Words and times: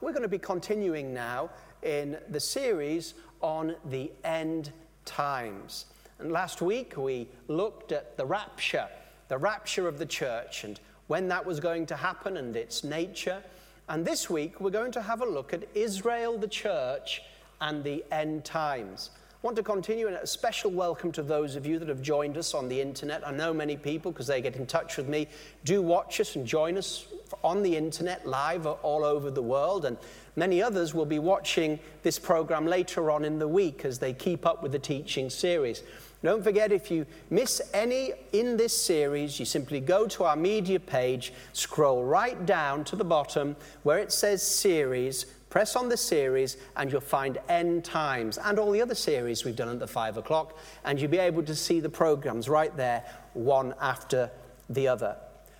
we're 0.00 0.12
going 0.12 0.22
to 0.22 0.28
be 0.28 0.38
continuing 0.38 1.12
now 1.12 1.50
in 1.82 2.18
the 2.28 2.40
series 2.40 3.14
on 3.40 3.74
the 3.86 4.10
end 4.24 4.72
times. 5.04 5.86
And 6.18 6.32
last 6.32 6.62
week 6.62 6.96
we 6.96 7.28
looked 7.48 7.92
at 7.92 8.16
the 8.16 8.24
rapture, 8.24 8.88
the 9.28 9.38
rapture 9.38 9.88
of 9.88 9.98
the 9.98 10.06
church, 10.06 10.64
and 10.64 10.80
when 11.08 11.28
that 11.28 11.44
was 11.44 11.58
going 11.60 11.86
to 11.86 11.96
happen 11.96 12.36
and 12.36 12.54
its 12.56 12.84
nature. 12.84 13.42
And 13.88 14.04
this 14.04 14.28
week 14.28 14.60
we're 14.60 14.70
going 14.70 14.92
to 14.92 15.02
have 15.02 15.20
a 15.20 15.26
look 15.26 15.52
at 15.52 15.64
Israel, 15.74 16.38
the 16.38 16.48
church, 16.48 17.22
and 17.60 17.82
the 17.82 18.04
end 18.12 18.44
times. 18.44 19.10
Want 19.40 19.54
to 19.54 19.62
continue 19.62 20.08
and 20.08 20.16
a 20.16 20.26
special 20.26 20.68
welcome 20.68 21.12
to 21.12 21.22
those 21.22 21.54
of 21.54 21.64
you 21.64 21.78
that 21.78 21.88
have 21.88 22.02
joined 22.02 22.36
us 22.36 22.54
on 22.54 22.68
the 22.68 22.80
internet. 22.80 23.24
I 23.24 23.30
know 23.30 23.54
many 23.54 23.76
people 23.76 24.10
because 24.10 24.26
they 24.26 24.40
get 24.40 24.56
in 24.56 24.66
touch 24.66 24.96
with 24.96 25.08
me 25.08 25.28
do 25.64 25.80
watch 25.80 26.18
us 26.18 26.34
and 26.34 26.44
join 26.44 26.76
us 26.76 27.06
on 27.44 27.62
the 27.62 27.76
internet 27.76 28.26
live 28.26 28.66
all 28.66 29.04
over 29.04 29.30
the 29.30 29.40
world 29.40 29.84
and 29.84 29.96
many 30.34 30.60
others 30.60 30.92
will 30.92 31.06
be 31.06 31.20
watching 31.20 31.78
this 32.02 32.18
program 32.18 32.66
later 32.66 33.12
on 33.12 33.24
in 33.24 33.38
the 33.38 33.46
week 33.46 33.84
as 33.84 34.00
they 34.00 34.12
keep 34.12 34.44
up 34.44 34.60
with 34.60 34.72
the 34.72 34.78
teaching 34.80 35.30
series. 35.30 35.84
Don't 36.24 36.42
forget, 36.42 36.72
if 36.72 36.90
you 36.90 37.06
miss 37.30 37.62
any 37.72 38.14
in 38.32 38.56
this 38.56 38.76
series, 38.76 39.38
you 39.38 39.46
simply 39.46 39.78
go 39.78 40.08
to 40.08 40.24
our 40.24 40.34
media 40.34 40.80
page, 40.80 41.32
scroll 41.52 42.02
right 42.02 42.44
down 42.44 42.82
to 42.86 42.96
the 42.96 43.04
bottom 43.04 43.54
where 43.84 43.98
it 43.98 44.10
says 44.10 44.42
series, 44.42 45.26
Press 45.50 45.76
on 45.76 45.88
the 45.88 45.96
series, 45.96 46.58
and 46.76 46.92
you'll 46.92 47.00
find 47.00 47.38
End 47.48 47.84
Times 47.84 48.36
and 48.36 48.58
all 48.58 48.70
the 48.70 48.82
other 48.82 48.94
series 48.94 49.44
we've 49.44 49.56
done 49.56 49.70
at 49.70 49.78
the 49.78 49.86
five 49.86 50.18
o'clock, 50.18 50.58
and 50.84 51.00
you'll 51.00 51.10
be 51.10 51.18
able 51.18 51.42
to 51.42 51.54
see 51.54 51.80
the 51.80 51.88
programs 51.88 52.48
right 52.48 52.76
there, 52.76 53.04
one 53.32 53.74
after 53.80 54.30
the 54.68 54.88
other. 54.88 55.16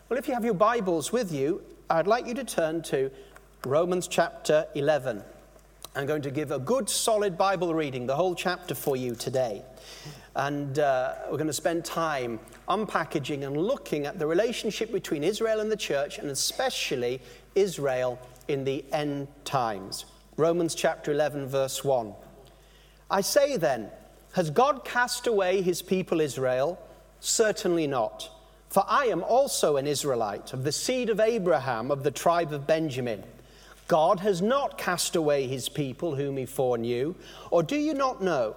Well, 0.09 0.19
if 0.19 0.29
you 0.29 0.34
have 0.34 0.45
your 0.45 0.55
Bibles 0.55 1.10
with 1.10 1.32
you, 1.32 1.62
I'd 1.88 2.06
like 2.06 2.27
you 2.27 2.34
to 2.34 2.45
turn 2.45 2.82
to 2.82 3.10
Romans 3.65 4.09
chapter 4.09 4.66
11. 4.74 5.23
I'm 5.96 6.07
going 6.07 6.23
to 6.23 6.30
give 6.30 6.51
a 6.51 6.59
good, 6.59 6.91
solid 6.91 7.38
Bible 7.38 7.74
reading, 7.74 8.07
the 8.07 8.15
whole 8.15 8.34
chapter 8.34 8.74
for 8.74 8.95
you 8.95 9.15
today. 9.15 9.62
And 10.37 10.79
uh, 10.79 11.15
we're 11.30 11.38
going 11.38 11.46
to 11.49 11.52
spend 11.52 11.84
time 11.84 12.38
unpackaging 12.68 13.46
and 13.46 13.57
looking 13.57 14.07
at 14.07 14.18
the 14.18 14.27
relationship 14.27 14.93
between 14.93 15.24
Israel 15.24 15.60
and 15.60 15.73
the 15.73 15.77
church, 15.77 16.18
and 16.18 16.30
especially 16.30 17.21
Israel 17.55 18.18
in 18.49 18.65
the 18.65 18.85
end 18.93 19.29
times. 19.45 20.07
Romans 20.37 20.74
chapter 20.74 21.13
11, 21.13 21.46
verse 21.49 21.85
1. 21.85 22.13
I 23.10 23.21
say 23.21 23.57
then, 23.57 23.90
has 24.32 24.51
God 24.51 24.85
cast 24.85 25.27
away 25.27 25.63
his 25.63 25.82
people 25.82 26.21
Israel? 26.21 26.79
Certainly 27.21 27.87
not. 27.87 28.30
For 28.68 28.85
I 28.87 29.07
am 29.07 29.23
also 29.23 29.77
an 29.77 29.87
Israelite, 29.87 30.52
of 30.52 30.65
the 30.65 30.73
seed 30.73 31.09
of 31.09 31.21
Abraham, 31.21 31.90
of 31.90 32.02
the 32.02 32.10
tribe 32.10 32.52
of 32.52 32.66
Benjamin. 32.66 33.24
God 33.88 34.21
has 34.21 34.43
not 34.43 34.77
cast 34.77 35.16
away 35.16 35.46
his 35.46 35.68
people 35.71 36.15
whom 36.15 36.37
he 36.37 36.45
foreknew. 36.45 37.15
Or 37.51 37.62
do 37.62 37.77
you 37.77 37.95
not 37.95 38.23
know 38.23 38.55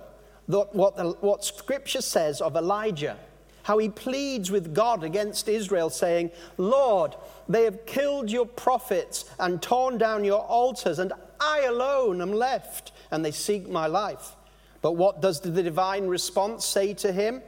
that 0.49 0.75
what, 0.75 0.97
the, 0.97 1.11
what 1.21 1.45
Scripture 1.45 2.01
says 2.01 2.41
of 2.41 2.57
Elijah? 2.57 3.17
How 3.63 3.77
he 3.77 3.89
pleads 3.89 4.51
with 4.51 4.73
God 4.73 5.03
against 5.03 5.47
Israel, 5.47 5.89
saying, 5.89 6.31
Lord, 6.57 7.15
they 7.47 7.63
have 7.63 7.85
killed 7.85 8.29
your 8.31 8.45
prophets 8.45 9.25
and 9.39 9.61
torn 9.61 9.97
down 9.97 10.23
your 10.23 10.41
altars, 10.41 10.99
and 10.99 11.13
I 11.39 11.61
alone 11.61 12.21
am 12.21 12.31
left, 12.31 12.91
and 13.11 13.23
they 13.25 13.31
seek 13.31 13.69
my 13.69 13.87
life. 13.87 14.35
But 14.81 14.93
what 14.93 15.21
does 15.21 15.39
the 15.39 15.63
divine 15.63 16.07
response 16.07 16.65
say 16.65 16.93
to 16.95 17.11
him? 17.11 17.41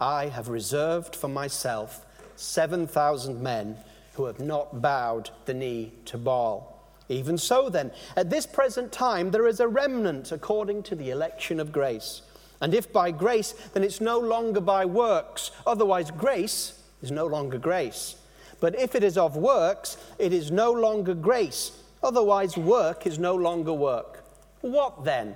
I 0.00 0.26
have 0.26 0.48
reserved 0.48 1.14
for 1.14 1.28
myself 1.28 2.04
7,000 2.36 3.40
men 3.40 3.76
who 4.14 4.24
have 4.24 4.40
not 4.40 4.82
bowed 4.82 5.30
the 5.44 5.54
knee 5.54 5.92
to 6.06 6.18
Baal. 6.18 6.68
Even 7.08 7.36
so, 7.36 7.68
then, 7.68 7.92
at 8.16 8.30
this 8.30 8.46
present 8.46 8.90
time, 8.90 9.30
there 9.30 9.46
is 9.46 9.60
a 9.60 9.68
remnant 9.68 10.32
according 10.32 10.82
to 10.84 10.94
the 10.94 11.10
election 11.10 11.60
of 11.60 11.72
grace. 11.72 12.22
And 12.62 12.72
if 12.72 12.92
by 12.92 13.10
grace, 13.10 13.52
then 13.74 13.82
it's 13.82 14.00
no 14.00 14.18
longer 14.18 14.60
by 14.60 14.84
works. 14.84 15.50
Otherwise, 15.66 16.12
grace 16.12 16.80
is 17.02 17.10
no 17.10 17.26
longer 17.26 17.58
grace. 17.58 18.14
But 18.60 18.78
if 18.78 18.94
it 18.94 19.02
is 19.02 19.18
of 19.18 19.36
works, 19.36 19.96
it 20.18 20.32
is 20.32 20.52
no 20.52 20.70
longer 20.70 21.12
grace. 21.12 21.72
Otherwise, 22.04 22.56
work 22.56 23.04
is 23.04 23.18
no 23.18 23.34
longer 23.34 23.72
work. 23.72 24.24
What 24.60 25.04
then? 25.04 25.34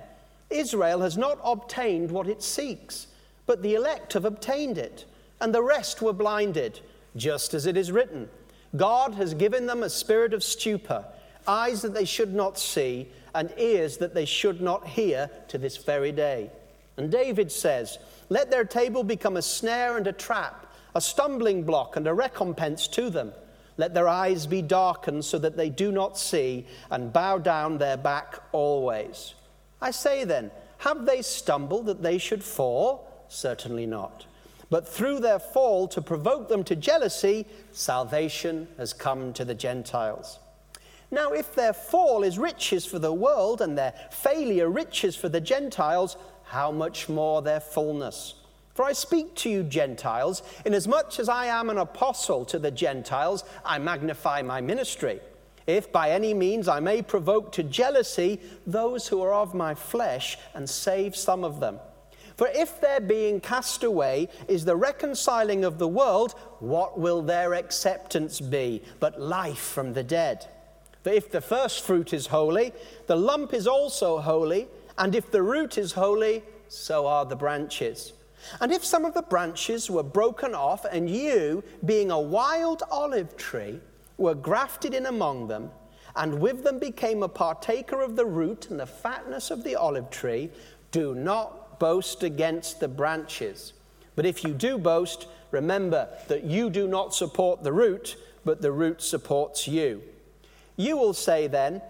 Israel 0.49 1.01
has 1.01 1.17
not 1.17 1.39
obtained 1.43 2.11
what 2.11 2.29
it 2.29 2.41
seeks, 2.41 3.07
but 3.45 3.61
the 3.61 3.75
elect 3.75 4.13
have 4.13 4.23
obtained 4.23 4.77
it, 4.77 5.03
and 5.41 5.53
the 5.53 5.61
rest 5.61 6.01
were 6.01 6.13
blinded, 6.13 6.79
just 7.17 7.53
as 7.53 7.65
it 7.65 7.75
is 7.75 7.91
written 7.91 8.29
God 8.75 9.15
has 9.15 9.33
given 9.33 9.65
them 9.65 9.83
a 9.83 9.89
spirit 9.89 10.33
of 10.33 10.43
stupor, 10.43 11.03
eyes 11.47 11.81
that 11.81 11.93
they 11.93 12.05
should 12.05 12.33
not 12.33 12.57
see, 12.57 13.09
and 13.33 13.53
ears 13.57 13.97
that 13.97 14.13
they 14.13 14.25
should 14.25 14.61
not 14.61 14.87
hear 14.87 15.29
to 15.49 15.57
this 15.57 15.77
very 15.77 16.11
day. 16.11 16.49
And 16.97 17.11
David 17.11 17.51
says, 17.51 17.99
Let 18.29 18.51
their 18.51 18.65
table 18.65 19.03
become 19.03 19.37
a 19.37 19.41
snare 19.41 19.97
and 19.97 20.07
a 20.07 20.11
trap, 20.11 20.73
a 20.95 21.01
stumbling 21.01 21.63
block 21.63 21.95
and 21.95 22.07
a 22.07 22.13
recompense 22.13 22.87
to 22.89 23.09
them. 23.09 23.31
Let 23.77 23.93
their 23.93 24.07
eyes 24.07 24.47
be 24.47 24.63
darkened 24.63 25.23
so 25.23 25.37
that 25.37 25.55
they 25.55 25.69
do 25.69 25.91
not 25.91 26.17
see, 26.17 26.65
and 26.89 27.13
bow 27.13 27.37
down 27.37 27.77
their 27.77 27.97
back 27.97 28.39
always. 28.51 29.35
I 29.79 29.91
say 29.91 30.23
then, 30.23 30.49
have 30.79 31.05
they 31.05 31.21
stumbled 31.21 31.85
that 31.85 32.01
they 32.01 32.17
should 32.17 32.43
fall? 32.43 33.25
Certainly 33.29 33.85
not. 33.85 34.25
But 34.69 34.87
through 34.87 35.19
their 35.19 35.39
fall, 35.39 35.87
to 35.89 36.01
provoke 36.01 36.49
them 36.49 36.63
to 36.65 36.75
jealousy, 36.75 37.45
salvation 37.71 38.67
has 38.77 38.93
come 38.93 39.31
to 39.33 39.45
the 39.45 39.55
Gentiles. 39.55 40.39
Now, 41.09 41.31
if 41.31 41.55
their 41.55 41.71
fall 41.71 42.23
is 42.23 42.37
riches 42.37 42.85
for 42.85 42.99
the 42.99 43.13
world 43.13 43.61
and 43.61 43.77
their 43.77 43.93
failure 44.11 44.69
riches 44.69 45.15
for 45.15 45.29
the 45.29 45.39
Gentiles, 45.39 46.17
how 46.47 46.71
much 46.71 47.09
more 47.09 47.41
their 47.41 47.59
fullness. 47.59 48.35
For 48.73 48.85
I 48.85 48.93
speak 48.93 49.33
to 49.35 49.49
you, 49.49 49.63
Gentiles, 49.63 50.43
inasmuch 50.65 51.19
as 51.19 51.29
I 51.29 51.47
am 51.47 51.69
an 51.69 51.79
apostle 51.79 52.45
to 52.45 52.59
the 52.59 52.71
Gentiles, 52.71 53.43
I 53.65 53.79
magnify 53.79 54.43
my 54.43 54.61
ministry. 54.61 55.19
If 55.65 55.91
by 55.91 56.11
any 56.11 56.33
means 56.33 56.67
I 56.67 56.79
may 56.79 57.01
provoke 57.01 57.51
to 57.53 57.63
jealousy 57.63 58.39
those 58.65 59.07
who 59.07 59.21
are 59.21 59.33
of 59.33 59.53
my 59.53 59.73
flesh 59.73 60.37
and 60.53 60.69
save 60.69 61.15
some 61.15 61.43
of 61.43 61.59
them. 61.59 61.79
For 62.37 62.47
if 62.49 62.79
their 62.79 63.01
being 63.01 63.41
cast 63.41 63.83
away 63.83 64.29
is 64.47 64.63
the 64.63 64.75
reconciling 64.75 65.65
of 65.65 65.79
the 65.79 65.87
world, 65.87 66.33
what 66.59 66.99
will 66.99 67.23
their 67.23 67.55
acceptance 67.55 68.39
be 68.39 68.83
but 68.99 69.19
life 69.19 69.57
from 69.57 69.93
the 69.93 70.03
dead? 70.03 70.45
For 71.03 71.09
if 71.09 71.31
the 71.31 71.41
first 71.41 71.83
fruit 71.83 72.13
is 72.13 72.27
holy, 72.27 72.73
the 73.07 73.15
lump 73.15 73.53
is 73.53 73.65
also 73.65 74.19
holy. 74.19 74.67
And 74.97 75.15
if 75.15 75.31
the 75.31 75.43
root 75.43 75.77
is 75.77 75.91
holy, 75.91 76.43
so 76.67 77.07
are 77.07 77.25
the 77.25 77.35
branches. 77.35 78.13
And 78.61 78.71
if 78.71 78.83
some 78.83 79.05
of 79.05 79.13
the 79.13 79.21
branches 79.21 79.89
were 79.89 80.03
broken 80.03 80.53
off, 80.55 80.85
and 80.85 81.09
you, 81.09 81.63
being 81.85 82.11
a 82.11 82.19
wild 82.19 82.83
olive 82.89 83.35
tree, 83.37 83.79
were 84.17 84.35
grafted 84.35 84.93
in 84.93 85.05
among 85.05 85.47
them, 85.47 85.71
and 86.15 86.39
with 86.39 86.63
them 86.63 86.79
became 86.79 87.21
a 87.21 87.29
partaker 87.29 88.01
of 88.01 88.15
the 88.15 88.25
root 88.25 88.69
and 88.69 88.79
the 88.79 88.87
fatness 88.87 89.51
of 89.51 89.63
the 89.63 89.75
olive 89.75 90.09
tree, 90.09 90.49
do 90.91 91.13
not 91.13 91.79
boast 91.79 92.23
against 92.23 92.79
the 92.79 92.87
branches. 92.87 93.73
But 94.15 94.25
if 94.25 94.43
you 94.43 94.53
do 94.53 94.79
boast, 94.79 95.27
remember 95.51 96.09
that 96.27 96.43
you 96.43 96.71
do 96.71 96.87
not 96.87 97.13
support 97.13 97.63
the 97.63 97.73
root, 97.73 98.15
but 98.45 98.61
the 98.61 98.71
root 98.71 99.01
supports 99.01 99.67
you. 99.67 100.01
You 100.75 100.97
will 100.97 101.13
say 101.13 101.45
then, 101.47 101.81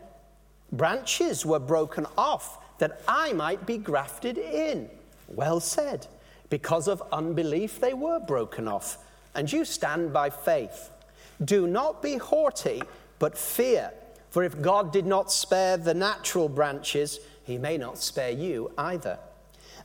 branches 0.72 1.46
were 1.46 1.60
broken 1.60 2.06
off 2.18 2.58
that 2.80 3.02
I 3.08 3.34
might 3.34 3.66
be 3.66 3.78
grafted 3.78 4.38
in. 4.38 4.90
Well 5.28 5.60
said. 5.60 6.08
Because 6.50 6.88
of 6.88 7.04
unbelief, 7.12 7.80
they 7.80 7.94
were 7.94 8.20
broken 8.20 8.68
off, 8.68 8.98
and 9.36 9.52
you 9.52 9.66
stand 9.66 10.14
by 10.14 10.30
faith. 10.30 10.90
Do 11.44 11.68
not 11.68 12.02
be 12.02 12.18
haughty, 12.18 12.82
but 13.20 13.38
fear. 13.38 13.92
For 14.30 14.44
if 14.44 14.62
God 14.62 14.94
did 14.94 15.06
not 15.06 15.32
spare 15.32 15.78
the 15.78 15.94
natural 15.94 16.48
branches, 16.48 17.20
he 17.44 17.58
may 17.58 17.78
not 17.78 17.98
spare 17.98 18.32
you 18.32 18.72
either. 18.78 19.20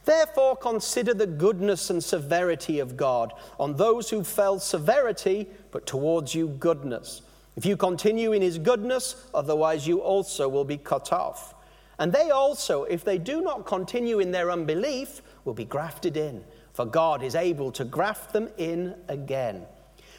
Therefore, 0.05 0.57
consider 0.57 1.15
the 1.15 1.27
goodness 1.27 1.91
and 1.91 2.03
severity 2.03 2.81
of 2.81 2.97
God 2.97 3.33
on 3.59 3.77
those 3.77 4.11
who 4.11 4.25
fell 4.25 4.59
severity, 4.59 5.49
but 5.71 5.87
towards 5.87 6.35
you 6.35 6.49
goodness. 6.49 7.23
If 7.57 7.67
you 7.67 7.77
continue 7.77 8.33
in 8.33 8.43
his 8.43 8.59
goodness, 8.59 9.27
otherwise 9.35 9.87
you 9.87 10.01
also 10.01 10.49
will 10.49 10.65
be 10.65 10.79
cut 10.79 11.13
off. 11.13 11.55
And 12.03 12.13
they 12.13 12.31
also, 12.31 12.83
if 12.83 13.05
they 13.05 13.17
do 13.17 13.43
not 13.43 13.65
continue 13.65 14.19
in 14.19 14.33
their 14.33 14.51
unbelief, 14.51 15.23
will 15.45 15.55
be 15.55 15.65
grafted 15.65 16.17
in, 16.17 16.43
for 16.73 16.85
God 16.85 17.23
is 17.23 17.37
able 17.37 17.71
to 17.71 17.85
graft 17.85 18.33
them 18.33 18.49
in 18.59 18.97
again. 19.07 19.67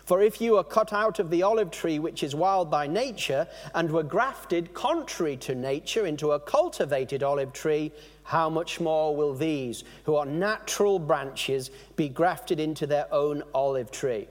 For 0.06 0.22
if 0.22 0.40
you 0.40 0.56
are 0.56 0.64
cut 0.64 0.94
out 0.94 1.20
of 1.20 1.30
the 1.30 1.44
olive 1.44 1.72
tree 1.72 2.00
which 2.00 2.24
is 2.24 2.34
wild 2.34 2.72
by 2.72 2.88
nature, 2.88 3.46
and 3.76 3.92
were 3.92 4.02
grafted 4.02 4.74
contrary 4.74 5.36
to 5.36 5.56
nature 5.56 6.06
into 6.06 6.32
a 6.32 6.40
cultivated 6.40 7.22
olive 7.22 7.52
tree, 7.52 7.92
how 8.24 8.50
much 8.50 8.80
more 8.80 9.14
will 9.14 9.34
these, 9.34 9.84
who 10.06 10.16
are 10.16 10.26
natural 10.26 11.00
branches, 11.00 11.70
be 11.98 12.08
grafted 12.08 12.62
into 12.62 12.88
their 12.88 13.14
own 13.14 13.44
olive 13.54 13.92
tree? 13.92 14.30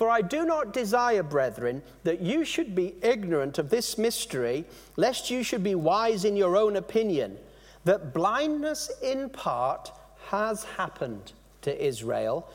For 0.00 0.08
I 0.08 0.22
do 0.22 0.46
not 0.46 0.72
desire, 0.72 1.22
brethren, 1.22 1.82
that 2.04 2.22
you 2.22 2.42
should 2.42 2.74
be 2.74 2.94
ignorant 3.02 3.58
of 3.58 3.68
this 3.68 3.98
mystery, 3.98 4.64
lest 4.96 5.30
you 5.30 5.42
should 5.42 5.62
be 5.62 5.74
wise 5.74 6.24
in 6.24 6.38
your 6.38 6.56
own 6.56 6.76
opinion, 6.76 7.36
that 7.84 8.14
blindness 8.14 8.90
in 9.02 9.28
part 9.28 9.92
has 10.28 10.64
happened 10.64 11.32
to 11.60 11.86
Israel 11.86 12.48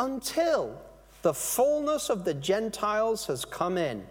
until 0.00 0.80
the 1.20 1.34
fullness 1.34 2.08
of 2.08 2.24
the 2.24 2.32
Gentiles 2.32 3.26
has 3.26 3.44
come 3.44 3.76
in. 3.76 4.02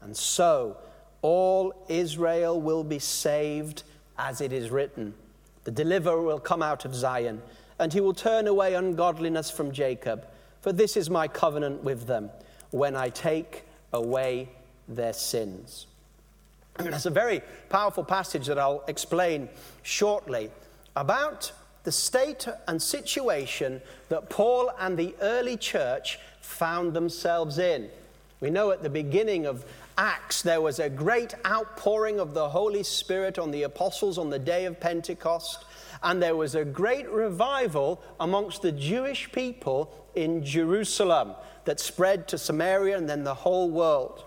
And 0.00 0.16
so 0.16 0.76
all 1.22 1.72
Israel 1.86 2.60
will 2.60 2.82
be 2.82 2.98
saved, 2.98 3.84
as 4.18 4.40
it 4.40 4.52
is 4.52 4.68
written. 4.68 5.14
The 5.62 5.70
deliverer 5.70 6.22
will 6.22 6.40
come 6.40 6.60
out 6.60 6.84
of 6.84 6.92
Zion, 6.92 7.40
and 7.78 7.92
he 7.92 8.00
will 8.00 8.14
turn 8.14 8.48
away 8.48 8.74
ungodliness 8.74 9.48
from 9.48 9.70
Jacob. 9.70 10.26
For 10.62 10.72
this 10.72 10.96
is 10.96 11.10
my 11.10 11.28
covenant 11.28 11.82
with 11.82 12.06
them 12.06 12.30
when 12.70 12.96
I 12.96 13.10
take 13.10 13.64
away 13.92 14.48
their 14.88 15.12
sins. 15.12 15.86
That's 16.78 17.04
a 17.04 17.10
very 17.10 17.42
powerful 17.68 18.04
passage 18.04 18.46
that 18.46 18.58
I'll 18.58 18.84
explain 18.88 19.48
shortly 19.82 20.50
about 20.96 21.52
the 21.84 21.92
state 21.92 22.46
and 22.68 22.80
situation 22.80 23.82
that 24.08 24.30
Paul 24.30 24.70
and 24.78 24.96
the 24.96 25.14
early 25.20 25.56
church 25.56 26.18
found 26.40 26.94
themselves 26.94 27.58
in. 27.58 27.90
We 28.40 28.50
know 28.50 28.70
at 28.70 28.82
the 28.82 28.90
beginning 28.90 29.46
of 29.46 29.64
Acts 29.98 30.42
there 30.42 30.60
was 30.60 30.78
a 30.78 30.88
great 30.88 31.34
outpouring 31.44 32.18
of 32.18 32.34
the 32.34 32.48
Holy 32.48 32.82
Spirit 32.82 33.38
on 33.38 33.50
the 33.50 33.64
apostles 33.64 34.16
on 34.16 34.30
the 34.30 34.38
day 34.38 34.64
of 34.64 34.80
Pentecost, 34.80 35.64
and 36.02 36.22
there 36.22 36.36
was 36.36 36.54
a 36.54 36.64
great 36.64 37.08
revival 37.10 38.02
amongst 38.18 38.62
the 38.62 38.72
Jewish 38.72 39.30
people 39.32 39.92
in 40.14 40.44
Jerusalem 40.44 41.34
that 41.64 41.80
spread 41.80 42.28
to 42.28 42.38
Samaria 42.38 42.96
and 42.96 43.08
then 43.08 43.24
the 43.24 43.34
whole 43.34 43.70
world. 43.70 44.24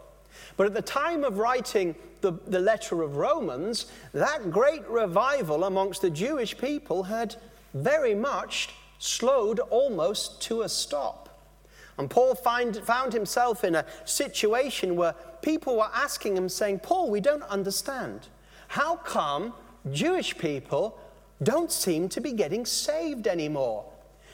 But 0.58 0.68
at 0.68 0.74
the 0.74 0.82
time 0.82 1.24
of 1.24 1.38
writing 1.38 1.96
the, 2.22 2.34
the 2.48 2.60
letter 2.60 3.02
of 3.02 3.18
Romans, 3.18 3.88
that 4.14 4.52
great 4.52 4.88
revival 4.88 5.66
amongst 5.66 6.02
the 6.02 6.10
Jewish 6.10 6.58
people 6.58 7.04
had 7.04 7.36
very 7.74 8.16
much 8.16 8.70
slowed 9.00 9.60
almost 9.60 10.42
to 10.44 10.62
a 10.62 10.70
stop. 10.70 11.22
And 11.98 12.10
Paul 12.10 12.36
find, 12.36 12.76
found 12.78 13.14
himself 13.14 13.64
in 13.64 13.76
a 13.76 13.86
situation 14.06 14.96
where 14.96 15.14
people 15.42 15.78
were 15.78 15.90
asking 15.94 16.36
him, 16.36 16.50
saying, 16.50 16.80
Paul, 16.80 17.10
we 17.10 17.22
don't 17.22 17.44
understand. 17.44 18.28
How 18.68 18.98
come 18.98 19.54
Jewish 19.92 20.38
people 20.38 21.00
don't 21.44 21.72
seem 21.72 22.10
to 22.10 22.22
be 22.22 22.32
getting 22.32 22.66
saved 22.66 23.28
anymore? 23.28 23.86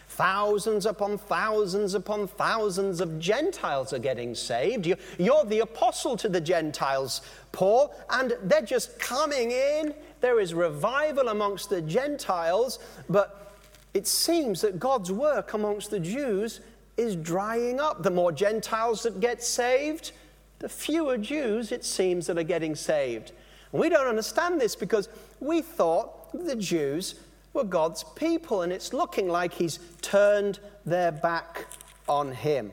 Thousands 0.08 0.86
upon 0.86 1.18
thousands 1.18 1.94
upon 1.94 2.28
thousands 2.28 3.00
of 3.00 3.18
Gentiles 3.18 3.94
are 3.94 4.00
getting 4.00 4.36
saved. 4.36 4.86
You're 5.18 5.46
the 5.46 5.60
apostle 5.60 6.18
to 6.18 6.28
the 6.28 6.42
Gentiles, 6.42 7.22
Paul, 7.54 7.96
and 8.10 8.38
they're 8.44 8.62
just 8.62 9.00
coming 9.00 9.52
in. 9.52 9.94
There 10.20 10.40
is 10.40 10.54
revival 10.54 11.30
amongst 11.30 11.70
the 11.70 11.82
Gentiles, 11.82 12.80
but 13.10 13.54
it 13.94 14.06
seems 14.06 14.62
that 14.62 14.80
God's 14.80 15.12
work 15.12 15.54
amongst 15.54 15.92
the 15.92 16.00
Jews 16.00 16.60
is 16.98 17.16
drying 17.16 17.80
up. 17.80 18.04
The 18.04 18.12
more 18.12 18.34
Gentiles 18.34 19.04
that 19.04 19.22
get 19.22 19.42
saved, 19.42 20.12
the 20.60 20.70
fewer 20.70 21.18
Jews 21.18 21.72
it 21.72 21.86
seems 21.86 22.28
that 22.28 22.38
are 22.38 22.44
getting 22.44 22.76
saved. 22.76 23.32
And 23.72 23.82
we 23.82 23.90
don't 23.90 24.08
understand 24.08 24.60
this 24.60 24.76
because 24.76 25.08
we 25.40 25.62
thought 25.62 26.21
the 26.34 26.56
Jews 26.56 27.16
were 27.54 27.64
God's 27.64 28.04
people, 28.16 28.62
and 28.62 28.72
it's 28.72 28.94
looking 28.94 29.28
like 29.28 29.54
He's 29.54 29.80
turned 30.02 30.60
their 30.86 31.12
back 31.12 31.68
on 32.08 32.32
Him. 32.32 32.72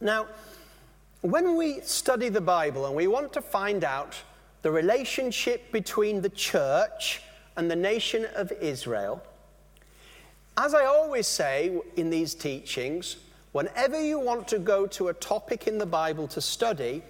Now, 0.00 0.26
when 1.22 1.56
we 1.56 1.80
study 1.80 2.28
the 2.28 2.40
Bible 2.40 2.86
and 2.86 2.94
we 2.94 3.06
want 3.06 3.32
to 3.32 3.42
find 3.42 3.82
out 3.84 4.16
the 4.62 4.70
relationship 4.70 5.72
between 5.72 6.20
the 6.20 6.28
church 6.28 7.22
and 7.56 7.70
the 7.70 7.76
nation 7.76 8.26
of 8.36 8.52
Israel, 8.52 9.22
as 10.56 10.74
I 10.74 10.84
always 10.84 11.26
say 11.26 11.80
in 11.96 12.10
these 12.10 12.34
teachings, 12.34 13.16
Whenever 13.52 14.00
you 14.00 14.18
want 14.18 14.46
to 14.46 14.58
go 14.58 14.86
to 14.86 15.08
a 15.08 15.14
topic 15.14 15.66
in 15.66 15.78
the 15.78 15.86
Bible 15.86 16.28
to 16.28 16.40
study, 16.40 17.02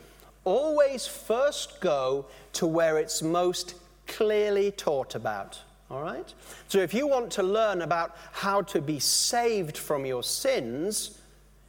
always 0.45 1.07
first 1.07 1.81
go 1.81 2.27
to 2.55 2.67
where 2.67 2.99
it's 2.99 3.23
most 3.23 3.75
clearly 4.09 4.73
taught 4.73 5.15
about. 5.15 5.61
All 5.91 6.03
right? 6.03 6.35
So 6.69 6.79
if 6.79 6.93
you 6.93 7.07
want 7.07 7.31
to 7.33 7.43
learn 7.43 7.83
about 7.83 8.17
how 8.33 8.63
to 8.63 8.81
be 8.81 8.99
saved 8.99 9.79
from 9.79 10.05
your 10.05 10.23
sins, 10.23 11.19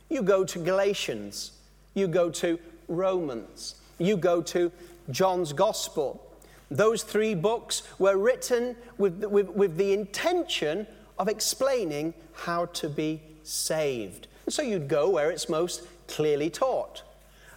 you 0.09 0.24
go 0.24 0.44
to 0.44 0.59
Galatians, 0.59 1.51
you 1.94 2.07
go 2.07 2.30
to 2.31 2.59
Romans, 2.88 3.75
you 3.97 4.18
go 4.18 4.41
to 4.41 4.71
John's 5.12 5.53
Gospel. 5.53 6.25
Those 6.71 7.03
three 7.03 7.36
books 7.36 7.83
were 7.97 8.18
written 8.18 8.75
with, 8.97 9.24
with, 9.24 9.50
with 9.50 9.77
the 9.77 9.94
intention 9.94 10.88
of 11.18 11.27
explaining 11.27 12.13
how 12.33 12.65
to 12.65 12.89
be 12.89 13.21
saved. 13.44 14.27
And 14.45 14.53
so 14.53 14.62
you'd 14.62 14.88
go 14.88 15.09
where 15.09 15.31
it's 15.31 15.50
most 15.50 15.83
clearly 16.07 16.50
taught. 16.50 17.03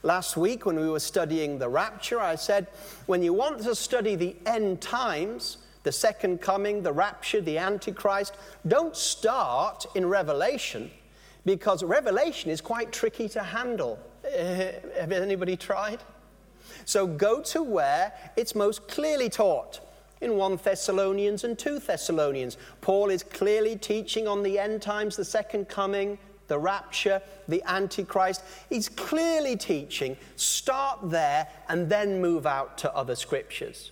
Last 0.04 0.36
week, 0.36 0.66
when 0.66 0.80
we 0.80 0.88
were 0.88 1.00
studying 1.00 1.58
the 1.58 1.68
rapture, 1.68 2.20
I 2.20 2.34
said 2.34 2.66
when 3.06 3.22
you 3.22 3.32
want 3.32 3.62
to 3.62 3.74
study 3.74 4.16
the 4.16 4.34
end 4.46 4.80
times, 4.80 5.58
the 5.84 5.92
second 5.92 6.40
coming, 6.40 6.82
the 6.82 6.92
rapture, 6.92 7.40
the 7.40 7.58
Antichrist, 7.58 8.34
don't 8.66 8.96
start 8.96 9.86
in 9.94 10.06
Revelation 10.06 10.90
because 11.44 11.84
Revelation 11.84 12.50
is 12.50 12.60
quite 12.60 12.92
tricky 12.92 13.28
to 13.30 13.42
handle. 13.42 13.98
Have 14.36 15.12
anybody 15.12 15.56
tried? 15.56 16.00
So 16.84 17.06
go 17.06 17.40
to 17.42 17.62
where 17.62 18.12
it's 18.36 18.54
most 18.54 18.88
clearly 18.88 19.28
taught. 19.28 19.80
In 20.20 20.36
1 20.36 20.60
Thessalonians 20.62 21.42
and 21.42 21.58
2 21.58 21.80
Thessalonians, 21.80 22.56
Paul 22.80 23.10
is 23.10 23.24
clearly 23.24 23.76
teaching 23.76 24.28
on 24.28 24.44
the 24.44 24.56
end 24.56 24.80
times, 24.80 25.16
the 25.16 25.24
second 25.24 25.68
coming, 25.68 26.16
the 26.52 26.58
rapture, 26.58 27.22
the 27.48 27.62
Antichrist. 27.66 28.42
He's 28.68 28.90
clearly 28.90 29.56
teaching 29.56 30.18
start 30.36 30.98
there 31.04 31.48
and 31.70 31.88
then 31.88 32.20
move 32.20 32.44
out 32.44 32.76
to 32.78 32.94
other 32.94 33.14
scriptures. 33.14 33.90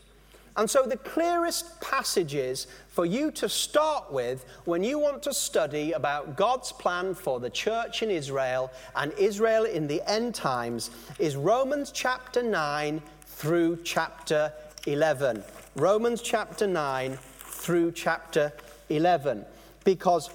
And 0.58 0.68
so, 0.68 0.82
the 0.82 0.98
clearest 0.98 1.80
passages 1.80 2.66
for 2.88 3.06
you 3.06 3.30
to 3.30 3.48
start 3.48 4.12
with 4.12 4.44
when 4.66 4.84
you 4.84 4.98
want 4.98 5.22
to 5.22 5.32
study 5.32 5.92
about 5.92 6.36
God's 6.36 6.70
plan 6.70 7.14
for 7.14 7.40
the 7.40 7.48
church 7.48 8.02
in 8.02 8.10
Israel 8.10 8.70
and 8.94 9.10
Israel 9.14 9.64
in 9.64 9.86
the 9.86 10.02
end 10.06 10.34
times 10.34 10.90
is 11.18 11.36
Romans 11.36 11.90
chapter 11.92 12.42
9 12.42 13.00
through 13.24 13.78
chapter 13.84 14.52
11. 14.86 15.42
Romans 15.76 16.20
chapter 16.20 16.66
9 16.66 17.16
through 17.38 17.92
chapter 17.92 18.52
11. 18.90 19.46
Because 19.84 20.28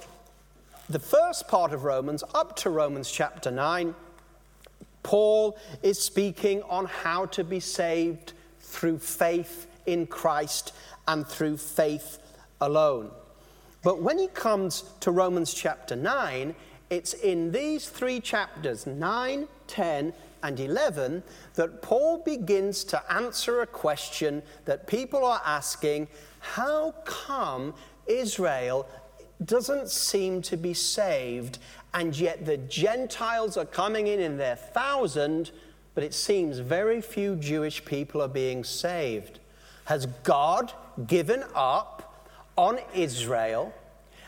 the 0.89 0.99
first 0.99 1.47
part 1.47 1.73
of 1.73 1.83
Romans, 1.83 2.23
up 2.33 2.55
to 2.57 2.69
Romans 2.69 3.11
chapter 3.11 3.49
9, 3.49 3.95
Paul 5.03 5.57
is 5.83 5.99
speaking 6.01 6.61
on 6.63 6.85
how 6.85 7.25
to 7.27 7.43
be 7.43 7.59
saved 7.59 8.33
through 8.59 8.99
faith 8.99 9.67
in 9.85 10.07
Christ 10.07 10.73
and 11.07 11.25
through 11.25 11.57
faith 11.57 12.19
alone. 12.61 13.11
But 13.83 14.01
when 14.01 14.17
he 14.17 14.27
comes 14.27 14.83
to 15.01 15.11
Romans 15.11 15.53
chapter 15.53 15.95
9, 15.95 16.55
it's 16.89 17.13
in 17.13 17.51
these 17.51 17.89
three 17.89 18.19
chapters 18.19 18.87
9, 18.87 19.47
10, 19.67 20.13
and 20.43 20.59
11 20.59 21.23
that 21.55 21.81
Paul 21.81 22.19
begins 22.19 22.83
to 22.85 23.11
answer 23.11 23.61
a 23.61 23.67
question 23.67 24.43
that 24.65 24.85
people 24.85 25.25
are 25.25 25.41
asking 25.43 26.07
how 26.39 26.93
come 27.05 27.73
Israel 28.05 28.87
doesn't 29.43 29.89
seem 29.89 30.41
to 30.43 30.57
be 30.57 30.73
saved, 30.73 31.59
and 31.93 32.17
yet 32.17 32.45
the 32.45 32.57
Gentiles 32.57 33.57
are 33.57 33.65
coming 33.65 34.07
in 34.07 34.19
in 34.19 34.37
their 34.37 34.55
thousand, 34.55 35.51
but 35.93 36.03
it 36.03 36.13
seems 36.13 36.59
very 36.59 37.01
few 37.01 37.35
Jewish 37.35 37.83
people 37.83 38.21
are 38.21 38.29
being 38.29 38.63
saved. 38.63 39.39
Has 39.85 40.05
God 40.23 40.73
given 41.07 41.43
up 41.53 42.25
on 42.57 42.79
Israel? 42.93 43.73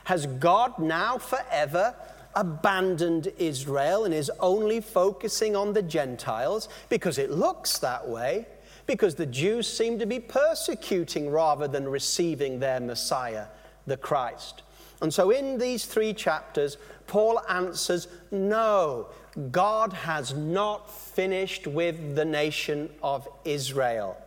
Has 0.05 0.25
God 0.25 0.77
now 0.79 1.17
forever 1.17 1.95
abandoned 2.35 3.31
Israel 3.37 4.05
and 4.05 4.13
is 4.13 4.31
only 4.39 4.79
focusing 4.79 5.55
on 5.55 5.73
the 5.73 5.81
Gentiles? 5.81 6.69
Because 6.89 7.17
it 7.17 7.31
looks 7.31 7.79
that 7.79 8.07
way. 8.07 8.45
Because 8.85 9.15
the 9.15 9.25
Jews 9.25 9.67
seem 9.67 9.99
to 9.99 10.05
be 10.05 10.19
persecuting 10.19 11.29
rather 11.29 11.67
than 11.67 11.87
receiving 11.87 12.59
their 12.59 12.79
Messiah, 12.79 13.47
the 13.85 13.97
Christ. 13.97 14.61
And 15.01 15.13
so, 15.13 15.29
in 15.29 15.57
these 15.57 15.85
three 15.85 16.13
chapters, 16.13 16.77
Paul 17.05 17.41
answers 17.47 18.07
no, 18.31 19.07
God 19.51 19.93
has 19.93 20.33
not 20.33 20.91
finished 20.91 21.67
with 21.67 22.15
the 22.15 22.25
nation 22.25 22.89
of 23.03 23.27
Israel. 23.45 24.17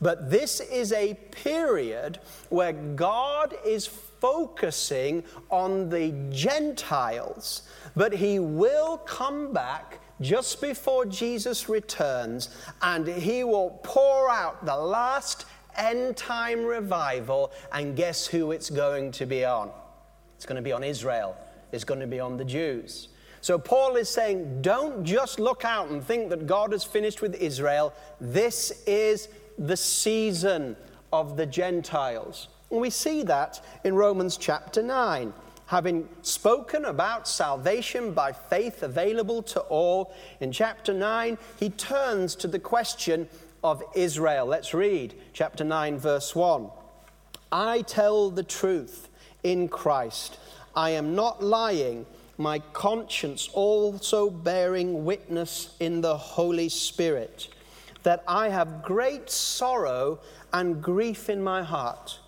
But 0.00 0.30
this 0.30 0.60
is 0.60 0.92
a 0.92 1.14
period 1.14 2.18
where 2.48 2.72
God 2.72 3.54
is 3.64 3.86
focusing 3.86 5.22
on 5.50 5.88
the 5.88 6.12
Gentiles, 6.30 7.62
but 7.94 8.12
he 8.12 8.38
will 8.38 8.98
come 8.98 9.52
back 9.52 10.00
just 10.20 10.60
before 10.60 11.04
Jesus 11.06 11.68
returns, 11.68 12.48
and 12.82 13.06
he 13.06 13.44
will 13.44 13.80
pour 13.82 14.30
out 14.30 14.64
the 14.64 14.76
last 14.76 15.44
end 15.76 16.16
time 16.16 16.64
revival. 16.64 17.52
And 17.72 17.96
guess 17.96 18.26
who 18.26 18.50
it's 18.52 18.70
going 18.70 19.12
to 19.12 19.26
be 19.26 19.44
on? 19.44 19.70
It's 20.36 20.46
going 20.46 20.56
to 20.56 20.62
be 20.62 20.72
on 20.72 20.84
Israel, 20.84 21.36
it's 21.72 21.84
going 21.84 22.00
to 22.00 22.06
be 22.06 22.20
on 22.20 22.36
the 22.36 22.44
Jews. 22.44 23.08
So 23.40 23.58
Paul 23.58 23.96
is 23.96 24.08
saying, 24.08 24.62
don't 24.62 25.04
just 25.04 25.38
look 25.38 25.64
out 25.64 25.88
and 25.88 26.02
think 26.02 26.30
that 26.30 26.46
God 26.46 26.72
has 26.72 26.82
finished 26.84 27.22
with 27.22 27.34
Israel. 27.36 27.92
This 28.20 28.82
is 28.86 29.28
the 29.58 29.76
season 29.76 30.76
of 31.12 31.36
the 31.36 31.46
Gentiles. 31.46 32.48
And 32.70 32.80
we 32.80 32.90
see 32.90 33.22
that 33.22 33.64
in 33.84 33.94
Romans 33.94 34.36
chapter 34.36 34.82
9. 34.82 35.32
Having 35.66 36.08
spoken 36.22 36.84
about 36.84 37.26
salvation 37.26 38.12
by 38.12 38.32
faith 38.32 38.82
available 38.82 39.42
to 39.42 39.60
all, 39.60 40.14
in 40.40 40.52
chapter 40.52 40.92
9, 40.92 41.38
he 41.58 41.70
turns 41.70 42.34
to 42.36 42.48
the 42.48 42.58
question 42.58 43.28
of 43.64 43.82
Israel. 43.94 44.46
Let's 44.46 44.74
read 44.74 45.14
chapter 45.32 45.64
9, 45.64 45.98
verse 45.98 46.34
1. 46.34 46.68
I 47.50 47.82
tell 47.82 48.30
the 48.30 48.42
truth 48.42 49.08
in 49.46 49.68
Christ. 49.68 50.38
I 50.74 50.90
am 50.90 51.14
not 51.14 51.40
lying, 51.40 52.04
my 52.36 52.58
conscience 52.72 53.48
also 53.52 54.28
bearing 54.28 55.04
witness 55.04 55.76
in 55.78 56.00
the 56.00 56.16
Holy 56.16 56.68
Spirit, 56.68 57.48
that 58.02 58.24
I 58.26 58.48
have 58.48 58.82
great 58.82 59.30
sorrow 59.30 60.18
and 60.52 60.82
grief 60.82 61.30
in 61.30 61.42
my 61.42 61.62
heart. 61.62 62.18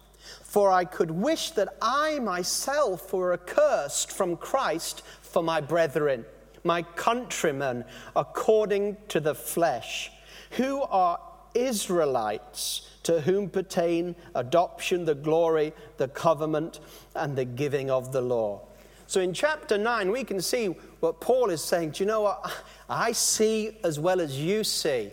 For 0.45 0.71
I 0.71 0.85
could 0.85 1.11
wish 1.11 1.51
that 1.51 1.75
I 1.83 2.21
myself 2.21 3.13
were 3.13 3.33
accursed 3.33 4.13
from 4.13 4.37
Christ 4.37 5.03
for 5.21 5.43
my 5.43 5.61
brethren, 5.61 6.25
my 6.63 6.83
countrymen, 6.83 7.85
according 8.15 8.97
to 9.09 9.19
the 9.19 9.35
flesh, 9.35 10.13
who 10.53 10.83
are 10.83 11.19
Israelites, 11.67 12.89
to 13.05 13.21
whom 13.21 13.49
pertain 13.49 14.15
adoption, 14.35 15.05
the 15.05 15.15
glory, 15.15 15.73
the 15.97 16.09
covenant, 16.09 16.81
and 17.15 17.37
the 17.37 17.45
giving 17.45 17.91
of 17.91 18.13
the 18.13 18.21
law. 18.21 18.61
So 19.07 19.21
in 19.21 19.33
chapter 19.33 19.79
9, 19.79 20.11
we 20.11 20.25
can 20.25 20.41
see 20.41 20.67
what 21.01 21.21
Paul 21.21 21.51
is 21.51 21.65
saying. 21.65 21.91
Do 21.91 22.05
you 22.05 22.07
know 22.07 22.23
what? 22.23 22.53
I 22.91 23.13
see 23.13 23.79
as 23.83 23.99
well 23.99 24.21
as 24.21 24.39
you 24.39 24.65
see 24.65 25.11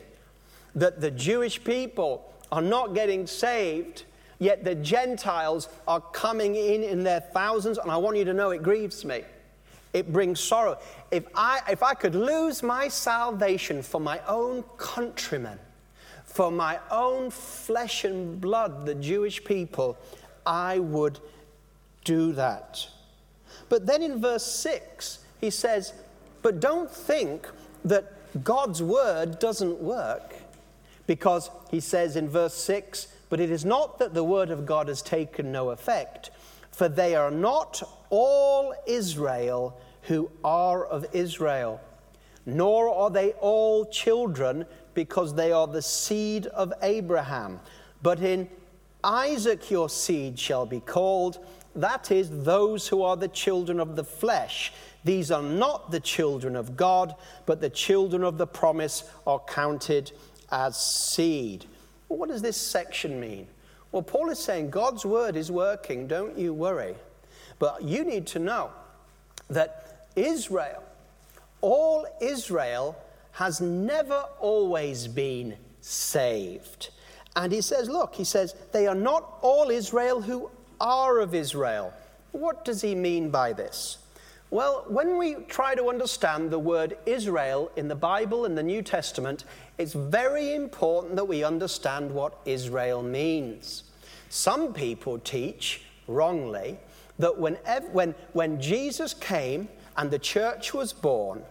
that 0.75 0.99
the 0.99 1.11
Jewish 1.11 1.63
people 1.63 2.33
are 2.51 2.61
not 2.61 2.93
getting 2.93 3.25
saved 3.25 4.03
Yet 4.39 4.63
the 4.63 4.75
Gentiles 4.75 5.69
are 5.87 6.01
coming 6.01 6.55
in 6.55 6.83
in 6.83 7.03
their 7.03 7.21
thousands, 7.21 7.77
and 7.77 7.89
I 7.89 7.97
want 7.97 8.17
you 8.17 8.25
to 8.25 8.33
know 8.33 8.51
it 8.51 8.63
grieves 8.63 9.05
me. 9.05 9.23
It 9.93 10.11
brings 10.11 10.41
sorrow. 10.41 10.77
If 11.09 11.25
I, 11.35 11.61
if 11.69 11.81
I 11.81 11.93
could 11.93 12.15
lose 12.15 12.61
my 12.61 12.89
salvation 12.89 13.81
for 13.81 14.01
my 14.01 14.19
own 14.27 14.63
countrymen, 14.77 15.57
for 16.36 16.51
my 16.51 16.77
own 16.92 17.30
flesh 17.32 18.04
and 18.04 18.42
blood, 18.42 18.86
the 18.86 18.94
Jewish 18.94 19.42
people, 19.46 19.98
I 20.46 20.80
would 20.80 21.18
do 22.04 22.34
that. 22.34 22.89
But 23.70 23.86
then 23.86 24.04
in 24.04 24.20
verse 24.20 24.44
6, 24.44 25.20
he 25.39 25.50
says, 25.50 25.94
But 26.42 26.60
don't 26.60 26.92
think 26.92 27.48
that 27.86 28.12
God's 28.44 28.84
word 28.84 29.39
doesn't 29.39 29.80
work. 29.80 30.36
Because 31.08 31.50
he 31.72 31.80
says 31.80 32.18
in 32.18 32.27
verse 32.27 32.56
6, 32.56 33.08
but 33.30 33.39
it 33.39 33.50
is 33.50 33.63
not 33.63 34.00
that 34.00 34.13
the 34.13 34.24
word 34.24 34.50
of 34.50 34.65
God 34.65 34.89
has 34.89 35.01
taken 35.01 35.54
no 35.54 35.70
effect, 35.70 36.32
for 36.70 36.89
they 36.89 37.15
are 37.15 37.32
not 37.32 37.82
all 38.10 38.74
Israel 38.86 39.80
who 40.01 40.30
are 40.44 40.84
of 40.84 41.06
Israel, 41.13 41.80
nor 42.46 42.89
are 42.89 43.10
they 43.10 43.32
all 43.34 43.86
children 43.86 44.65
because 44.95 45.35
they 45.35 45.51
are 45.51 45.67
the 45.67 45.81
seed 45.81 46.47
of 46.47 46.73
Abraham. 46.81 47.59
But 48.01 48.21
in 48.21 48.49
Isaac 49.03 49.69
your 49.69 49.89
seed 49.89 50.39
shall 50.39 50.65
be 50.65 50.79
called, 50.79 51.45
that 51.75 52.09
is, 52.09 52.29
those 52.43 52.87
who 52.87 53.03
are 53.03 53.17
the 53.17 53.27
children 53.27 53.79
of 53.79 53.95
the 53.95 54.03
flesh. 54.03 54.73
These 55.03 55.29
are 55.29 55.43
not 55.43 55.91
the 55.91 55.99
children 55.99 56.55
of 56.55 56.75
God, 56.75 57.13
but 57.45 57.61
the 57.61 57.69
children 57.69 58.23
of 58.23 58.37
the 58.37 58.47
promise 58.47 59.03
are 59.27 59.39
counted 59.39 60.11
as 60.51 60.77
seed. 60.77 61.65
Well, 62.09 62.19
what 62.19 62.29
does 62.29 62.41
this 62.41 62.57
section 62.57 63.19
mean? 63.19 63.47
Well, 63.91 64.01
Paul 64.01 64.29
is 64.29 64.39
saying 64.39 64.71
God's 64.71 65.05
word 65.05 65.35
is 65.35 65.51
working, 65.51 66.07
don't 66.07 66.37
you 66.37 66.53
worry. 66.53 66.95
But 67.59 67.83
you 67.83 68.03
need 68.03 68.27
to 68.27 68.39
know 68.39 68.71
that 69.49 70.07
Israel, 70.15 70.83
all 71.61 72.05
Israel, 72.21 72.97
has 73.36 73.60
never 73.60 74.25
always 74.39 75.08
been 75.10 75.56
saved. 75.82 76.89
And 77.36 77.51
he 77.51 77.60
says, 77.60 77.89
look, 77.89 78.15
he 78.15 78.24
says, 78.24 78.56
they 78.72 78.88
are 78.88 78.96
not 78.96 79.39
all 79.42 79.70
Israel 79.70 80.22
who 80.22 80.50
are 80.80 81.20
of 81.20 81.36
Israel. 81.36 81.94
What 82.32 82.63
does 82.63 82.82
he 82.82 82.96
mean 82.96 83.30
by 83.30 83.51
this? 83.51 83.98
Well, 84.51 84.86
when 84.88 85.18
we 85.18 85.36
try 85.50 85.75
to 85.75 85.89
understand 85.89 86.50
the 86.50 86.60
word 86.60 86.98
Israel 87.06 87.72
in 87.75 87.89
the 87.89 87.96
Bible 87.96 88.46
and 88.46 88.58
the 88.58 88.63
New 88.63 88.82
Testament, 88.82 89.44
it's 89.77 89.92
very 89.92 90.54
important 90.54 91.18
that 91.18 91.25
we 91.25 91.44
understand 91.44 92.12
what 92.12 92.38
Israel 92.46 93.04
means. 93.04 93.84
Some 94.30 94.72
people 94.72 95.20
teach 95.20 95.82
wrongly 96.08 96.80
that 97.20 97.38
when, 97.38 97.56
when, 97.92 98.15
when 98.32 98.62
Jesus 98.62 99.13
came 99.13 99.68
and 99.98 100.10
the 100.10 100.20
church 100.20 100.74
was 100.74 100.94
born, 100.94 101.44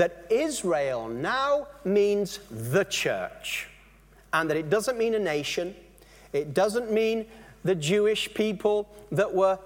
that 0.00 0.24
Israel 0.30 1.08
now 1.08 1.66
means 1.84 2.40
the 2.50 2.84
church, 2.84 3.68
and 4.32 4.48
that 4.48 4.56
it 4.56 4.70
doesn't 4.70 4.96
mean 4.96 5.14
a 5.14 5.18
nation, 5.18 5.74
it 6.32 6.54
doesn't 6.54 6.90
mean 6.90 7.26
the 7.64 7.74
Jewish 7.74 8.32
people 8.32 8.88
that 9.12 9.34
were 9.34 9.58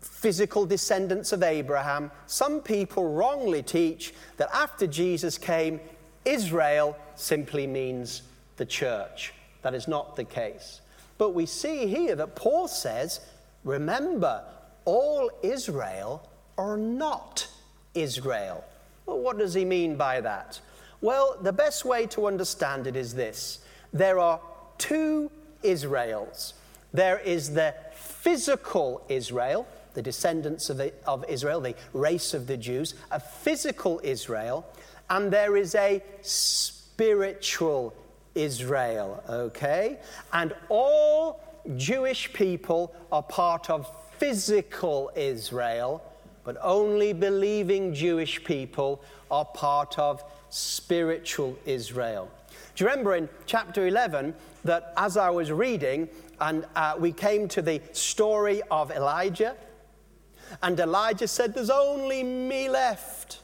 physical 0.00 0.66
descendants 0.66 1.30
of 1.30 1.44
Abraham. 1.44 2.10
Some 2.26 2.62
people 2.62 3.14
wrongly 3.14 3.62
teach 3.62 4.12
that 4.38 4.48
after 4.52 4.88
Jesus 4.88 5.38
came, 5.38 5.78
Israel 6.24 6.96
simply 7.14 7.68
means 7.68 8.22
the 8.56 8.66
church. 8.66 9.32
That 9.62 9.74
is 9.74 9.86
not 9.86 10.16
the 10.16 10.24
case. 10.24 10.80
But 11.16 11.30
we 11.32 11.46
see 11.46 11.86
here 11.86 12.16
that 12.16 12.34
Paul 12.34 12.66
says, 12.66 13.20
remember, 13.62 14.42
all 14.84 15.30
Israel 15.44 16.28
are 16.58 16.76
not 16.76 17.46
Israel. 17.94 18.64
Well, 19.10 19.18
what 19.18 19.38
does 19.38 19.54
he 19.54 19.64
mean 19.64 19.96
by 19.96 20.20
that? 20.20 20.60
Well, 21.00 21.36
the 21.42 21.52
best 21.52 21.84
way 21.84 22.06
to 22.06 22.28
understand 22.28 22.86
it 22.86 22.94
is 22.94 23.12
this 23.12 23.58
there 23.92 24.20
are 24.20 24.40
two 24.78 25.32
Israels. 25.64 26.54
There 26.92 27.18
is 27.18 27.52
the 27.52 27.74
physical 27.92 29.04
Israel, 29.08 29.66
the 29.94 30.02
descendants 30.02 30.70
of, 30.70 30.76
the, 30.76 30.92
of 31.08 31.24
Israel, 31.28 31.60
the 31.60 31.74
race 31.92 32.34
of 32.34 32.46
the 32.46 32.56
Jews, 32.56 32.94
a 33.10 33.18
physical 33.18 34.00
Israel, 34.04 34.64
and 35.08 35.32
there 35.32 35.56
is 35.56 35.74
a 35.74 36.00
spiritual 36.22 37.92
Israel, 38.36 39.24
okay? 39.28 39.98
And 40.32 40.54
all 40.68 41.42
Jewish 41.76 42.32
people 42.32 42.94
are 43.10 43.24
part 43.24 43.70
of 43.70 43.92
physical 44.18 45.10
Israel, 45.16 46.00
but 46.44 46.56
only 46.62 47.12
believing 47.12 47.94
Jewish 47.94 48.42
people 48.44 49.02
are 49.30 49.44
part 49.44 49.98
of 49.98 50.24
spiritual 50.48 51.56
Israel. 51.66 52.30
Do 52.74 52.84
you 52.84 52.90
remember 52.90 53.14
in 53.14 53.28
chapter 53.46 53.86
11 53.86 54.34
that 54.64 54.92
as 54.96 55.16
I 55.16 55.30
was 55.30 55.52
reading, 55.52 56.08
and 56.40 56.64
uh, 56.74 56.94
we 56.98 57.12
came 57.12 57.48
to 57.48 57.62
the 57.62 57.80
story 57.92 58.62
of 58.70 58.90
Elijah, 58.90 59.56
and 60.62 60.78
Elijah 60.80 61.28
said, 61.28 61.54
There's 61.54 61.70
only 61.70 62.22
me 62.22 62.68
left. 62.68 63.40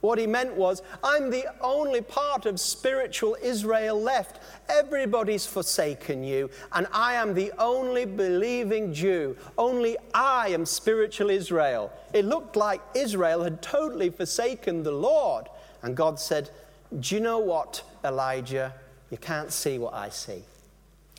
What 0.00 0.18
he 0.18 0.26
meant 0.26 0.54
was, 0.54 0.82
I'm 1.04 1.30
the 1.30 1.44
only 1.60 2.00
part 2.00 2.46
of 2.46 2.58
spiritual 2.58 3.36
Israel 3.42 4.00
left. 4.00 4.40
Everybody's 4.68 5.44
forsaken 5.44 6.24
you, 6.24 6.48
and 6.72 6.86
I 6.92 7.14
am 7.14 7.34
the 7.34 7.52
only 7.58 8.06
believing 8.06 8.94
Jew. 8.94 9.36
Only 9.58 9.98
I 10.14 10.48
am 10.48 10.64
spiritual 10.64 11.28
Israel. 11.28 11.92
It 12.14 12.24
looked 12.24 12.56
like 12.56 12.80
Israel 12.94 13.42
had 13.42 13.60
totally 13.60 14.08
forsaken 14.08 14.82
the 14.82 14.92
Lord. 14.92 15.48
And 15.82 15.94
God 15.94 16.18
said, 16.18 16.50
Do 16.98 17.14
you 17.14 17.20
know 17.20 17.38
what, 17.38 17.82
Elijah? 18.02 18.72
You 19.10 19.18
can't 19.18 19.52
see 19.52 19.78
what 19.78 19.92
I 19.92 20.08
see. 20.08 20.44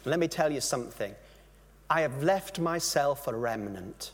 Let 0.06 0.20
me 0.20 0.28
tell 0.28 0.52
you 0.52 0.62
something. 0.62 1.14
I 1.90 2.02
have 2.02 2.24
left 2.24 2.58
myself 2.58 3.28
a 3.28 3.36
remnant. 3.36 4.12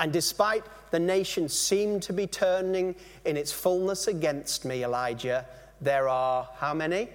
And 0.00 0.12
despite 0.14 0.64
the 0.90 0.98
nation 0.98 1.48
seemed 1.48 2.02
to 2.04 2.14
be 2.14 2.26
turning 2.26 2.96
in 3.26 3.36
its 3.36 3.52
fullness 3.52 4.08
against 4.08 4.64
me, 4.64 4.82
Elijah, 4.82 5.44
there 5.82 6.08
are 6.08 6.48
how 6.56 6.72
many? 6.72 7.10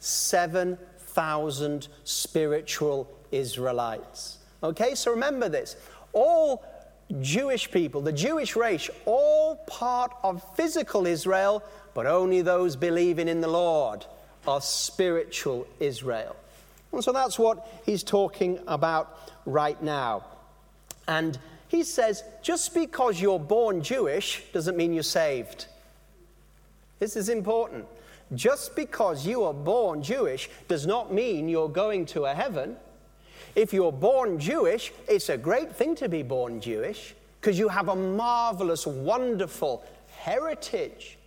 7,000 0.00 1.88
spiritual 2.02 3.08
Israelites. 3.30 4.38
Okay, 4.64 4.96
so 4.96 5.12
remember 5.12 5.48
this. 5.48 5.76
All 6.12 6.64
Jewish 7.20 7.70
people, 7.70 8.00
the 8.00 8.12
Jewish 8.12 8.56
race, 8.56 8.90
all 9.04 9.54
part 9.68 10.12
of 10.24 10.42
physical 10.56 11.06
Israel, 11.06 11.62
but 11.94 12.06
only 12.06 12.42
those 12.42 12.74
believing 12.74 13.28
in 13.28 13.40
the 13.40 13.48
Lord 13.48 14.04
are 14.48 14.60
spiritual 14.60 15.68
Israel. 15.78 16.34
And 16.92 17.04
so 17.04 17.12
that's 17.12 17.38
what 17.38 17.64
he's 17.86 18.02
talking 18.02 18.58
about 18.66 19.30
right 19.44 19.80
now. 19.80 20.24
And 21.06 21.38
he 21.68 21.82
says, 21.82 22.22
just 22.42 22.74
because 22.74 23.20
you're 23.20 23.40
born 23.40 23.82
Jewish 23.82 24.42
doesn't 24.52 24.76
mean 24.76 24.92
you're 24.92 25.02
saved. 25.02 25.66
This 26.98 27.16
is 27.16 27.28
important. 27.28 27.86
Just 28.34 28.74
because 28.74 29.26
you 29.26 29.44
are 29.44 29.54
born 29.54 30.02
Jewish 30.02 30.50
does 30.68 30.86
not 30.86 31.12
mean 31.12 31.48
you're 31.48 31.68
going 31.68 32.06
to 32.06 32.24
a 32.24 32.34
heaven. 32.34 32.76
If 33.54 33.72
you're 33.72 33.92
born 33.92 34.38
Jewish, 34.38 34.92
it's 35.08 35.28
a 35.28 35.36
great 35.36 35.74
thing 35.74 35.94
to 35.96 36.08
be 36.08 36.22
born 36.22 36.60
Jewish 36.60 37.14
because 37.40 37.58
you 37.58 37.68
have 37.68 37.88
a 37.88 37.96
marvelous, 37.96 38.86
wonderful 38.86 39.84
heritage. 40.10 41.18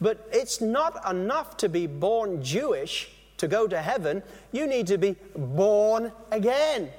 But 0.00 0.28
it's 0.32 0.60
not 0.60 1.08
enough 1.10 1.56
to 1.58 1.68
be 1.68 1.86
born 1.86 2.42
Jewish 2.42 3.10
to 3.38 3.48
go 3.48 3.66
to 3.66 3.80
heaven. 3.80 4.22
You 4.52 4.66
need 4.66 4.86
to 4.88 4.98
be 4.98 5.16
born 5.36 6.12
again. 6.30 6.90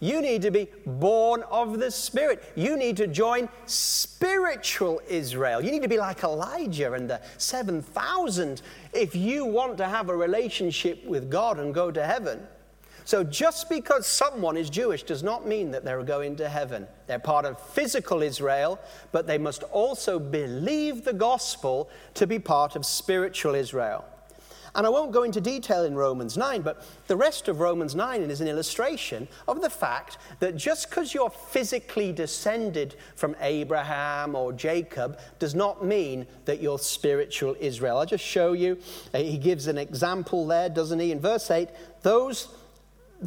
You 0.00 0.22
need 0.22 0.42
to 0.42 0.50
be 0.50 0.68
born 0.86 1.42
of 1.50 1.78
the 1.78 1.90
Spirit. 1.90 2.44
You 2.54 2.76
need 2.76 2.96
to 2.98 3.06
join 3.06 3.48
spiritual 3.66 5.00
Israel. 5.08 5.60
You 5.60 5.72
need 5.72 5.82
to 5.82 5.88
be 5.88 5.98
like 5.98 6.22
Elijah 6.22 6.92
and 6.92 7.10
the 7.10 7.20
7,000 7.36 8.62
if 8.92 9.16
you 9.16 9.44
want 9.44 9.76
to 9.78 9.86
have 9.86 10.08
a 10.08 10.16
relationship 10.16 11.04
with 11.04 11.30
God 11.30 11.58
and 11.58 11.74
go 11.74 11.90
to 11.90 12.04
heaven. 12.04 12.46
So 13.04 13.24
just 13.24 13.70
because 13.70 14.06
someone 14.06 14.56
is 14.58 14.68
Jewish 14.68 15.02
does 15.02 15.22
not 15.22 15.46
mean 15.46 15.70
that 15.70 15.82
they're 15.82 16.02
going 16.02 16.36
to 16.36 16.48
heaven. 16.48 16.86
They're 17.06 17.18
part 17.18 17.46
of 17.46 17.58
physical 17.58 18.22
Israel, 18.22 18.78
but 19.12 19.26
they 19.26 19.38
must 19.38 19.62
also 19.62 20.18
believe 20.18 21.04
the 21.04 21.14
gospel 21.14 21.88
to 22.14 22.26
be 22.26 22.38
part 22.38 22.76
of 22.76 22.84
spiritual 22.84 23.54
Israel. 23.54 24.04
And 24.74 24.86
I 24.86 24.90
won't 24.90 25.12
go 25.12 25.22
into 25.22 25.40
detail 25.40 25.84
in 25.84 25.94
Romans 25.94 26.36
9, 26.36 26.62
but 26.62 26.84
the 27.06 27.16
rest 27.16 27.48
of 27.48 27.60
Romans 27.60 27.94
9 27.94 28.22
is 28.22 28.40
an 28.40 28.48
illustration 28.48 29.28
of 29.46 29.60
the 29.60 29.70
fact 29.70 30.18
that 30.40 30.56
just 30.56 30.88
because 30.88 31.14
you're 31.14 31.30
physically 31.30 32.12
descended 32.12 32.94
from 33.16 33.34
Abraham 33.40 34.34
or 34.34 34.52
Jacob 34.52 35.18
does 35.38 35.54
not 35.54 35.84
mean 35.84 36.26
that 36.44 36.60
you're 36.60 36.78
spiritual 36.78 37.56
Israel. 37.60 37.98
I'll 37.98 38.06
just 38.06 38.24
show 38.24 38.52
you. 38.52 38.78
Uh, 39.14 39.18
he 39.18 39.38
gives 39.38 39.66
an 39.66 39.78
example 39.78 40.46
there, 40.46 40.68
doesn't 40.68 40.98
he? 40.98 41.12
In 41.12 41.20
verse 41.20 41.50
8, 41.50 41.68
those 42.02 42.48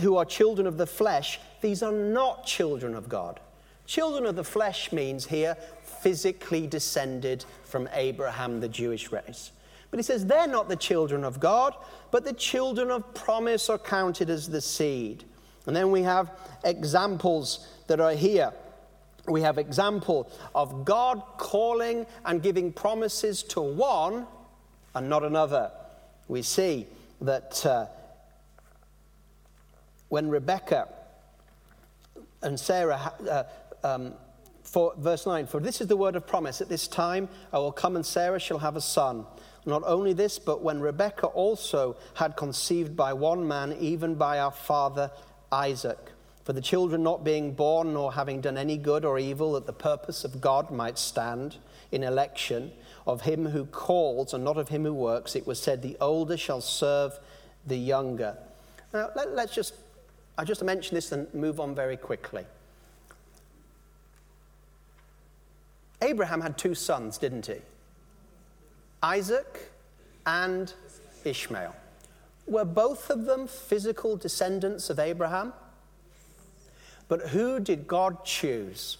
who 0.02 0.16
are 0.18 0.26
children 0.26 0.68
of 0.68 0.78
the 0.78 0.88
flesh, 0.88 1.40
these 1.62 1.84
are 1.84 1.92
not 1.92 2.46
children 2.46 2.96
of 2.96 3.10
God. 3.10 3.40
Children 3.86 4.26
of 4.26 4.36
the 4.36 4.44
flesh 4.44 4.92
means 4.92 5.26
here 5.26 5.58
physically 6.02 6.66
descended 6.66 7.44
from 7.66 7.90
Abraham, 7.94 8.60
the 8.62 8.70
Jewish 8.70 9.12
race. 9.12 9.52
But 9.92 10.00
he 10.00 10.04
says 10.04 10.26
they're 10.26 10.48
not 10.48 10.70
the 10.70 10.76
children 10.76 11.24
of 11.24 11.40
God, 11.40 11.76
but 12.10 12.24
the 12.24 12.34
children 12.34 12.90
of 12.90 13.14
promise 13.14 13.70
are 13.70 13.78
counted 13.78 14.30
as 14.30 14.48
the 14.50 14.62
seed. 14.62 15.26
And 15.68 15.76
then 15.76 15.92
we 15.92 16.02
have 16.02 16.32
examples 16.64 17.68
that 17.88 18.00
are 18.00 18.14
here. 18.14 18.54
We 19.28 19.42
have 19.42 19.58
example 19.58 20.32
of 20.56 20.86
God 20.86 21.22
calling 21.38 22.08
and 22.26 22.42
giving 22.42 22.72
promises 22.72 23.44
to 23.44 23.62
one 23.62 24.26
and 24.96 25.10
not 25.10 25.24
another. 25.24 25.72
We 26.28 26.42
see 26.42 26.88
that 27.22 27.64
uh, 27.66 27.86
when 30.10 30.30
Rebecca 30.30 30.88
and 32.42 32.60
Sarah 32.60 33.14
uh, 33.30 33.44
um, 33.84 34.14
for 34.64 34.94
verse 34.98 35.26
9 35.26 35.48
for 35.48 35.60
this 35.60 35.82
is 35.82 35.88
the 35.88 35.98
word 35.98 36.16
of 36.16 36.26
promise 36.26 36.62
at 36.62 36.70
this 36.70 36.88
time 36.88 37.28
i 37.52 37.58
will 37.58 37.72
come 37.72 37.96
and 37.96 38.06
sarah 38.06 38.40
shall 38.40 38.60
have 38.60 38.76
a 38.76 38.82
son 38.82 39.26
not 39.66 39.84
only 39.86 40.14
this, 40.14 40.40
but 40.40 40.62
when 40.62 40.80
Rebekah 40.80 41.28
also 41.28 41.96
had 42.16 42.36
conceived 42.36 42.96
by 42.96 43.14
one 43.14 43.48
man, 43.48 43.76
even 43.80 44.16
by 44.16 44.40
our 44.40 44.52
father 44.52 45.12
Isaac. 45.52 46.00
For 46.44 46.54
the 46.54 46.62
children 46.62 47.04
not 47.04 47.24
being 47.24 47.54
born 47.54 47.94
nor 47.94 48.14
having 48.14 48.42
done 48.42 48.58
any 48.58 48.78
good 48.78 49.06
or 49.06 49.20
evil, 49.20 49.54
that 49.54 49.68
the 49.68 49.74
purpose 49.74 50.24
of 50.24 50.42
God 50.42 50.72
might 50.72 50.98
stand 50.98 51.58
in 51.92 52.04
election 52.04 52.72
of 53.06 53.22
him 53.22 53.46
who 53.48 53.66
calls 53.66 54.34
and 54.34 54.44
not 54.44 54.58
of 54.58 54.70
him 54.70 54.84
who 54.84 54.94
works, 54.94 55.36
it 55.36 55.46
was 55.46 55.62
said, 55.62 55.82
The 55.82 55.98
older 56.02 56.38
shall 56.38 56.62
serve 56.62 57.20
the 57.68 57.78
younger. 57.78 58.38
Now, 58.94 59.10
let, 59.16 59.28
us 59.28 59.54
just, 59.54 59.76
I 60.38 60.44
just 60.44 60.64
mention 60.64 60.96
this 60.96 61.12
and 61.12 61.32
move 61.34 61.60
on 61.60 61.76
very 61.76 61.98
quickly. 61.98 62.46
Abraham 66.02 66.42
had 66.42 66.58
two 66.58 66.74
sons, 66.74 67.20
didn't 67.20 67.46
he? 67.46 67.58
Isaac 69.04 69.72
and 70.26 70.74
Ishmael. 71.24 71.76
Were 72.48 72.66
both 72.66 73.10
of 73.10 73.26
them 73.26 73.48
physical 73.48 74.16
descendants 74.16 74.90
of 74.90 75.00
Abraham? 75.00 75.54
But 77.08 77.30
who 77.30 77.60
did 77.60 77.88
God 77.88 78.24
choose? 78.26 78.98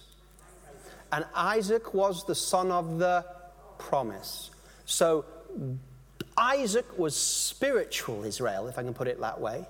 And 1.12 1.24
Isaac 1.34 1.94
was 1.94 2.24
the 2.24 2.34
son 2.34 2.70
of 2.70 2.98
the 2.98 3.24
promise. 3.78 4.50
So 4.86 5.24
Isaac 6.36 6.98
was 6.98 7.14
spiritual 7.14 8.24
Israel, 8.24 8.68
if 8.68 8.78
I 8.78 8.82
can 8.82 8.94
put 8.94 9.08
it 9.08 9.20
that 9.20 9.40
way. 9.40 9.66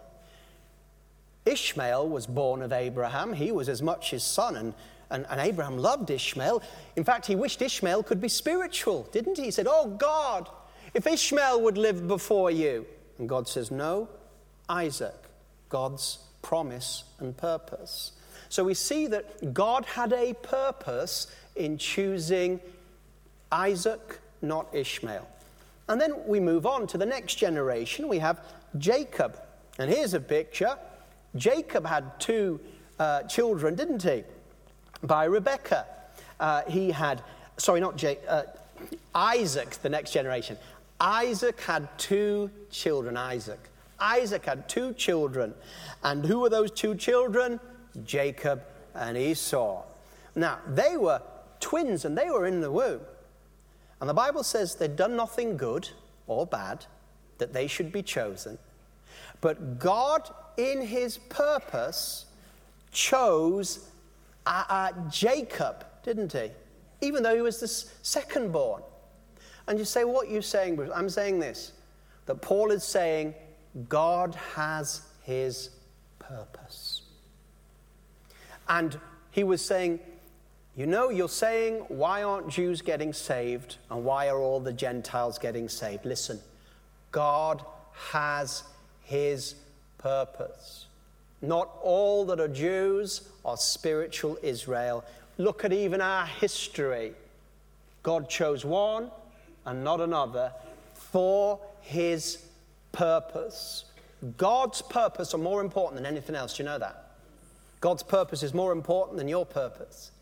Ishmael 1.45 2.09
was 2.09 2.27
born 2.27 2.63
of 2.63 2.73
Abraham. 2.73 3.33
He 3.33 3.51
was 3.51 3.69
as 3.69 3.83
much 3.83 4.11
his 4.11 4.23
son, 4.23 4.57
and 4.57 4.75
and, 5.13 5.27
and 5.31 5.41
Abraham 5.41 5.79
loved 5.79 6.11
Ishmael. 6.11 6.63
In 6.97 7.05
fact, 7.05 7.27
he 7.27 7.37
wished 7.37 7.63
Ishmael 7.63 8.03
could 8.03 8.21
be 8.21 8.29
spiritual, 8.29 9.09
didn't 9.13 9.37
he? 9.37 9.45
He 9.45 9.51
said, 9.51 9.67
Oh 9.69 9.87
God, 9.87 10.49
if 10.95 11.07
Ishmael 11.07 11.61
would 11.63 11.79
live 11.79 12.09
before 12.09 12.51
you. 12.51 12.87
And 13.19 13.29
God 13.29 13.47
says, 13.47 13.71
No, 13.71 14.09
Isaac, 14.69 15.15
God's 15.69 16.19
promise 16.41 17.05
and 17.21 17.37
purpose. 17.37 18.13
So 18.49 18.65
we 18.65 18.75
see 18.75 19.07
that 19.07 19.55
God 19.55 19.85
had 19.85 20.13
a 20.13 20.35
purpose 20.35 21.29
in 21.57 21.79
choosing 21.79 22.61
Isaac, 23.51 24.19
not 24.41 24.67
Ishmael. 24.75 25.29
And 25.89 26.01
then 26.01 26.27
we 26.27 26.41
move 26.41 26.67
on 26.67 26.87
to 26.89 26.99
the 26.99 27.07
next 27.07 27.37
generation. 27.37 28.09
We 28.09 28.19
have 28.19 28.41
Jacob. 28.79 29.39
And 29.79 29.91
here's 29.91 30.15
a 30.15 30.21
picture. 30.21 30.79
Jacob 31.37 31.87
had 31.87 32.19
two 32.21 32.61
uh, 32.99 33.23
children, 33.25 33.75
didn't 33.75 34.03
he? 34.03 34.25
By 35.03 35.25
Rebecca. 35.25 35.87
Uh, 36.39 36.63
he 36.69 36.91
had, 36.91 37.23
sorry, 37.57 37.81
not 37.81 37.97
Jake, 37.97 38.21
uh, 38.29 38.45
Isaac, 39.15 39.71
the 39.83 39.89
next 39.89 40.13
generation. 40.13 40.57
Isaac 41.01 41.61
had 41.61 41.89
two 41.99 42.51
children, 42.71 43.17
Isaac. 43.17 43.59
Isaac 43.99 44.45
had 44.45 44.69
two 44.69 44.93
children. 44.95 45.55
And 46.03 46.25
who 46.25 46.41
were 46.41 46.51
those 46.51 46.71
two 46.71 46.95
children? 46.95 47.61
Jacob 48.05 48.63
and 48.95 49.17
Esau. 49.17 49.83
Now, 50.35 50.59
they 50.67 50.97
were 50.97 51.23
twins 51.61 52.05
and 52.05 52.17
they 52.17 52.31
were 52.31 52.47
in 52.47 52.61
the 52.61 52.71
womb. 52.71 53.01
And 54.01 54.09
the 54.09 54.15
Bible 54.15 54.43
says 54.43 54.75
they'd 54.75 54.97
done 54.97 55.17
nothing 55.17 55.57
good 55.57 55.89
or 56.27 56.47
bad 56.47 56.87
that 57.39 57.53
they 57.53 57.67
should 57.67 57.93
be 57.93 58.03
chosen. 58.03 58.59
But 59.41 59.79
God, 59.79 60.29
in 60.57 60.83
his 60.83 61.19
purpose, 61.19 62.27
chose 62.93 63.89
uh, 64.47 64.65
uh, 64.69 64.93
Jacob, 65.11 65.85
didn't 66.05 66.33
he? 66.33 66.51
Even 67.01 67.23
though 67.23 67.35
he 67.35 67.43
was 67.43 67.61
the 67.61 67.69
second 67.69 68.53
born. 68.53 68.83
And 69.69 69.79
you 69.79 69.85
say, 69.85 70.05
What 70.05 70.29
are 70.29 70.31
you 70.31 70.43
saying, 70.43 70.77
Bruce? 70.77 70.91
I'm 70.95 71.09
saying 71.09 71.39
this 71.39 71.73
that 72.27 72.41
Paul 72.41 72.71
is 72.71 72.85
saying 72.85 73.35
God 73.89 74.35
has 74.55 75.03
his 75.23 75.71
purpose. 76.19 77.03
And 78.69 78.99
he 79.31 79.45
was 79.45 79.65
saying, 79.65 80.01
You 80.77 80.87
know, 80.87 81.11
you're 81.11 81.29
saying, 81.29 81.85
why 81.89 82.23
aren't 82.23 82.49
Jews 82.49 82.83
getting 82.83 83.13
saved? 83.13 83.77
And 83.91 84.05
why 84.05 84.29
are 84.29 84.39
all 84.39 84.61
the 84.61 84.73
Gentiles 84.73 85.39
getting 85.39 85.69
saved? 85.69 86.05
Listen, 86.05 86.41
God 87.11 87.65
has 88.13 88.63
his 89.03 89.55
purpose. 89.99 90.82
Not 91.43 91.69
all 91.83 92.25
that 92.27 92.39
are 92.41 92.49
Jews 92.49 93.29
are 93.45 93.57
spiritual 93.57 94.39
Israel. 94.43 95.05
Look 95.39 95.65
at 95.65 95.73
even 95.73 96.01
our 96.01 96.25
history. 96.25 97.13
God 98.05 98.29
chose 98.31 98.65
one 98.65 99.11
and 99.67 99.83
not 99.83 100.01
another 100.01 100.53
for 100.95 101.59
his 101.81 102.45
purpose. 102.93 103.85
God's 104.37 104.83
purpose 104.83 105.35
are 105.35 105.39
more 105.39 105.61
important 105.61 105.97
than 105.97 106.07
anything 106.07 106.37
else. 106.37 106.57
Do 106.57 106.63
you 106.63 106.69
know 106.69 106.79
that? 106.79 107.11
God's 107.81 108.05
purpose 108.05 108.45
is 108.45 108.55
more 108.55 108.71
important 108.71 109.19
than 109.19 109.27
your 109.27 109.45
purpose. 109.45 110.13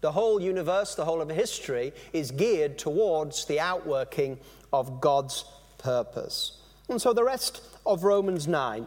The 0.00 0.12
whole 0.12 0.40
universe, 0.40 0.94
the 0.94 1.04
whole 1.04 1.20
of 1.20 1.28
history 1.28 1.92
is 2.12 2.30
geared 2.30 2.78
towards 2.78 3.46
the 3.46 3.58
outworking 3.58 4.38
of 4.72 5.00
God's 5.00 5.44
purpose. 5.78 6.58
And 6.88 7.02
so 7.02 7.12
the 7.12 7.24
rest 7.24 7.62
of 7.84 8.04
Romans 8.04 8.46
9 8.46 8.86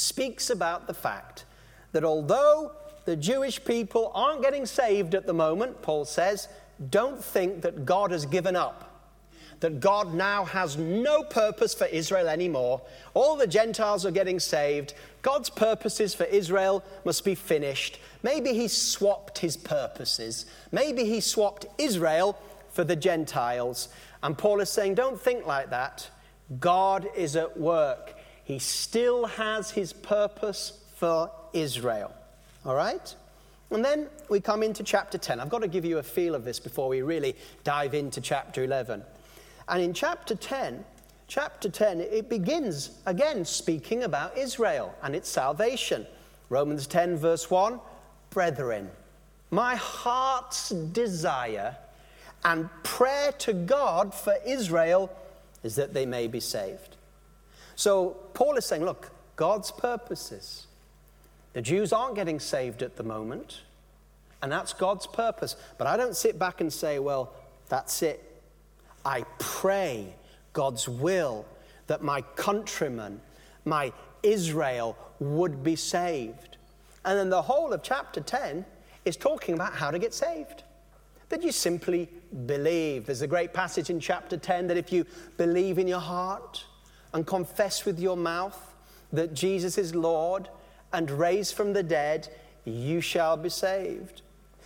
speaks 0.00 0.50
about 0.50 0.86
the 0.86 0.94
fact 0.94 1.44
that 1.92 2.04
although 2.04 2.72
the 3.04 3.16
Jewish 3.16 3.64
people 3.64 4.10
aren't 4.14 4.42
getting 4.42 4.66
saved 4.66 5.14
at 5.14 5.26
the 5.26 5.32
moment, 5.32 5.82
Paul 5.82 6.04
says, 6.04 6.48
don't 6.90 7.22
think 7.22 7.62
that 7.62 7.84
God 7.84 8.10
has 8.10 8.24
given 8.26 8.56
up. 8.56 8.86
that 9.60 9.78
God 9.80 10.14
now 10.14 10.44
has 10.46 10.76
no 10.76 11.22
purpose 11.22 11.74
for 11.74 11.86
Israel 11.86 12.28
anymore. 12.28 12.80
All 13.14 13.36
the 13.36 13.46
Gentiles 13.46 14.04
are 14.04 14.10
getting 14.10 14.40
saved. 14.40 14.94
God's 15.22 15.50
purposes 15.50 16.14
for 16.14 16.24
Israel 16.24 16.82
must 17.04 17.24
be 17.24 17.34
finished. 17.34 18.00
Maybe 18.22 18.54
he 18.54 18.68
swapped 18.68 19.38
his 19.38 19.56
purposes. 19.56 20.46
Maybe 20.72 21.04
he 21.04 21.20
swapped 21.20 21.66
Israel 21.78 22.38
for 22.70 22.84
the 22.84 22.96
Gentiles. 22.96 23.90
And 24.22 24.36
Paul 24.36 24.60
is 24.60 24.70
saying, 24.70 24.94
don't 24.94 25.20
think 25.20 25.46
like 25.46 25.70
that. 25.70 26.08
God 26.58 27.06
is 27.14 27.36
at 27.36 27.58
work. 27.58 28.16
He 28.50 28.58
still 28.58 29.26
has 29.26 29.70
his 29.70 29.92
purpose 29.92 30.72
for 30.96 31.30
Israel. 31.52 32.12
All 32.66 32.74
right? 32.74 33.14
And 33.70 33.84
then 33.84 34.08
we 34.28 34.40
come 34.40 34.64
into 34.64 34.82
chapter 34.82 35.18
10. 35.18 35.38
I've 35.38 35.48
got 35.48 35.62
to 35.62 35.68
give 35.68 35.84
you 35.84 35.98
a 35.98 36.02
feel 36.02 36.34
of 36.34 36.44
this 36.44 36.58
before 36.58 36.88
we 36.88 37.02
really 37.02 37.36
dive 37.62 37.94
into 37.94 38.20
chapter 38.20 38.64
11. 38.64 39.04
And 39.68 39.80
in 39.80 39.94
chapter 39.94 40.34
10, 40.34 40.84
chapter 41.28 41.68
10, 41.68 42.00
it 42.00 42.28
begins 42.28 42.98
again 43.06 43.44
speaking 43.44 44.02
about 44.02 44.36
Israel 44.36 44.96
and 45.04 45.14
its 45.14 45.28
salvation. 45.28 46.04
Romans 46.48 46.88
10, 46.88 47.18
verse 47.18 47.48
1 47.52 47.78
Brethren, 48.30 48.90
my 49.52 49.76
heart's 49.76 50.70
desire 50.70 51.76
and 52.44 52.68
prayer 52.82 53.30
to 53.30 53.52
God 53.52 54.12
for 54.12 54.34
Israel 54.44 55.08
is 55.62 55.76
that 55.76 55.94
they 55.94 56.04
may 56.04 56.26
be 56.26 56.40
saved. 56.40 56.89
So 57.80 58.10
Paul 58.34 58.58
is 58.58 58.66
saying, 58.66 58.84
look, 58.84 59.10
God's 59.36 59.70
purposes. 59.70 60.66
The 61.54 61.62
Jews 61.62 61.94
aren't 61.94 62.14
getting 62.14 62.38
saved 62.38 62.82
at 62.82 62.96
the 62.96 63.02
moment, 63.02 63.62
and 64.42 64.52
that's 64.52 64.74
God's 64.74 65.06
purpose. 65.06 65.56
But 65.78 65.86
I 65.86 65.96
don't 65.96 66.14
sit 66.14 66.38
back 66.38 66.60
and 66.60 66.70
say, 66.70 66.98
well, 66.98 67.32
that's 67.70 68.02
it. 68.02 68.22
I 69.02 69.24
pray 69.38 70.12
God's 70.52 70.90
will 70.90 71.46
that 71.86 72.02
my 72.02 72.20
countrymen, 72.36 73.18
my 73.64 73.94
Israel, 74.22 74.94
would 75.18 75.64
be 75.64 75.74
saved. 75.74 76.58
And 77.06 77.18
then 77.18 77.30
the 77.30 77.40
whole 77.40 77.72
of 77.72 77.82
chapter 77.82 78.20
10 78.20 78.66
is 79.06 79.16
talking 79.16 79.54
about 79.54 79.72
how 79.72 79.90
to 79.90 79.98
get 79.98 80.12
saved. 80.12 80.64
That 81.30 81.42
you 81.42 81.50
simply 81.50 82.10
believe. 82.44 83.06
There's 83.06 83.22
a 83.22 83.26
great 83.26 83.54
passage 83.54 83.88
in 83.88 84.00
chapter 84.00 84.36
10 84.36 84.66
that 84.66 84.76
if 84.76 84.92
you 84.92 85.06
believe 85.38 85.78
in 85.78 85.88
your 85.88 86.00
heart 86.00 86.66
and 87.12 87.26
confess 87.26 87.84
with 87.84 87.98
your 87.98 88.16
mouth 88.16 88.74
that 89.12 89.34
Jesus 89.34 89.78
is 89.78 89.94
Lord 89.94 90.48
and 90.92 91.10
raised 91.10 91.54
from 91.54 91.72
the 91.72 91.82
dead, 91.82 92.28
you 92.64 93.00
shall 93.00 93.36
be 93.36 93.48
saved. 93.48 94.22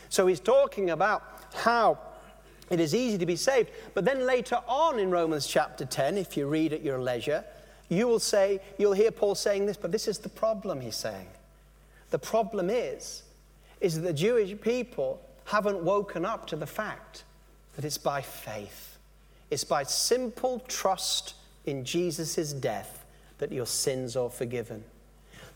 So 0.09 0.27
he's 0.27 0.41
talking 0.41 0.91
about 0.91 1.23
how 1.55 1.99
it 2.71 2.81
is 2.81 2.95
easy 2.95 3.19
to 3.19 3.27
be 3.27 3.37
saved. 3.37 3.71
But 3.95 4.05
then 4.05 4.27
later 4.27 4.61
on 4.67 4.99
in 4.99 5.11
Romans 5.11 5.47
chapter 5.47 5.85
10, 5.85 6.19
if 6.19 6.37
you 6.37 6.47
read 6.47 6.73
at 6.73 6.83
your 6.83 7.01
leisure, 7.01 7.45
you 7.89 8.09
will 8.09 8.19
say, 8.19 8.61
you'll 8.79 8.93
hear 8.93 9.11
Paul 9.11 9.35
saying 9.35 9.67
this, 9.67 9.77
but 9.77 9.93
this 9.93 10.09
is 10.09 10.19
the 10.19 10.29
problem, 10.29 10.81
he's 10.81 10.97
saying. 10.97 11.27
The 12.11 12.19
problem 12.19 12.71
is, 12.71 13.23
is 13.81 13.97
that 13.97 14.03
the 14.03 14.13
Jewish 14.13 14.59
people 14.61 15.21
haven't 15.47 15.83
woken 15.83 16.25
up 16.25 16.47
to 16.49 16.57
the 16.57 16.67
fact 16.67 17.25
that 17.77 17.85
it's 17.85 17.99
by 17.99 18.23
faith. 18.23 18.97
It's 19.51 19.65
by 19.65 19.83
simple 19.83 20.61
trust 20.69 21.35
in 21.67 21.85
Jesus' 21.85 22.53
death 22.53 23.05
that 23.39 23.53
your 23.53 23.67
sins 23.67 24.17
are 24.17 24.31
forgiven. 24.31 24.85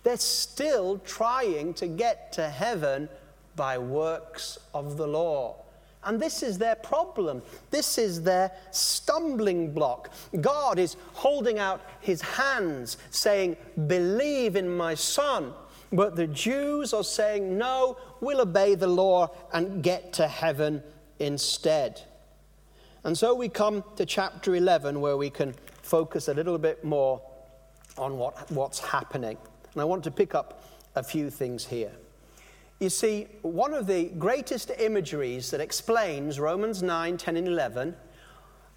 They're 0.02 0.16
still 0.16 0.98
trying 0.98 1.74
to 1.74 1.86
get 1.86 2.32
to 2.32 2.48
heaven 2.48 3.08
by 3.56 3.78
works 3.78 4.58
of 4.72 4.96
the 4.96 5.06
law. 5.06 5.56
And 6.04 6.20
this 6.20 6.42
is 6.42 6.58
their 6.58 6.76
problem. 6.76 7.42
This 7.70 7.98
is 7.98 8.22
their 8.22 8.52
stumbling 8.70 9.72
block. 9.72 10.10
God 10.40 10.78
is 10.78 10.96
holding 11.12 11.58
out 11.58 11.82
his 12.00 12.22
hands, 12.22 12.96
saying, 13.10 13.56
Believe 13.86 14.56
in 14.56 14.74
my 14.74 14.94
son. 14.94 15.52
But 15.92 16.16
the 16.16 16.26
Jews 16.26 16.94
are 16.94 17.04
saying, 17.04 17.58
No, 17.58 17.98
we'll 18.20 18.40
obey 18.40 18.74
the 18.76 18.86
law 18.86 19.30
and 19.52 19.82
get 19.82 20.12
to 20.14 20.28
heaven 20.28 20.82
instead. 21.18 22.00
And 23.04 23.16
so 23.16 23.34
we 23.34 23.48
come 23.48 23.82
to 23.96 24.06
chapter 24.06 24.54
11 24.54 25.00
where 25.00 25.16
we 25.16 25.30
can 25.30 25.54
focus 25.88 26.29
a 26.29 26.35
little 26.35 26.59
bit 26.59 26.85
more 26.85 27.20
on 27.96 28.18
what, 28.18 28.51
what's 28.51 28.79
happening. 28.79 29.38
And 29.72 29.81
I 29.81 29.85
want 29.85 30.05
to 30.05 30.11
pick 30.11 30.35
up 30.35 30.62
a 30.94 31.03
few 31.03 31.31
things 31.31 31.64
here. 31.64 31.92
You 32.79 32.90
see, 32.90 33.27
one 33.42 33.72
of 33.74 33.87
the 33.87 34.05
greatest 34.18 34.70
imageries 34.79 35.51
that 35.51 35.61
explains 35.61 36.38
Romans 36.38 36.83
9, 36.83 37.16
10, 37.16 37.37
and 37.37 37.48
11 37.48 37.96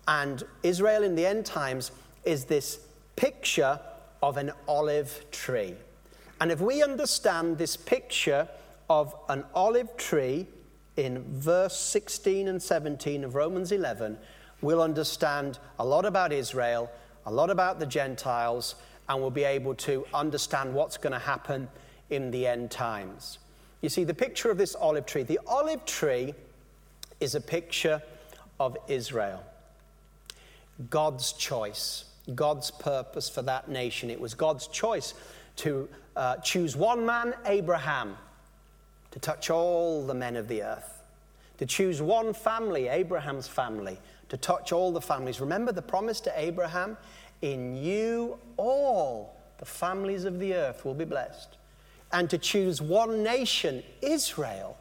and 0.08 0.44
Israel 0.64 1.04
in 1.04 1.16
the 1.16 1.26
end 1.26 1.46
times 1.46 1.92
is 2.24 2.46
this 2.46 2.80
picture 3.16 3.80
of 4.24 4.38
an 4.38 4.52
olive 4.68 5.26
tree. 5.32 5.76
And 6.40 6.52
if 6.52 6.62
we 6.62 6.82
understand 6.82 7.58
this 7.58 7.76
picture 7.76 8.48
of 8.90 9.14
an 9.30 9.44
olive 9.54 9.96
tree 9.98 10.48
in 10.96 11.24
verse 11.28 11.78
16 11.78 12.48
and 12.48 12.62
17 12.62 13.24
of 13.24 13.36
Romans 13.36 13.72
11, 13.72 14.18
we'll 14.62 14.82
understand 14.82 15.60
a 15.78 15.86
lot 15.86 16.06
about 16.06 16.32
Israel, 16.32 16.90
a 17.26 17.32
lot 17.32 17.50
about 17.50 17.80
the 17.80 17.86
Gentiles, 17.86 18.76
and 19.08 19.22
we'll 19.22 19.30
be 19.30 19.44
able 19.44 19.76
to 19.76 20.06
understand 20.14 20.74
what's 20.74 20.98
going 20.98 21.14
to 21.14 21.20
happen 21.20 21.68
in 22.10 22.32
the 22.32 22.48
end 22.48 22.72
times. 22.72 23.40
You 23.82 23.90
see, 23.90 24.04
the 24.04 24.14
picture 24.14 24.52
of 24.52 24.58
this 24.58 24.76
olive 24.76 25.06
tree, 25.06 25.24
the 25.24 25.40
olive 25.48 25.86
tree 25.86 26.34
is 27.20 27.36
a 27.36 27.42
picture 27.42 28.02
of 28.60 28.78
Israel. 28.88 29.44
God's 30.90 31.34
choice, 31.34 32.06
God's 32.36 32.72
purpose 32.72 33.30
for 33.30 33.42
that 33.44 33.70
nation. 33.70 34.10
It 34.10 34.20
was 34.20 34.34
God's 34.34 34.68
choice 34.68 35.14
to 35.58 35.88
uh, 36.16 36.38
choose 36.38 36.76
one 36.76 37.06
man, 37.06 37.34
Abraham, 37.46 38.18
to 39.12 39.20
touch 39.20 39.50
all 39.50 40.06
the 40.06 40.14
men 40.14 40.36
of 40.36 40.48
the 40.48 40.64
earth, 40.64 41.02
to 41.58 41.66
choose 41.66 42.02
one 42.02 42.34
family, 42.34 42.88
Abraham's 42.88 43.48
family, 43.48 44.00
to 44.32 44.38
touch 44.38 44.72
all 44.72 44.94
the 44.94 45.02
families. 45.02 45.42
Remember 45.42 45.74
the 45.74 45.82
promise 45.82 46.22
to 46.22 46.32
Abraham? 46.40 46.96
In 47.42 47.76
you, 47.76 48.38
all 48.56 49.36
the 49.58 49.66
families 49.66 50.24
of 50.24 50.40
the 50.40 50.54
earth 50.54 50.86
will 50.86 50.94
be 50.94 51.04
blessed 51.04 51.58
and 52.14 52.30
to 52.30 52.38
choose 52.38 52.82
one 52.82 53.24
nation, 53.24 53.84
Israel, 54.02 54.78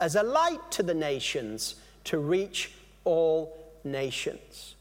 as 0.00 0.16
a 0.16 0.22
light 0.22 0.70
to 0.70 0.82
the 0.82 0.94
nations 0.94 1.74
to 2.04 2.18
reach 2.18 2.72
all 3.04 3.74
nations. 3.84 4.74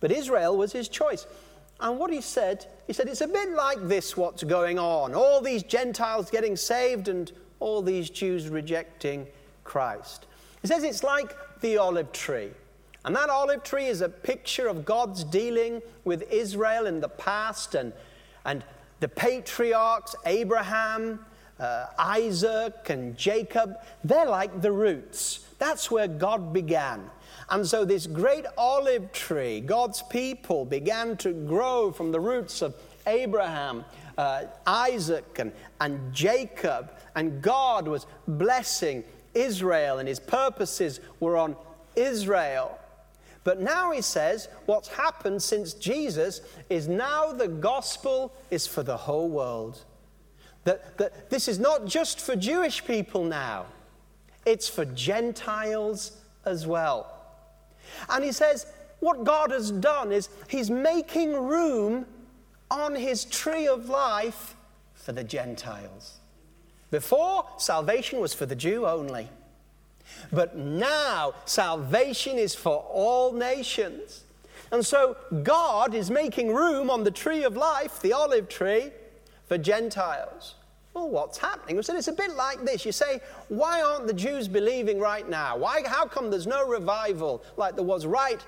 But 0.00 0.10
Israel 0.10 0.56
was 0.56 0.72
his 0.72 0.88
choice. 0.88 1.28
And 1.78 2.00
what 2.00 2.12
he 2.12 2.20
said, 2.20 2.66
he 2.88 2.92
said, 2.92 3.06
it's 3.06 3.20
a 3.20 3.28
bit 3.28 3.50
like 3.50 3.78
this 3.86 4.16
what's 4.16 4.42
going 4.42 4.76
on. 4.80 5.14
All 5.14 5.40
these 5.40 5.62
Gentiles 5.62 6.32
getting 6.32 6.56
saved 6.56 7.06
and 7.06 7.30
all 7.60 7.80
these 7.80 8.10
Jews 8.10 8.48
rejecting 8.48 9.28
Christ. 9.62 10.26
He 10.62 10.66
says 10.66 10.82
it's 10.82 11.04
like 11.04 11.32
the 11.60 11.78
olive 11.78 12.10
tree. 12.10 12.50
And 13.08 13.16
that 13.16 13.30
olive 13.30 13.62
tree 13.62 13.86
is 13.86 14.02
a 14.02 14.08
picture 14.10 14.68
of 14.68 14.84
God's 14.84 15.24
dealing 15.24 15.80
with 16.04 16.30
Israel 16.30 16.84
in 16.84 17.00
the 17.00 17.08
past 17.08 17.74
and, 17.74 17.94
and 18.44 18.62
the 19.00 19.08
patriarchs, 19.08 20.14
Abraham, 20.26 21.24
uh, 21.58 21.86
Isaac 21.98 22.90
and 22.90 23.16
Jacob, 23.16 23.78
they're 24.04 24.28
like 24.28 24.60
the 24.60 24.72
roots. 24.72 25.46
That's 25.58 25.90
where 25.90 26.06
God 26.06 26.52
began. 26.52 27.10
And 27.48 27.66
so, 27.66 27.86
this 27.86 28.06
great 28.06 28.44
olive 28.58 29.10
tree, 29.12 29.62
God's 29.62 30.02
people 30.02 30.66
began 30.66 31.16
to 31.16 31.32
grow 31.32 31.90
from 31.90 32.12
the 32.12 32.20
roots 32.20 32.60
of 32.60 32.74
Abraham, 33.06 33.86
uh, 34.18 34.42
Isaac, 34.66 35.38
and, 35.38 35.52
and 35.80 36.12
Jacob. 36.12 36.92
And 37.14 37.40
God 37.40 37.88
was 37.88 38.06
blessing 38.26 39.02
Israel, 39.32 39.96
and 39.96 40.06
his 40.06 40.20
purposes 40.20 41.00
were 41.20 41.38
on 41.38 41.56
Israel. 41.96 42.78
But 43.48 43.62
now 43.62 43.92
he 43.92 44.02
says 44.02 44.46
what's 44.66 44.88
happened 44.88 45.42
since 45.42 45.72
Jesus 45.72 46.42
is 46.68 46.86
now 46.86 47.32
the 47.32 47.48
gospel 47.48 48.30
is 48.50 48.66
for 48.66 48.82
the 48.82 48.98
whole 48.98 49.30
world. 49.30 49.86
That, 50.64 50.98
that 50.98 51.30
this 51.30 51.48
is 51.48 51.58
not 51.58 51.86
just 51.86 52.20
for 52.20 52.36
Jewish 52.36 52.84
people 52.84 53.24
now, 53.24 53.64
it's 54.44 54.68
for 54.68 54.84
Gentiles 54.84 56.12
as 56.44 56.66
well. 56.66 57.10
And 58.10 58.22
he 58.22 58.32
says, 58.32 58.66
what 59.00 59.24
God 59.24 59.50
has 59.50 59.70
done 59.70 60.12
is 60.12 60.28
he's 60.48 60.70
making 60.70 61.32
room 61.32 62.04
on 62.70 62.94
his 62.94 63.24
tree 63.24 63.66
of 63.66 63.88
life 63.88 64.56
for 64.92 65.12
the 65.12 65.24
Gentiles. 65.24 66.18
Before, 66.90 67.46
salvation 67.56 68.20
was 68.20 68.34
for 68.34 68.44
the 68.44 68.56
Jew 68.56 68.86
only. 68.86 69.30
But 70.32 70.56
now, 70.56 71.34
salvation 71.44 72.38
is 72.38 72.54
for 72.54 72.78
all 72.90 73.32
nations. 73.32 74.24
And 74.70 74.84
so, 74.84 75.16
God 75.42 75.94
is 75.94 76.10
making 76.10 76.54
room 76.54 76.90
on 76.90 77.04
the 77.04 77.10
tree 77.10 77.44
of 77.44 77.56
life, 77.56 78.00
the 78.00 78.12
olive 78.12 78.48
tree, 78.48 78.90
for 79.46 79.56
Gentiles. 79.58 80.54
Well, 80.94 81.08
what's 81.08 81.38
happening? 81.38 81.80
So 81.82 81.96
it's 81.96 82.08
a 82.08 82.12
bit 82.12 82.34
like 82.34 82.64
this. 82.64 82.84
You 82.84 82.92
say, 82.92 83.20
why 83.48 83.82
aren't 83.82 84.06
the 84.06 84.12
Jews 84.12 84.48
believing 84.48 84.98
right 84.98 85.28
now? 85.28 85.56
Why, 85.56 85.82
how 85.86 86.06
come 86.06 86.30
there's 86.30 86.46
no 86.46 86.66
revival 86.66 87.42
like 87.56 87.76
there 87.76 87.84
was 87.84 88.04
right 88.04 88.44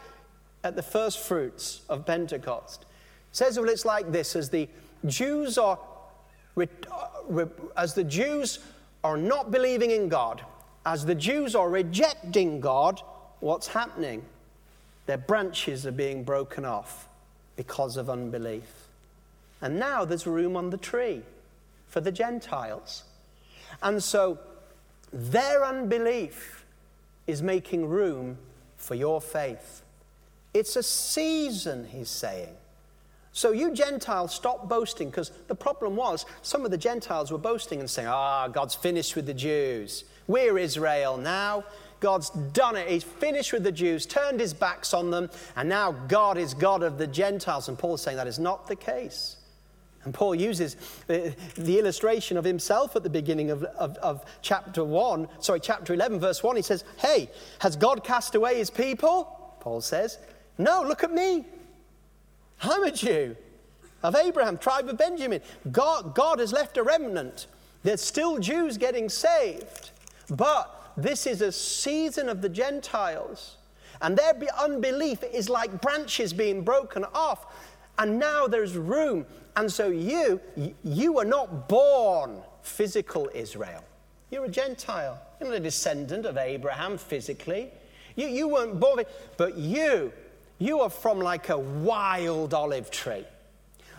at 0.64 0.76
the 0.76 0.83
first 0.83 1.20
fruits 1.20 1.83
of 1.88 2.06
Pentecost. 2.06 2.83
It 2.83 3.37
says 3.37 3.59
well, 3.59 3.68
it's 3.68 3.85
like 3.85 4.12
this 4.12 4.37
as 4.37 4.50
the 4.50 4.68
Jews 5.06 5.59
are 5.59 5.78
uh, 6.61 7.46
as 7.76 7.94
the 7.94 8.04
Jews 8.04 8.59
are 9.02 9.16
not 9.16 9.50
believing 9.50 9.92
in 9.92 10.09
God, 10.09 10.44
as 10.84 11.04
the 11.04 11.14
Jews 11.14 11.54
are 11.54 11.68
rejecting 11.68 12.60
God, 12.60 13.00
what's 13.40 13.68
happening? 13.68 14.24
Their 15.06 15.18
branches 15.18 15.86
are 15.86 15.92
being 15.92 16.24
broken 16.24 16.64
off 16.64 17.08
because 17.56 17.96
of 17.96 18.08
unbelief. 18.08 18.88
And 19.60 19.78
now 19.78 20.04
there's 20.04 20.26
room 20.26 20.56
on 20.56 20.70
the 20.70 20.76
tree 20.76 21.22
for 21.88 22.00
the 22.00 22.12
Gentiles. 22.12 23.04
And 23.82 24.02
so 24.02 24.38
their 25.12 25.64
unbelief 25.64 26.64
is 27.26 27.42
making 27.42 27.86
room 27.86 28.38
for 28.76 28.94
your 28.94 29.20
faith. 29.20 29.82
It's 30.54 30.76
a 30.76 30.82
season, 30.82 31.86
he's 31.86 32.08
saying. 32.08 32.56
So, 33.32 33.52
you 33.52 33.72
Gentiles, 33.72 34.34
stop 34.34 34.68
boasting, 34.68 35.08
because 35.08 35.30
the 35.46 35.54
problem 35.54 35.94
was 35.94 36.26
some 36.42 36.64
of 36.64 36.70
the 36.70 36.78
Gentiles 36.78 37.30
were 37.30 37.38
boasting 37.38 37.78
and 37.80 37.88
saying, 37.88 38.08
Ah, 38.08 38.48
God's 38.48 38.74
finished 38.74 39.14
with 39.14 39.26
the 39.26 39.34
Jews. 39.34 40.04
We're 40.26 40.58
Israel 40.58 41.16
now. 41.16 41.64
God's 42.00 42.30
done 42.30 42.76
it. 42.76 42.88
He's 42.88 43.04
finished 43.04 43.52
with 43.52 43.62
the 43.62 43.72
Jews, 43.72 44.06
turned 44.06 44.40
his 44.40 44.54
backs 44.54 44.94
on 44.94 45.10
them, 45.10 45.30
and 45.54 45.68
now 45.68 45.92
God 45.92 46.38
is 46.38 46.54
God 46.54 46.82
of 46.82 46.98
the 46.98 47.06
Gentiles. 47.06 47.68
And 47.68 47.78
Paul's 47.78 48.02
saying 48.02 48.16
that 48.16 48.26
is 48.26 48.38
not 48.38 48.66
the 48.66 48.76
case. 48.76 49.36
And 50.04 50.14
Paul 50.14 50.34
uses 50.34 50.76
the, 51.06 51.34
the 51.56 51.78
illustration 51.78 52.38
of 52.38 52.44
himself 52.44 52.96
at 52.96 53.02
the 53.02 53.10
beginning 53.10 53.50
of, 53.50 53.64
of, 53.64 53.96
of, 53.98 54.24
chapter 54.40 54.82
1, 54.82 55.28
sorry, 55.40 55.60
chapter 55.60 55.92
11, 55.92 56.18
verse 56.18 56.42
1. 56.42 56.56
He 56.56 56.62
says, 56.62 56.84
Hey, 56.96 57.30
has 57.58 57.76
God 57.76 58.02
cast 58.02 58.34
away 58.34 58.56
his 58.56 58.70
people? 58.70 59.56
Paul 59.60 59.82
says, 59.82 60.18
No, 60.56 60.82
look 60.82 61.04
at 61.04 61.12
me. 61.12 61.44
I'm 62.62 62.83
a 62.85 62.90
Jew 62.90 63.37
of 64.03 64.16
Abraham, 64.16 64.59
tribe 64.59 64.88
of 64.88 64.99
Benjamin. 64.99 65.40
God, 65.70 66.14
God 66.14 66.38
has 66.38 66.53
left 66.53 66.77
a 66.77 66.83
remnant. 66.83 67.46
There's 67.83 68.01
still 68.01 68.38
Jews 68.38 68.77
getting 68.77 69.09
saved. 69.09 69.90
But 70.29 70.92
this 70.96 71.27
is 71.27 71.40
a 71.40 71.53
season 71.53 72.29
of 72.29 72.42
the 72.42 72.49
Gentiles. 72.49 73.57
And 74.03 74.16
their 74.16 74.35
unbelief 74.59 75.23
is 75.23 75.49
like 75.49 75.81
branches 75.81 76.33
being 76.33 76.62
broken 76.62 77.05
off. 77.14 77.46
And 77.99 78.18
now 78.18 78.46
there's 78.46 78.77
room. 78.77 79.27
And 79.57 79.70
so 79.70 79.88
you, 79.88 80.40
you 80.83 81.12
were 81.12 81.25
not 81.25 81.68
born 81.68 82.42
physical 82.62 83.31
Israel. 83.35 83.85
You're 84.31 84.44
a 84.44 84.51
Gentile. 84.51 85.20
You're 85.38 85.51
not 85.51 85.57
a 85.57 85.61
descendant 85.61 86.25
of 86.25 86.37
Abraham 86.37 86.96
physically. 86.96 87.70
You, 88.16 88.29
you 88.29 88.49
weren't 88.49 88.79
born, 88.79 89.05
but 89.37 89.57
you 89.57 90.12
you 90.61 90.81
are 90.81 90.90
from 90.90 91.18
like 91.18 91.49
a 91.49 91.59
wild 91.59 92.55
olive 92.55 92.90
tree. 92.90 93.25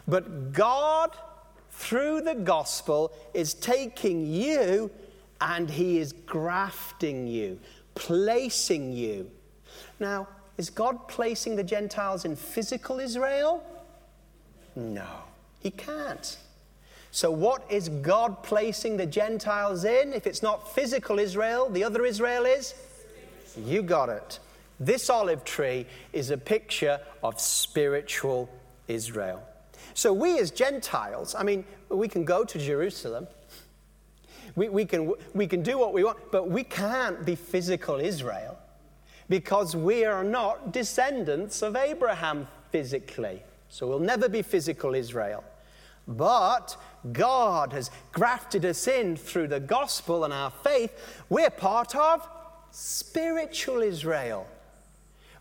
But 0.08 0.54
God, 0.54 1.17
through 1.71 2.21
the 2.21 2.36
gospel, 2.36 3.12
is 3.34 3.54
taking 3.56 4.26
you 4.26 4.89
and 5.41 5.69
He 5.69 5.97
is 5.97 6.13
grafting 6.13 7.28
you, 7.28 7.60
placing 7.95 8.93
you. 8.93 9.30
Now, 10.00 10.28
is 10.58 10.69
God 10.69 11.08
placing 11.08 11.56
the 11.56 11.63
Gentiles 11.63 12.26
in 12.26 12.36
physical 12.36 13.00
Israel? 13.00 13.63
No, 14.76 15.08
He 15.60 15.71
can't. 15.71 16.38
So, 17.10 17.32
what 17.32 17.65
is 17.69 17.89
God 17.89 18.43
placing 18.43 18.97
the 18.97 19.08
Gentiles 19.08 19.84
in? 19.84 20.13
If 20.13 20.28
it's 20.28 20.43
not 20.43 20.74
physical 20.74 21.17
Israel, 21.17 21.69
the 21.69 21.84
other 21.84 22.06
Israel 22.06 22.45
is? 22.45 22.76
You 23.58 23.82
got 23.82 24.10
it. 24.10 24.39
This 24.81 25.11
olive 25.11 25.43
tree 25.43 25.85
is 26.11 26.31
a 26.31 26.37
picture 26.37 26.99
of 27.21 27.39
spiritual 27.39 28.49
Israel. 28.87 29.43
So, 29.93 30.11
we 30.11 30.39
as 30.39 30.49
Gentiles, 30.49 31.35
I 31.37 31.43
mean, 31.43 31.65
we 31.89 32.07
can 32.07 32.25
go 32.25 32.43
to 32.43 32.57
Jerusalem, 32.57 33.27
we, 34.55 34.69
we, 34.69 34.85
can, 34.85 35.13
we 35.35 35.45
can 35.45 35.61
do 35.61 35.77
what 35.77 35.93
we 35.93 36.03
want, 36.03 36.17
but 36.31 36.49
we 36.49 36.63
can't 36.63 37.23
be 37.23 37.35
physical 37.35 37.97
Israel 37.97 38.57
because 39.29 39.75
we 39.75 40.03
are 40.03 40.23
not 40.23 40.73
descendants 40.73 41.61
of 41.61 41.75
Abraham 41.75 42.47
physically. 42.71 43.43
So, 43.69 43.85
we'll 43.87 43.99
never 43.99 44.27
be 44.27 44.41
physical 44.41 44.95
Israel. 44.95 45.43
But 46.07 46.75
God 47.11 47.71
has 47.73 47.91
grafted 48.13 48.65
us 48.65 48.87
in 48.87 49.15
through 49.15 49.49
the 49.49 49.59
gospel 49.59 50.23
and 50.23 50.33
our 50.33 50.49
faith. 50.49 51.23
We're 51.29 51.51
part 51.51 51.95
of 51.95 52.27
spiritual 52.71 53.83
Israel. 53.83 54.47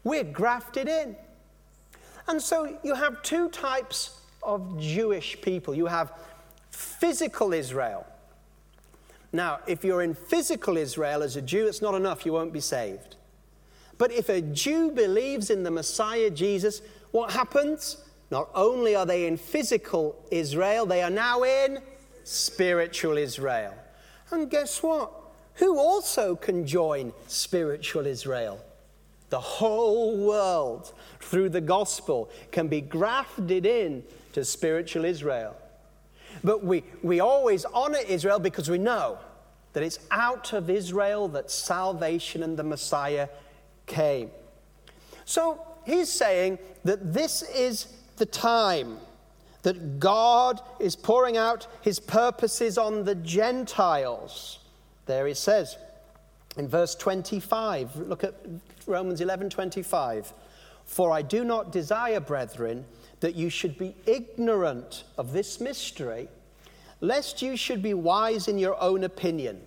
We're 0.05 0.25
grafted 0.25 0.89
in. 0.89 1.17
And 2.29 2.41
so 2.41 2.79
you 2.83 2.95
have 2.95 3.23
two 3.23 3.49
types 3.49 4.21
of 4.43 4.79
Jewish 4.81 5.41
people. 5.41 5.75
You 5.75 5.87
have 5.87 6.13
physical 6.71 7.53
Israel. 7.53 8.07
Now, 9.33 9.61
if 9.67 9.85
you're 9.85 10.03
in 10.03 10.15
physical 10.15 10.77
Israel 10.77 11.23
as 11.23 11.37
a 11.37 11.43
Jew, 11.43 11.67
it's 11.67 11.83
not 11.83 11.95
enough, 11.95 12.27
you 12.27 12.33
won't 12.33 12.53
be 12.53 12.61
saved. 12.61 13.17
But 13.99 14.13
if 14.13 14.29
a 14.29 14.41
Jew 14.41 14.91
believes 14.91 15.51
in 15.51 15.63
the 15.63 15.71
Messiah 15.71 16.31
Jesus, 16.31 16.83
what 17.11 17.33
happens? 17.33 17.99
Not 18.31 18.49
only 18.55 18.97
are 18.97 19.07
they 19.07 19.27
in 19.27 19.37
physical 19.37 20.25
Israel, 20.31 20.87
they 20.87 21.03
are 21.03 21.11
now 21.11 21.43
in 21.43 21.81
spiritual 22.25 23.19
Israel. 23.19 23.75
And 24.31 24.51
guess 24.51 24.83
what? 24.83 25.13
Who 25.55 25.79
also 25.79 26.37
can 26.37 26.67
join 26.67 27.13
spiritual 27.27 28.07
Israel? 28.07 28.65
The 29.31 29.41
whole 29.41 30.17
world, 30.17 30.93
through 31.21 31.49
the 31.51 31.61
gospel, 31.61 32.31
can 32.51 32.69
be 32.69 32.81
grafted 32.81 33.65
in 33.65 34.05
to 34.33 34.45
spiritual 34.45 35.05
Israel. 35.05 35.57
But 36.43 36.65
we, 36.65 36.85
we 37.03 37.21
always 37.21 37.65
honor 37.65 38.01
Israel 38.07 38.39
because 38.39 38.69
we 38.69 38.79
know 38.79 39.19
that 39.73 39.83
it's 39.83 40.01
out 40.11 40.53
of 40.53 40.69
Israel 40.69 41.29
that 41.29 41.51
salvation 41.51 42.43
and 42.43 42.57
the 42.57 42.65
Messiah 42.65 43.29
came. 43.87 44.31
So 45.25 45.65
he's 45.87 46.11
saying 46.11 46.59
that 46.85 47.13
this 47.13 47.43
is 47.43 47.87
the 48.17 48.27
time 48.27 48.99
that 49.63 50.01
God 50.01 50.61
is 50.79 50.97
pouring 50.97 51.37
out 51.37 51.67
his 51.83 52.01
purposes 52.01 52.79
on 52.79 53.05
the 53.05 53.15
Gentiles. 53.15 54.59
There 55.07 55.27
he 55.27 55.35
says 55.35 55.77
in 56.57 56.69
verse 56.69 56.95
25, 56.95 57.97
look 57.97 58.25
at 58.25 58.35
Romans 58.87 59.21
11:25. 59.21 60.33
For 60.85 61.13
I 61.13 61.23
do 61.23 61.45
not 61.45 61.71
desire, 61.71 62.21
brethren, 62.21 62.85
that 63.21 63.37
you 63.37 63.49
should 63.51 63.79
be 63.79 63.95
ignorant 64.07 65.05
of 65.17 65.33
this 65.33 65.61
mystery, 65.61 66.29
lest 67.01 67.43
you 67.43 67.57
should 67.57 67.83
be 67.83 67.95
wise 67.95 68.49
in 68.49 68.59
your 68.59 68.81
own 68.81 69.05
opinion, 69.05 69.65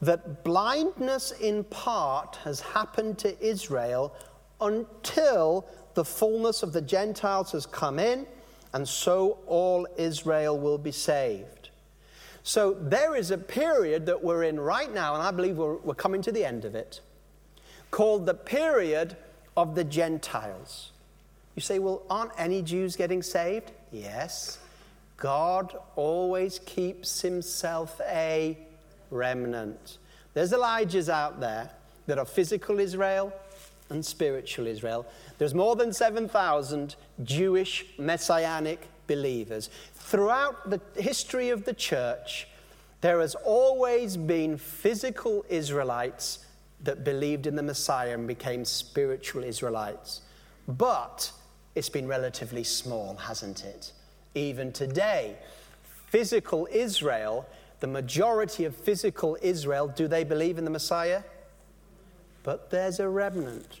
that 0.00 0.44
blindness 0.44 1.32
in 1.32 1.64
part 1.64 2.36
has 2.44 2.60
happened 2.60 3.18
to 3.18 3.44
Israel 3.44 4.14
until 4.60 5.66
the 5.94 6.04
fullness 6.04 6.62
of 6.62 6.72
the 6.72 6.82
Gentiles 6.82 7.52
has 7.52 7.66
come 7.66 7.98
in, 7.98 8.26
and 8.72 8.88
so 8.88 9.38
all 9.46 9.86
Israel 9.96 10.58
will 10.58 10.78
be 10.78 10.92
saved. 10.92 11.53
So 12.44 12.74
there 12.74 13.16
is 13.16 13.30
a 13.30 13.38
period 13.38 14.06
that 14.06 14.22
we're 14.22 14.44
in 14.44 14.60
right 14.60 14.92
now, 14.92 15.14
and 15.14 15.22
I 15.22 15.30
believe 15.30 15.56
we're, 15.56 15.76
we're 15.76 15.94
coming 15.94 16.20
to 16.22 16.30
the 16.30 16.44
end 16.44 16.64
of 16.64 16.74
it 16.74 17.00
called 17.90 18.26
the 18.26 18.34
period 18.34 19.16
of 19.56 19.76
the 19.76 19.84
Gentiles. 19.84 20.90
You 21.54 21.62
say, 21.62 21.78
well, 21.78 22.02
aren't 22.10 22.32
any 22.36 22.60
Jews 22.60 22.96
getting 22.96 23.22
saved? 23.22 23.70
Yes. 23.92 24.58
God 25.16 25.76
always 25.94 26.58
keeps 26.58 27.20
himself 27.20 28.00
a 28.04 28.58
remnant. 29.12 29.98
There's 30.34 30.52
Elijahs 30.52 31.08
out 31.08 31.38
there 31.38 31.70
that 32.06 32.18
are 32.18 32.24
physical 32.24 32.80
Israel 32.80 33.32
and 33.90 34.04
spiritual 34.04 34.66
Israel. 34.66 35.06
There's 35.38 35.54
more 35.54 35.76
than 35.76 35.92
7,000 35.92 36.96
Jewish 37.22 37.86
messianic 37.96 38.88
believers. 39.06 39.70
Throughout 40.14 40.70
the 40.70 40.80
history 40.94 41.50
of 41.50 41.64
the 41.64 41.72
church, 41.72 42.46
there 43.00 43.18
has 43.18 43.34
always 43.34 44.16
been 44.16 44.56
physical 44.56 45.44
Israelites 45.48 46.46
that 46.84 47.02
believed 47.02 47.48
in 47.48 47.56
the 47.56 47.64
Messiah 47.64 48.14
and 48.14 48.28
became 48.28 48.64
spiritual 48.64 49.42
Israelites. 49.42 50.20
But 50.68 51.32
it's 51.74 51.88
been 51.88 52.06
relatively 52.06 52.62
small, 52.62 53.16
hasn't 53.16 53.64
it? 53.64 53.90
Even 54.36 54.70
today, 54.70 55.36
physical 56.06 56.68
Israel, 56.70 57.44
the 57.80 57.88
majority 57.88 58.66
of 58.66 58.76
physical 58.76 59.36
Israel, 59.42 59.88
do 59.88 60.06
they 60.06 60.22
believe 60.22 60.58
in 60.58 60.64
the 60.64 60.70
Messiah? 60.70 61.24
But 62.44 62.70
there's 62.70 63.00
a 63.00 63.08
remnant. 63.08 63.80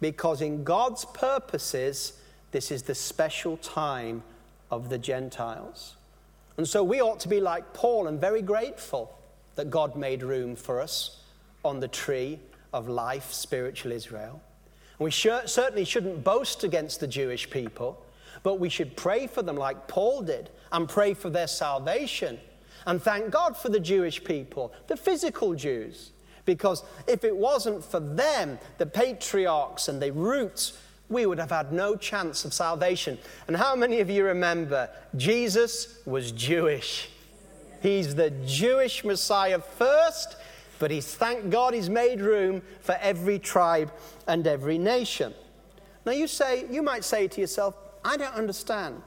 Because 0.00 0.40
in 0.40 0.64
God's 0.64 1.04
purposes, 1.04 2.14
this 2.52 2.70
is 2.70 2.84
the 2.84 2.94
special 2.94 3.58
time 3.58 4.22
of 4.74 4.88
the 4.88 4.98
Gentiles. 4.98 5.94
And 6.56 6.68
so 6.68 6.82
we 6.82 7.00
ought 7.00 7.20
to 7.20 7.28
be 7.28 7.40
like 7.40 7.72
Paul 7.72 8.08
and 8.08 8.20
very 8.20 8.42
grateful 8.42 9.16
that 9.54 9.70
God 9.70 9.94
made 9.94 10.22
room 10.22 10.56
for 10.56 10.80
us 10.80 11.22
on 11.64 11.78
the 11.78 11.88
tree 11.88 12.40
of 12.72 12.88
life, 12.88 13.32
spiritual 13.32 13.92
Israel. 13.92 14.42
And 14.98 15.04
We 15.04 15.12
certainly 15.12 15.84
shouldn't 15.84 16.24
boast 16.24 16.64
against 16.64 16.98
the 16.98 17.06
Jewish 17.06 17.48
people, 17.48 18.04
but 18.42 18.58
we 18.58 18.68
should 18.68 18.96
pray 18.96 19.28
for 19.28 19.42
them 19.42 19.56
like 19.56 19.86
Paul 19.86 20.22
did 20.22 20.50
and 20.72 20.88
pray 20.88 21.14
for 21.14 21.30
their 21.30 21.46
salvation 21.46 22.38
and 22.86 23.00
thank 23.00 23.30
God 23.30 23.56
for 23.56 23.68
the 23.68 23.80
Jewish 23.80 24.22
people, 24.22 24.72
the 24.88 24.96
physical 24.96 25.54
Jews. 25.54 26.10
Because 26.44 26.82
if 27.06 27.24
it 27.24 27.34
wasn't 27.34 27.82
for 27.84 28.00
them, 28.00 28.58
the 28.78 28.86
patriarchs 28.86 29.88
and 29.88 30.02
the 30.02 30.12
roots, 30.12 30.78
we 31.08 31.26
would 31.26 31.38
have 31.38 31.50
had 31.50 31.72
no 31.72 31.96
chance 31.96 32.44
of 32.44 32.54
salvation. 32.54 33.18
And 33.46 33.56
how 33.56 33.76
many 33.76 34.00
of 34.00 34.10
you 34.10 34.24
remember 34.24 34.88
Jesus 35.16 35.98
was 36.06 36.32
Jewish? 36.32 37.08
He's 37.82 38.14
the 38.14 38.30
Jewish 38.46 39.04
Messiah 39.04 39.60
first, 39.60 40.36
but 40.78 40.90
he's 40.90 41.14
thank 41.14 41.50
God 41.50 41.74
he's 41.74 41.90
made 41.90 42.20
room 42.20 42.62
for 42.80 42.96
every 43.00 43.38
tribe 43.38 43.92
and 44.26 44.46
every 44.46 44.78
nation. 44.78 45.34
Now 46.06 46.12
you 46.12 46.26
say 46.26 46.64
you 46.70 46.82
might 46.82 47.04
say 47.04 47.28
to 47.28 47.40
yourself, 47.40 47.76
I 48.04 48.16
don't 48.16 48.34
understand. 48.34 49.02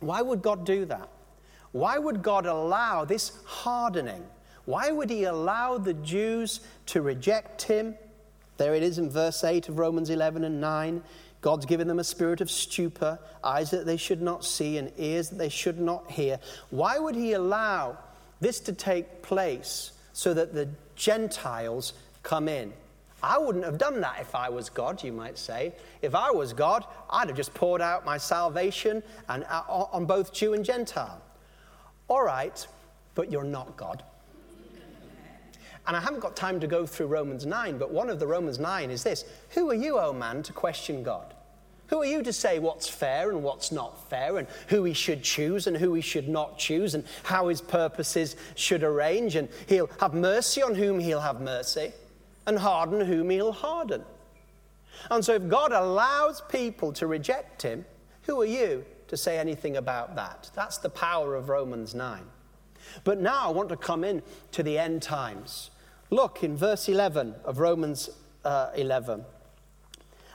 Why 0.00 0.20
would 0.22 0.42
God 0.42 0.66
do 0.66 0.84
that? 0.86 1.08
Why 1.72 1.98
would 1.98 2.22
God 2.22 2.46
allow 2.46 3.04
this 3.04 3.32
hardening? 3.44 4.24
Why 4.64 4.90
would 4.90 5.10
he 5.10 5.24
allow 5.24 5.78
the 5.78 5.94
Jews 5.94 6.60
to 6.86 7.02
reject 7.02 7.62
him? 7.62 7.94
There 8.56 8.74
it 8.74 8.82
is 8.82 8.98
in 8.98 9.10
verse 9.10 9.42
8 9.42 9.68
of 9.68 9.78
Romans 9.78 10.10
11 10.10 10.44
and 10.44 10.60
9. 10.60 11.02
God's 11.40 11.66
given 11.66 11.88
them 11.88 11.98
a 11.98 12.04
spirit 12.04 12.40
of 12.40 12.50
stupor, 12.50 13.18
eyes 13.42 13.70
that 13.70 13.84
they 13.84 13.98
should 13.98 14.22
not 14.22 14.44
see, 14.44 14.78
and 14.78 14.90
ears 14.96 15.28
that 15.28 15.36
they 15.36 15.50
should 15.50 15.78
not 15.78 16.10
hear. 16.10 16.38
Why 16.70 16.98
would 16.98 17.14
he 17.14 17.34
allow 17.34 17.98
this 18.40 18.60
to 18.60 18.72
take 18.72 19.22
place 19.22 19.92
so 20.12 20.32
that 20.32 20.54
the 20.54 20.68
Gentiles 20.96 21.92
come 22.22 22.48
in? 22.48 22.72
I 23.22 23.38
wouldn't 23.38 23.64
have 23.64 23.78
done 23.78 24.00
that 24.02 24.20
if 24.20 24.34
I 24.34 24.50
was 24.50 24.68
God, 24.68 25.02
you 25.02 25.12
might 25.12 25.38
say. 25.38 25.72
If 26.02 26.14
I 26.14 26.30
was 26.30 26.52
God, 26.52 26.84
I'd 27.10 27.28
have 27.28 27.36
just 27.36 27.54
poured 27.54 27.80
out 27.80 28.04
my 28.04 28.18
salvation 28.18 29.02
and, 29.28 29.44
uh, 29.44 29.62
on 29.68 30.04
both 30.04 30.32
Jew 30.32 30.52
and 30.54 30.64
Gentile. 30.64 31.20
All 32.08 32.22
right, 32.22 32.66
but 33.14 33.32
you're 33.32 33.44
not 33.44 33.76
God. 33.76 34.02
And 35.86 35.96
I 35.96 36.00
haven't 36.00 36.20
got 36.20 36.34
time 36.34 36.60
to 36.60 36.66
go 36.66 36.86
through 36.86 37.08
Romans 37.08 37.44
9, 37.44 37.76
but 37.76 37.92
one 37.92 38.08
of 38.08 38.18
the 38.18 38.26
Romans 38.26 38.58
9 38.58 38.90
is 38.90 39.02
this 39.02 39.24
Who 39.50 39.70
are 39.70 39.74
you, 39.74 39.98
O 39.98 40.12
man, 40.12 40.42
to 40.44 40.52
question 40.52 41.02
God? 41.02 41.34
Who 41.88 42.00
are 42.00 42.06
you 42.06 42.22
to 42.22 42.32
say 42.32 42.58
what's 42.58 42.88
fair 42.88 43.30
and 43.30 43.42
what's 43.42 43.70
not 43.70 44.08
fair, 44.08 44.38
and 44.38 44.48
who 44.68 44.84
he 44.84 44.94
should 44.94 45.22
choose 45.22 45.66
and 45.66 45.76
who 45.76 45.92
he 45.92 46.00
should 46.00 46.28
not 46.28 46.58
choose, 46.58 46.94
and 46.94 47.04
how 47.24 47.48
his 47.48 47.60
purposes 47.60 48.36
should 48.54 48.82
arrange? 48.82 49.36
And 49.36 49.48
he'll 49.66 49.90
have 50.00 50.14
mercy 50.14 50.62
on 50.62 50.74
whom 50.74 50.98
he'll 50.98 51.20
have 51.20 51.42
mercy, 51.42 51.92
and 52.46 52.58
harden 52.58 53.02
whom 53.02 53.28
he'll 53.28 53.52
harden. 53.52 54.02
And 55.10 55.22
so, 55.22 55.34
if 55.34 55.48
God 55.48 55.72
allows 55.72 56.40
people 56.48 56.92
to 56.94 57.06
reject 57.06 57.60
him, 57.60 57.84
who 58.22 58.40
are 58.40 58.46
you 58.46 58.86
to 59.08 59.16
say 59.18 59.38
anything 59.38 59.76
about 59.76 60.16
that? 60.16 60.50
That's 60.54 60.78
the 60.78 60.88
power 60.88 61.34
of 61.34 61.50
Romans 61.50 61.94
9. 61.94 62.22
But 63.02 63.20
now 63.20 63.48
I 63.48 63.50
want 63.50 63.68
to 63.68 63.76
come 63.76 64.04
in 64.04 64.22
to 64.52 64.62
the 64.62 64.78
end 64.78 65.02
times. 65.02 65.70
Look 66.14 66.44
in 66.44 66.56
verse 66.56 66.88
11 66.88 67.34
of 67.44 67.58
Romans 67.58 68.08
uh, 68.44 68.70
11. 68.76 69.24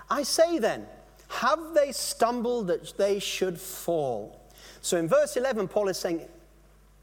I 0.10 0.24
say 0.24 0.60
then, 0.60 0.86
have 1.30 1.74
they 1.74 1.94
stumbled 1.94 2.68
that 2.68 2.98
they 2.98 3.18
should 3.20 3.58
fall? 3.58 4.42
So 4.82 4.98
in 4.98 5.08
verse 5.08 5.38
11, 5.38 5.70
Paul 5.70 5.88
is 5.88 5.98
saying, 5.98 6.28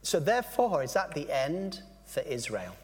so 0.02 0.20
therefore, 0.20 0.82
is 0.82 0.92
that 0.92 1.14
the 1.14 1.26
end 1.30 1.80
for 2.04 2.20
Israel? 2.20 2.76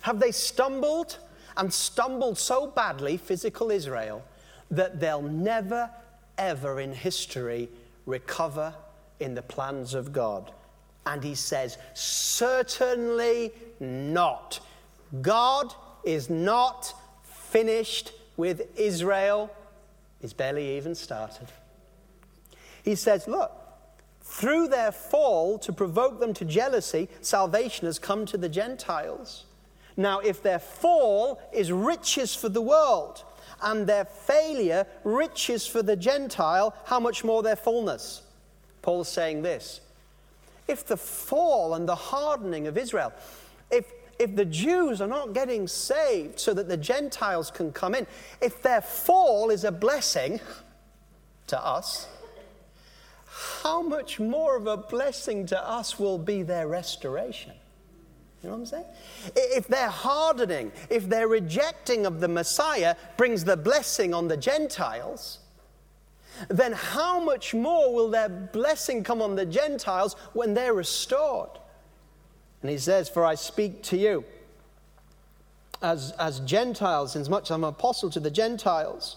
Have 0.00 0.18
they 0.18 0.32
stumbled 0.32 1.18
and 1.56 1.72
stumbled 1.72 2.36
so 2.36 2.66
badly, 2.66 3.16
physical 3.16 3.70
Israel, 3.70 4.24
that 4.72 4.98
they'll 4.98 5.22
never, 5.22 5.88
ever 6.36 6.80
in 6.80 6.92
history 6.92 7.68
recover 8.06 8.74
in 9.20 9.36
the 9.36 9.42
plans 9.42 9.94
of 9.94 10.12
God? 10.12 10.50
And 11.06 11.22
he 11.22 11.36
says, 11.36 11.78
certainly 11.94 13.52
not. 13.78 14.58
God 15.22 15.74
is 16.04 16.30
not 16.30 16.92
finished 17.22 18.12
with 18.36 18.62
Israel. 18.78 19.50
He's 20.20 20.32
barely 20.32 20.76
even 20.76 20.94
started. 20.94 21.48
He 22.82 22.94
says, 22.94 23.26
Look, 23.26 23.52
through 24.22 24.68
their 24.68 24.92
fall 24.92 25.58
to 25.60 25.72
provoke 25.72 26.20
them 26.20 26.34
to 26.34 26.44
jealousy, 26.44 27.08
salvation 27.20 27.86
has 27.86 27.98
come 27.98 28.26
to 28.26 28.36
the 28.36 28.48
Gentiles. 28.48 29.44
Now, 29.96 30.20
if 30.20 30.42
their 30.42 30.58
fall 30.58 31.40
is 31.52 31.72
riches 31.72 32.34
for 32.34 32.48
the 32.48 32.60
world, 32.60 33.24
and 33.62 33.86
their 33.86 34.04
failure 34.04 34.86
riches 35.04 35.66
for 35.66 35.82
the 35.82 35.96
Gentile, 35.96 36.74
how 36.84 37.00
much 37.00 37.24
more 37.24 37.42
their 37.42 37.56
fullness? 37.56 38.22
Paul's 38.82 39.08
saying 39.08 39.42
this. 39.42 39.80
If 40.68 40.86
the 40.86 40.96
fall 40.96 41.74
and 41.74 41.88
the 41.88 41.94
hardening 41.94 42.66
of 42.66 42.76
Israel, 42.76 43.12
if 43.70 43.95
if 44.18 44.34
the 44.34 44.44
Jews 44.44 45.00
are 45.00 45.06
not 45.06 45.32
getting 45.32 45.68
saved 45.68 46.38
so 46.38 46.54
that 46.54 46.68
the 46.68 46.76
Gentiles 46.76 47.50
can 47.50 47.72
come 47.72 47.94
in, 47.94 48.06
if 48.40 48.62
their 48.62 48.80
fall 48.80 49.50
is 49.50 49.64
a 49.64 49.72
blessing 49.72 50.40
to 51.48 51.64
us, 51.64 52.06
how 53.62 53.82
much 53.82 54.18
more 54.18 54.56
of 54.56 54.66
a 54.66 54.76
blessing 54.76 55.46
to 55.46 55.68
us 55.68 55.98
will 55.98 56.18
be 56.18 56.42
their 56.42 56.66
restoration? 56.66 57.52
You 58.42 58.50
know 58.50 58.56
what 58.56 58.60
I'm 58.60 58.66
saying? 58.66 58.84
If 59.34 59.66
their 59.66 59.88
hardening, 59.88 60.72
if 60.88 61.08
their 61.08 61.28
rejecting 61.28 62.06
of 62.06 62.20
the 62.20 62.28
Messiah 62.28 62.94
brings 63.16 63.44
the 63.44 63.56
blessing 63.56 64.14
on 64.14 64.28
the 64.28 64.36
Gentiles, 64.36 65.40
then 66.48 66.72
how 66.72 67.18
much 67.18 67.54
more 67.54 67.92
will 67.92 68.10
their 68.10 68.28
blessing 68.28 69.02
come 69.02 69.20
on 69.20 69.36
the 69.36 69.46
Gentiles 69.46 70.14
when 70.32 70.54
they're 70.54 70.74
restored? 70.74 71.50
And 72.62 72.70
he 72.70 72.78
says, 72.78 73.08
For 73.08 73.24
I 73.24 73.34
speak 73.34 73.82
to 73.84 73.96
you 73.96 74.24
as, 75.82 76.12
as 76.12 76.40
Gentiles, 76.40 77.14
inasmuch 77.14 77.44
as 77.44 77.50
I'm 77.50 77.64
an 77.64 77.70
apostle 77.70 78.10
to 78.10 78.20
the 78.20 78.30
Gentiles, 78.30 79.16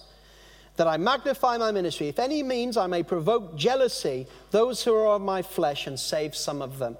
that 0.75 0.88
I 0.88 0.97
magnify 0.97 1.58
my 1.58 1.71
ministry, 1.71 2.08
if 2.08 2.19
any 2.19 2.41
means 2.41 2.78
I 2.78 2.88
may 2.88 3.04
provoke 3.04 3.58
jealousy 3.58 4.28
those 4.52 4.84
who 4.84 4.95
are 4.95 5.15
of 5.15 5.21
my 5.21 5.41
flesh 5.41 5.88
and 5.88 5.99
save 5.99 6.36
some 6.36 6.62
of 6.62 6.80
them. 6.80 6.97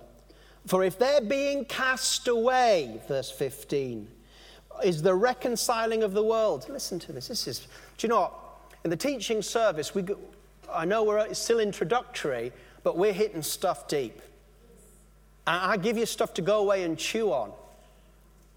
For 0.67 0.84
if 0.84 0.99
they're 0.99 1.21
being 1.21 1.65
cast 1.65 2.28
away, 2.28 2.99
verse 3.08 3.32
15, 3.32 4.08
is 4.84 5.02
the 5.02 5.15
reconciling 5.15 6.04
of 6.04 6.13
the 6.13 6.23
world. 6.23 6.67
Listen 6.69 6.99
to 6.99 7.13
this. 7.13 7.28
This 7.28 7.47
is, 7.47 7.60
do 7.97 8.08
you 8.08 8.10
know 8.10 8.21
what? 8.21 8.34
In 8.84 8.89
the 8.89 8.97
teaching 8.97 9.41
service, 9.41 9.93
we, 9.95 10.06
I 10.71 10.86
know 10.86 11.04
we're 11.04 11.34
still 11.34 11.60
introductory, 11.60 12.52
but 12.84 12.97
we're 12.97 13.13
hitting 13.13 13.41
stuff 13.41 13.88
deep. 13.88 14.21
I, 15.50 15.78
give 15.78 15.98
you 15.98 16.06
stuff 16.06 16.34
to 16.36 16.44
go 16.44 16.60
away 16.60 16.84
and 16.84 16.98
chew 16.98 17.32
on. 17.32 17.52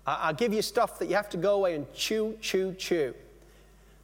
I, 0.07 0.33
give 0.35 0.53
you 0.53 0.61
stuff 0.61 0.99
that 0.99 1.09
you 1.09 1.15
have 1.15 1.31
to 1.31 1.39
go 1.39 1.55
away 1.55 1.75
and 1.75 1.93
chew, 1.95 2.37
chew, 2.41 2.75
chew. 2.75 3.15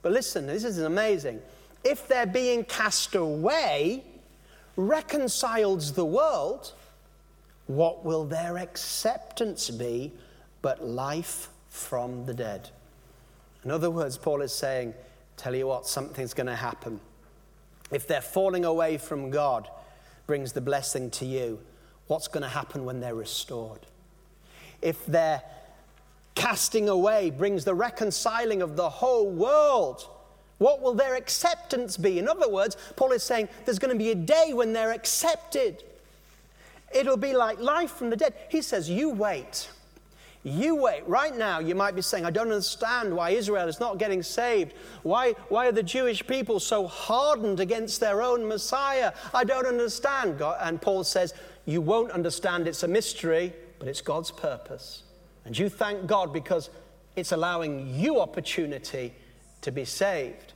But 0.01 0.13
listen, 0.13 0.47
this 0.47 0.65
is 0.65 0.79
amazing. 0.79 1.43
If 1.85 2.09
they're 2.09 2.27
being 2.27 2.65
cast 2.65 3.15
away, 3.15 4.05
reconciles 4.77 5.93
the 5.93 6.05
world, 6.05 6.73
what 7.67 8.05
will 8.07 8.25
their 8.25 8.57
acceptance 8.57 9.69
be 9.69 10.13
but 10.63 10.83
life 10.83 11.51
from 11.69 12.25
the 12.25 12.33
dead? 12.33 12.71
In 13.65 13.71
other 13.71 13.91
words, 13.91 14.17
Paul 14.17 14.41
is 14.41 14.55
saying, 14.55 14.95
Tell 15.37 15.55
you 15.55 15.69
what, 15.69 15.87
something's 15.87 16.35
going 16.35 16.49
to 16.49 16.57
happen. 16.57 16.99
If 17.93 18.09
they're 18.09 18.21
falling 18.21 18.65
away 18.65 18.99
from 18.99 19.31
God, 19.31 19.69
brings 20.27 20.53
the 20.53 20.61
blessing 20.61 21.11
to 21.11 21.25
you 21.25 21.61
what's 22.09 22.29
going 22.29 22.43
to 22.43 22.49
happen 22.49 22.85
when 22.85 23.01
they're 23.01 23.15
restored. 23.15 23.81
If 24.83 25.05
their 25.07 25.43
casting 26.35 26.89
away 26.89 27.31
brings 27.31 27.65
the 27.65 27.75
reconciling 27.75 28.63
of 28.63 28.77
the 28.77 28.89
whole 28.89 29.31
world, 29.31 30.09
what 30.59 30.83
will 30.83 30.95
their 30.95 31.15
acceptance 31.15 31.97
be? 31.97 32.19
In 32.19 32.29
other 32.29 32.49
words, 32.49 32.77
Paul 32.97 33.13
is 33.13 33.23
saying 33.23 33.49
there's 33.65 33.79
going 33.79 33.93
to 33.93 33.99
be 33.99 34.11
a 34.11 34.15
day 34.15 34.53
when 34.53 34.73
they're 34.73 34.93
accepted. 34.93 35.85
It'll 36.93 37.17
be 37.17 37.35
like 37.35 37.61
life 37.61 37.93
from 37.93 38.11
the 38.11 38.17
dead. 38.17 38.35
He 38.49 38.63
says, 38.63 38.91
You 38.91 39.11
wait. 39.11 39.71
You 40.45 40.77
wait. 40.77 41.07
Right 41.07 41.37
now, 41.37 41.59
you 41.59 41.75
might 41.75 41.95
be 41.95 42.03
saying, 42.03 42.25
I 42.25 42.31
don't 42.31 42.49
understand 42.49 43.15
why 43.15 43.31
Israel 43.31 43.69
is 43.69 43.81
not 43.81 43.99
getting 43.99 44.23
saved. 44.23 44.75
Why, 45.03 45.33
why 45.49 45.67
are 45.67 45.73
the 45.73 45.83
Jewish 45.83 46.27
people 46.27 46.61
so 46.61 46.87
hardened 46.87 47.61
against 47.61 48.01
their 48.01 48.23
own 48.23 48.47
Messiah? 48.47 49.13
I 49.35 49.45
don't 49.45 49.67
understand. 49.67 50.39
God, 50.39 50.59
and 50.61 50.81
Paul 50.81 51.05
says, 51.05 51.35
you 51.67 51.81
won't 51.81 52.13
understand 52.13 52.67
it's 52.69 52.83
a 52.83 52.89
mystery, 52.89 53.53
but 53.79 53.89
it's 53.89 54.01
God's 54.01 54.31
purpose. 54.31 55.03
And 55.45 55.59
you 55.59 55.69
thank 55.69 56.07
God 56.07 56.33
because 56.33 56.71
it's 57.17 57.33
allowing 57.33 57.95
you 57.95 58.21
opportunity 58.21 59.13
to 59.63 59.73
be 59.73 59.85
saved. 59.85 60.53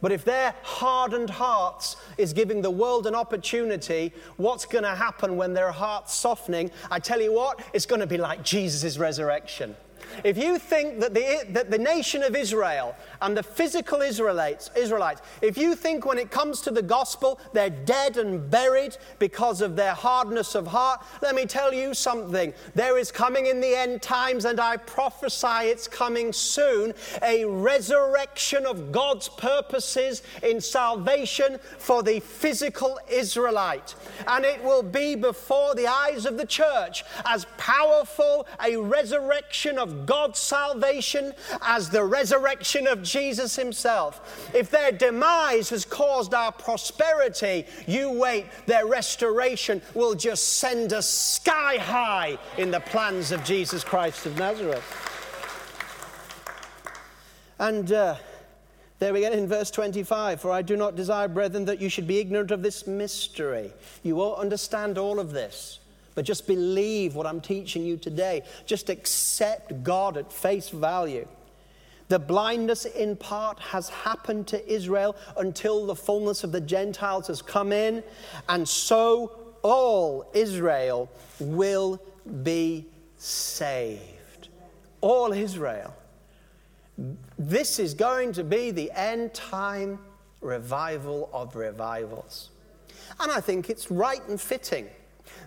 But 0.00 0.12
if 0.12 0.24
their 0.24 0.54
hardened 0.62 1.30
hearts 1.30 1.96
is 2.18 2.32
giving 2.32 2.62
the 2.62 2.70
world 2.70 3.06
an 3.06 3.14
opportunity, 3.14 4.12
what's 4.36 4.66
going 4.66 4.84
to 4.84 4.94
happen 4.94 5.36
when 5.36 5.54
their 5.54 5.72
heart's 5.72 6.14
softening? 6.14 6.70
I 6.90 6.98
tell 6.98 7.20
you 7.20 7.32
what, 7.32 7.60
it's 7.72 7.86
going 7.86 8.00
to 8.00 8.06
be 8.06 8.18
like 8.18 8.42
Jesus' 8.42 8.98
resurrection. 8.98 9.76
If 10.24 10.36
you 10.36 10.58
think 10.58 11.00
that 11.00 11.14
the, 11.14 11.44
that 11.50 11.70
the 11.70 11.78
nation 11.78 12.22
of 12.22 12.34
Israel 12.34 12.96
and 13.20 13.36
the 13.36 13.42
physical 13.42 14.00
Israelites, 14.00 14.70
Israelites, 14.76 15.22
if 15.42 15.56
you 15.56 15.74
think 15.74 16.04
when 16.04 16.18
it 16.18 16.30
comes 16.30 16.60
to 16.62 16.70
the 16.70 16.82
gospel 16.82 17.40
they're 17.52 17.70
dead 17.70 18.16
and 18.16 18.50
buried 18.50 18.96
because 19.18 19.60
of 19.60 19.76
their 19.76 19.94
hardness 19.94 20.54
of 20.54 20.66
heart, 20.66 21.02
let 21.22 21.34
me 21.34 21.46
tell 21.46 21.72
you 21.72 21.94
something. 21.94 22.52
There 22.74 22.98
is 22.98 23.12
coming 23.12 23.46
in 23.46 23.60
the 23.60 23.74
end 23.74 24.02
times, 24.02 24.44
and 24.44 24.60
I 24.60 24.76
prophesy 24.76 25.68
it's 25.68 25.88
coming 25.88 26.32
soon, 26.32 26.94
a 27.22 27.44
resurrection 27.44 28.66
of 28.66 28.92
God's 28.92 29.28
purposes 29.28 30.22
in 30.42 30.60
salvation 30.60 31.58
for 31.78 32.02
the 32.02 32.20
physical 32.20 32.98
Israelite. 33.10 33.94
And 34.26 34.44
it 34.44 34.62
will 34.62 34.82
be 34.82 35.14
before 35.14 35.74
the 35.74 35.86
eyes 35.86 36.26
of 36.26 36.36
the 36.36 36.46
church 36.46 37.04
as 37.24 37.46
powerful 37.56 38.46
a 38.62 38.76
resurrection 38.76 39.78
of 39.78 39.85
God's 39.86 40.38
salvation 40.38 41.32
as 41.62 41.90
the 41.90 42.04
resurrection 42.04 42.86
of 42.86 43.02
Jesus 43.02 43.56
himself. 43.56 44.50
If 44.54 44.70
their 44.70 44.92
demise 44.92 45.70
has 45.70 45.84
caused 45.84 46.34
our 46.34 46.52
prosperity, 46.52 47.66
you 47.86 48.12
wait, 48.12 48.46
their 48.66 48.86
restoration 48.86 49.82
will 49.94 50.14
just 50.14 50.58
send 50.58 50.92
us 50.92 51.08
sky 51.08 51.76
high 51.78 52.38
in 52.58 52.70
the 52.70 52.80
plans 52.80 53.32
of 53.32 53.44
Jesus 53.44 53.84
Christ 53.84 54.26
of 54.26 54.38
Nazareth. 54.38 54.84
And 57.58 57.90
uh, 57.90 58.16
there 58.98 59.12
we 59.12 59.20
get 59.20 59.32
in 59.32 59.46
verse 59.46 59.70
25 59.70 60.40
For 60.40 60.50
I 60.50 60.62
do 60.62 60.76
not 60.76 60.96
desire, 60.96 61.28
brethren, 61.28 61.64
that 61.66 61.80
you 61.80 61.88
should 61.88 62.06
be 62.06 62.18
ignorant 62.18 62.50
of 62.50 62.62
this 62.62 62.86
mystery. 62.86 63.72
You 64.02 64.16
won't 64.16 64.38
understand 64.38 64.98
all 64.98 65.18
of 65.20 65.32
this. 65.32 65.80
But 66.16 66.24
just 66.24 66.46
believe 66.46 67.14
what 67.14 67.26
I'm 67.26 67.42
teaching 67.42 67.84
you 67.84 67.98
today. 67.98 68.42
Just 68.64 68.88
accept 68.88 69.84
God 69.84 70.16
at 70.16 70.32
face 70.32 70.70
value. 70.70 71.28
The 72.08 72.18
blindness 72.18 72.86
in 72.86 73.16
part 73.16 73.60
has 73.60 73.90
happened 73.90 74.46
to 74.48 74.72
Israel 74.72 75.14
until 75.36 75.86
the 75.86 75.94
fullness 75.94 76.42
of 76.42 76.52
the 76.52 76.60
Gentiles 76.60 77.26
has 77.26 77.42
come 77.42 77.70
in, 77.70 78.02
and 78.48 78.66
so 78.66 79.38
all 79.62 80.30
Israel 80.32 81.10
will 81.38 82.00
be 82.42 82.86
saved. 83.18 84.48
All 85.00 85.32
Israel. 85.32 85.94
This 87.38 87.78
is 87.78 87.92
going 87.92 88.32
to 88.32 88.44
be 88.44 88.70
the 88.70 88.90
end 88.92 89.34
time 89.34 89.98
revival 90.40 91.28
of 91.32 91.56
revivals. 91.56 92.50
And 93.20 93.30
I 93.30 93.40
think 93.40 93.68
it's 93.68 93.90
right 93.90 94.26
and 94.28 94.40
fitting 94.40 94.88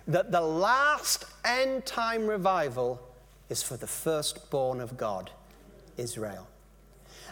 that 0.06 0.32
the 0.32 0.40
last 0.40 1.24
end 1.44 1.86
time 1.86 2.26
revival 2.26 3.00
is 3.48 3.62
for 3.62 3.76
the 3.76 3.86
firstborn 3.86 4.80
of 4.80 4.96
God, 4.96 5.30
Israel. 5.96 6.46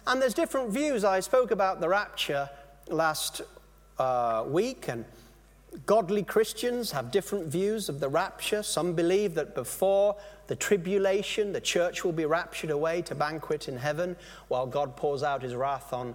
And 0.07 0.21
there's 0.21 0.35
different 0.35 0.71
views. 0.71 1.05
I 1.05 1.21
spoke 1.21 1.51
about 1.51 1.81
the 1.81 1.89
rapture 1.89 2.49
last 2.89 3.43
uh, 3.99 4.45
week, 4.47 4.89
and 4.89 5.05
godly 5.87 6.23
Christians 6.23 6.91
have 6.93 7.11
different 7.11 7.47
views 7.47 7.89
of 7.89 8.01
the 8.01 8.09
rapture. 8.09 8.63
Some 8.63 8.95
believe 8.95 9.35
that 9.35 9.55
before 9.55 10.17
the 10.47 10.57
tribulation, 10.57 11.53
the 11.53 11.61
church 11.61 12.05
will 12.05 12.13
be 12.13 12.25
raptured 12.25 12.71
away 12.71 13.03
to 13.03 13.15
banquet 13.15 13.69
in 13.69 13.77
heaven 13.77 14.17
while 14.49 14.67
God 14.67 14.97
pours 14.97 15.23
out 15.23 15.43
his 15.43 15.55
wrath 15.55 15.93
on 15.93 16.15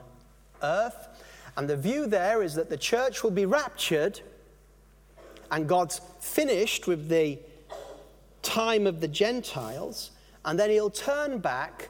earth. 0.63 1.07
And 1.55 1.69
the 1.69 1.77
view 1.77 2.07
there 2.07 2.41
is 2.41 2.55
that 2.55 2.69
the 2.69 2.77
church 2.77 3.23
will 3.23 3.31
be 3.31 3.45
raptured 3.45 4.21
and 5.53 5.69
God's 5.69 6.01
finished 6.19 6.87
with 6.87 7.09
the 7.09 7.37
time 8.41 8.87
of 8.87 9.01
the 9.01 9.07
Gentiles, 9.07 10.09
and 10.43 10.59
then 10.59 10.71
he'll 10.71 10.89
turn 10.89 11.37
back 11.37 11.89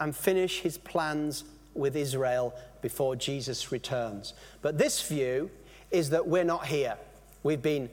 and 0.00 0.16
finish 0.16 0.60
his 0.60 0.78
plans 0.78 1.44
with 1.74 1.94
Israel 1.94 2.54
before 2.80 3.14
Jesus 3.14 3.70
returns. 3.70 4.32
But 4.62 4.78
this 4.78 5.06
view 5.06 5.50
is 5.90 6.08
that 6.08 6.26
we're 6.26 6.42
not 6.42 6.66
here. 6.66 6.96
We've 7.42 7.60
been 7.60 7.90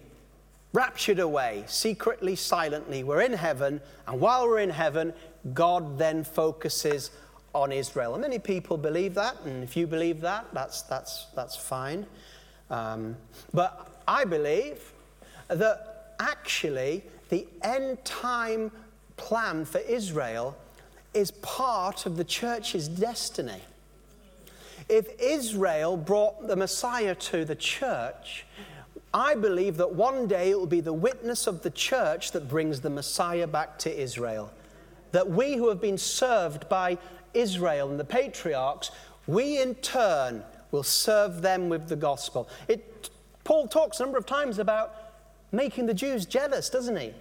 raptured 0.72 1.20
away, 1.20 1.66
secretly, 1.68 2.38
silently. 2.38 3.04
We're 3.04 3.22
in 3.22 3.34
heaven, 3.34 3.82
and 4.08 4.22
while 4.22 4.48
we're 4.48 4.60
in 4.60 4.70
heaven, 4.70 5.14
God 5.54 5.98
then 5.98 6.24
focuses 6.24 7.12
on 7.54 7.74
Israel. 7.74 8.14
And 8.14 8.22
many 8.22 8.40
people 8.40 8.78
believe 8.78 9.16
that, 9.16 9.36
and 9.44 9.66
if 9.66 9.76
you 9.76 9.86
believe 9.86 10.22
that, 10.22 10.46
that's, 10.54 10.84
that's, 10.84 11.28
that's 11.36 11.58
fine. 11.58 12.06
Um, 12.70 13.18
but 13.54 14.02
I 14.08 14.24
believe 14.24 14.94
that 15.50 16.16
actually 16.20 17.04
the 17.30 17.48
end 17.62 18.04
time 18.06 18.72
plan 19.18 19.66
for 19.66 19.80
Israel 19.80 20.58
is 21.14 21.32
part 21.32 22.06
of 22.06 22.18
the 22.18 22.24
church's 22.24 22.88
destiny. 22.88 23.62
If 24.88 25.08
Israel 25.20 25.98
brought 25.98 26.48
the 26.48 26.56
Messiah 26.56 27.16
to 27.16 27.46
the 27.46 27.56
church, 27.56 28.46
I 29.14 29.36
believe 29.36 29.78
that 29.78 29.94
one 29.94 30.28
day 30.28 30.52
it 30.52 30.60
will 30.60 30.68
be 30.68 30.82
the 30.82 30.94
witness 30.94 31.48
of 31.48 31.62
the 31.64 31.70
church 31.72 32.32
that 32.32 32.48
brings 32.48 32.82
the 32.82 32.90
Messiah 32.90 33.48
back 33.48 33.78
to 33.80 34.02
Israel. 34.02 34.52
That 35.12 35.30
we 35.30 35.56
who 35.56 35.70
have 35.70 35.82
been 35.82 35.98
served 35.98 36.70
by 36.70 36.98
Israel 37.34 37.90
and 37.90 38.00
the 38.00 38.06
patriarchs, 38.06 38.92
we 39.28 39.62
in 39.62 39.76
turn 39.76 40.44
will 40.72 40.84
serve 40.84 41.42
them 41.42 41.70
with 41.70 41.88
the 41.88 41.96
gospel. 41.96 42.48
It, 42.68 43.10
Paul 43.44 43.68
talks 43.68 44.00
a 44.00 44.04
number 44.04 44.18
of 44.18 44.26
times 44.26 44.60
about 44.60 44.96
making 45.52 45.86
the 45.86 45.94
Jews 45.94 46.26
jealous, 46.26 46.70
doesn't 46.70 46.98
he? 46.98 47.14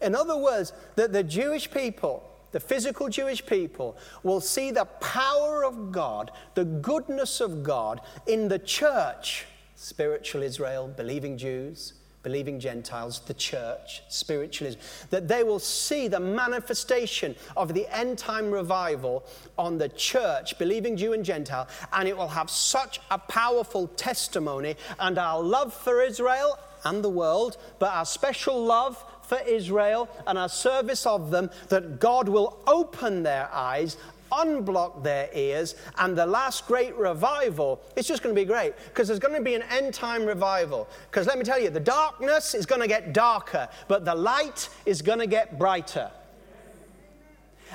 In 0.00 0.14
other 0.14 0.36
words, 0.36 0.72
that 0.96 1.12
the 1.12 1.22
Jewish 1.22 1.70
people, 1.70 2.28
the 2.50 2.60
physical 2.60 3.08
Jewish 3.08 3.44
people, 3.44 3.96
will 4.22 4.40
see 4.40 4.70
the 4.70 4.84
power 4.84 5.64
of 5.64 5.92
God, 5.92 6.32
the 6.54 6.64
goodness 6.64 7.40
of 7.40 7.62
God 7.62 8.00
in 8.26 8.48
the 8.48 8.58
church, 8.58 9.46
spiritual 9.76 10.42
Israel, 10.42 10.92
believing 10.96 11.38
Jews, 11.38 11.94
believing 12.22 12.60
Gentiles, 12.60 13.20
the 13.26 13.34
church, 13.34 14.02
spiritualism, 14.08 14.78
that 15.10 15.28
they 15.28 15.42
will 15.42 15.58
see 15.58 16.08
the 16.08 16.20
manifestation 16.20 17.34
of 17.56 17.74
the 17.74 17.86
end 17.94 18.18
time 18.18 18.50
revival 18.50 19.24
on 19.58 19.78
the 19.78 19.88
church, 19.88 20.56
believing 20.58 20.96
Jew 20.96 21.12
and 21.12 21.24
Gentile, 21.24 21.68
and 21.92 22.08
it 22.08 22.16
will 22.16 22.28
have 22.28 22.50
such 22.50 23.00
a 23.10 23.18
powerful 23.18 23.88
testimony. 23.88 24.76
And 25.00 25.18
our 25.18 25.42
love 25.42 25.74
for 25.74 26.02
Israel 26.02 26.58
and 26.84 27.02
the 27.02 27.08
world, 27.08 27.56
but 27.78 27.92
our 27.92 28.04
special 28.04 28.64
love 28.64 29.02
for 29.22 29.38
Israel 29.46 30.08
and 30.26 30.38
our 30.38 30.48
service 30.48 31.06
of 31.06 31.30
them, 31.30 31.50
that 31.68 32.00
God 32.00 32.28
will 32.28 32.58
open 32.66 33.22
their 33.22 33.48
eyes, 33.52 33.96
unblock 34.30 35.02
their 35.02 35.28
ears, 35.34 35.74
and 35.98 36.16
the 36.16 36.26
last 36.26 36.66
great 36.66 36.94
revival, 36.96 37.80
it's 37.96 38.08
just 38.08 38.22
going 38.22 38.34
to 38.34 38.40
be 38.40 38.46
great 38.46 38.74
because 38.88 39.08
there's 39.08 39.20
going 39.20 39.34
to 39.34 39.42
be 39.42 39.54
an 39.54 39.62
end 39.70 39.94
time 39.94 40.24
revival. 40.24 40.88
Because 41.10 41.26
let 41.26 41.38
me 41.38 41.44
tell 41.44 41.60
you, 41.60 41.70
the 41.70 41.80
darkness 41.80 42.54
is 42.54 42.66
going 42.66 42.80
to 42.80 42.88
get 42.88 43.12
darker, 43.12 43.68
but 43.88 44.04
the 44.04 44.14
light 44.14 44.68
is 44.86 45.02
going 45.02 45.18
to 45.18 45.26
get 45.26 45.58
brighter. 45.58 46.10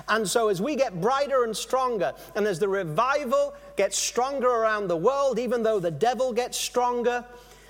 And 0.09 0.29
so, 0.29 0.49
as 0.49 0.61
we 0.61 0.75
get 0.75 1.01
brighter 1.01 1.43
and 1.43 1.55
stronger, 1.57 2.13
and 2.35 2.45
as 2.45 2.59
the 2.59 2.69
revival 2.69 3.55
gets 3.77 3.97
stronger 3.97 4.47
around 4.47 4.87
the 4.87 4.97
world, 4.97 5.39
even 5.39 5.63
though 5.63 5.79
the 5.79 5.91
devil 5.91 6.33
gets 6.33 6.57
stronger, 6.57 7.25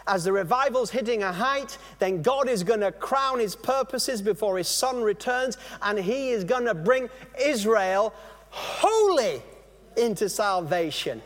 as 0.07 0.23
the 0.23 0.31
revival's 0.31 0.89
hitting 0.89 1.23
a 1.23 1.31
height, 1.31 1.77
then 1.99 2.21
God 2.21 2.49
is 2.49 2.63
going 2.63 2.79
to 2.81 2.91
crown 2.91 3.39
his 3.39 3.55
purposes 3.55 4.21
before 4.21 4.57
his 4.57 4.67
son 4.67 5.01
returns, 5.01 5.57
and 5.81 5.99
he 5.99 6.29
is 6.29 6.43
going 6.43 6.65
to 6.65 6.73
bring 6.73 7.09
Israel 7.39 8.13
wholly 8.49 9.41
into 9.95 10.29
salvation. 10.29 11.21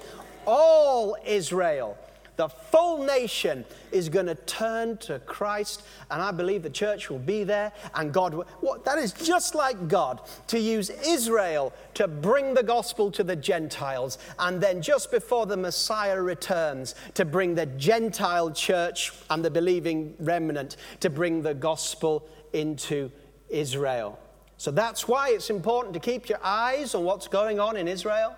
All 0.46 1.16
Israel 1.26 1.98
the 2.42 2.50
full 2.50 3.04
nation 3.04 3.64
is 3.92 4.10
going 4.10 4.26
to 4.26 4.36
turn 4.36 4.98
to 4.98 5.20
Christ, 5.20 5.84
and 6.10 6.22
I 6.22 6.32
believe 6.32 6.64
the 6.64 6.70
church 6.70 7.10
will 7.10 7.20
be 7.20 7.44
there. 7.44 7.72
And 7.96 8.14
God, 8.14 8.34
what, 8.60 8.86
that 8.86 8.98
is 8.98 9.12
just 9.12 9.56
like 9.56 9.88
God 9.88 10.22
to 10.48 10.60
use 10.60 10.90
Israel 10.90 11.74
to 11.96 12.08
bring 12.08 12.54
the 12.54 12.64
gospel 12.64 13.12
to 13.12 13.24
the 13.24 13.36
Gentiles, 13.36 14.18
and 14.40 14.62
then 14.62 14.82
just 14.82 15.12
before 15.12 15.46
the 15.46 15.58
Messiah 15.58 16.22
returns, 16.22 16.96
to 17.14 17.26
bring 17.26 17.56
the 17.56 17.66
Gentile 17.66 18.52
church 18.52 19.12
and 19.30 19.44
the 19.44 19.52
believing 19.52 20.16
remnant 20.20 20.78
to 21.00 21.10
bring 21.10 21.42
the 21.42 21.54
gospel 21.54 22.28
into 22.54 23.12
Israel. 23.50 24.20
So 24.58 24.70
that's 24.70 25.08
why 25.08 25.30
it's 25.30 25.50
important 25.50 25.94
to 25.96 26.00
keep 26.00 26.30
your 26.30 26.40
eyes 26.44 26.94
on 26.94 27.04
what's 27.04 27.28
going 27.28 27.60
on 27.60 27.78
in 27.78 27.88
Israel. 27.88 28.36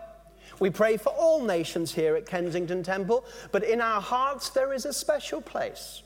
We 0.60 0.70
pray 0.70 0.98
for 0.98 1.10
all 1.10 1.44
nations 1.44 1.94
here 1.94 2.16
at 2.16 2.26
Kensington 2.26 2.84
Temple, 2.84 3.26
but 3.52 3.64
in 3.64 3.82
our 3.82 4.02
hearts 4.02 4.50
there 4.50 4.74
is 4.74 4.86
a 4.86 4.94
special 4.94 5.42
place. 5.42 6.04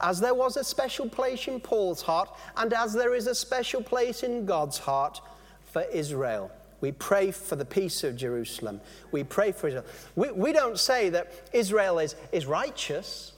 As 0.00 0.20
there 0.20 0.34
was 0.34 0.56
a 0.56 0.64
special 0.64 1.08
place 1.08 1.46
in 1.46 1.60
Paul's 1.60 2.02
heart, 2.02 2.28
and 2.56 2.72
as 2.72 2.92
there 2.92 3.14
is 3.14 3.26
a 3.26 3.34
special 3.34 3.82
place 3.82 4.22
in 4.22 4.46
God's 4.46 4.78
heart 4.78 5.20
for 5.72 5.82
Israel. 5.92 6.50
We 6.80 6.90
pray 6.90 7.30
for 7.30 7.54
the 7.54 7.64
peace 7.64 8.02
of 8.02 8.16
Jerusalem. 8.16 8.80
We 9.12 9.22
pray 9.22 9.52
for 9.52 9.68
Israel. 9.68 9.84
We, 10.16 10.32
we 10.32 10.52
don't 10.52 10.78
say 10.78 11.10
that 11.10 11.32
Israel 11.52 12.00
is, 12.00 12.16
is 12.32 12.44
righteous 12.44 13.32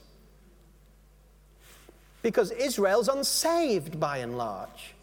because 2.23 2.49
Israel's 2.49 3.07
unsaved 3.07 3.99
by 3.99 4.17
and 4.17 4.35
large. 4.35 4.94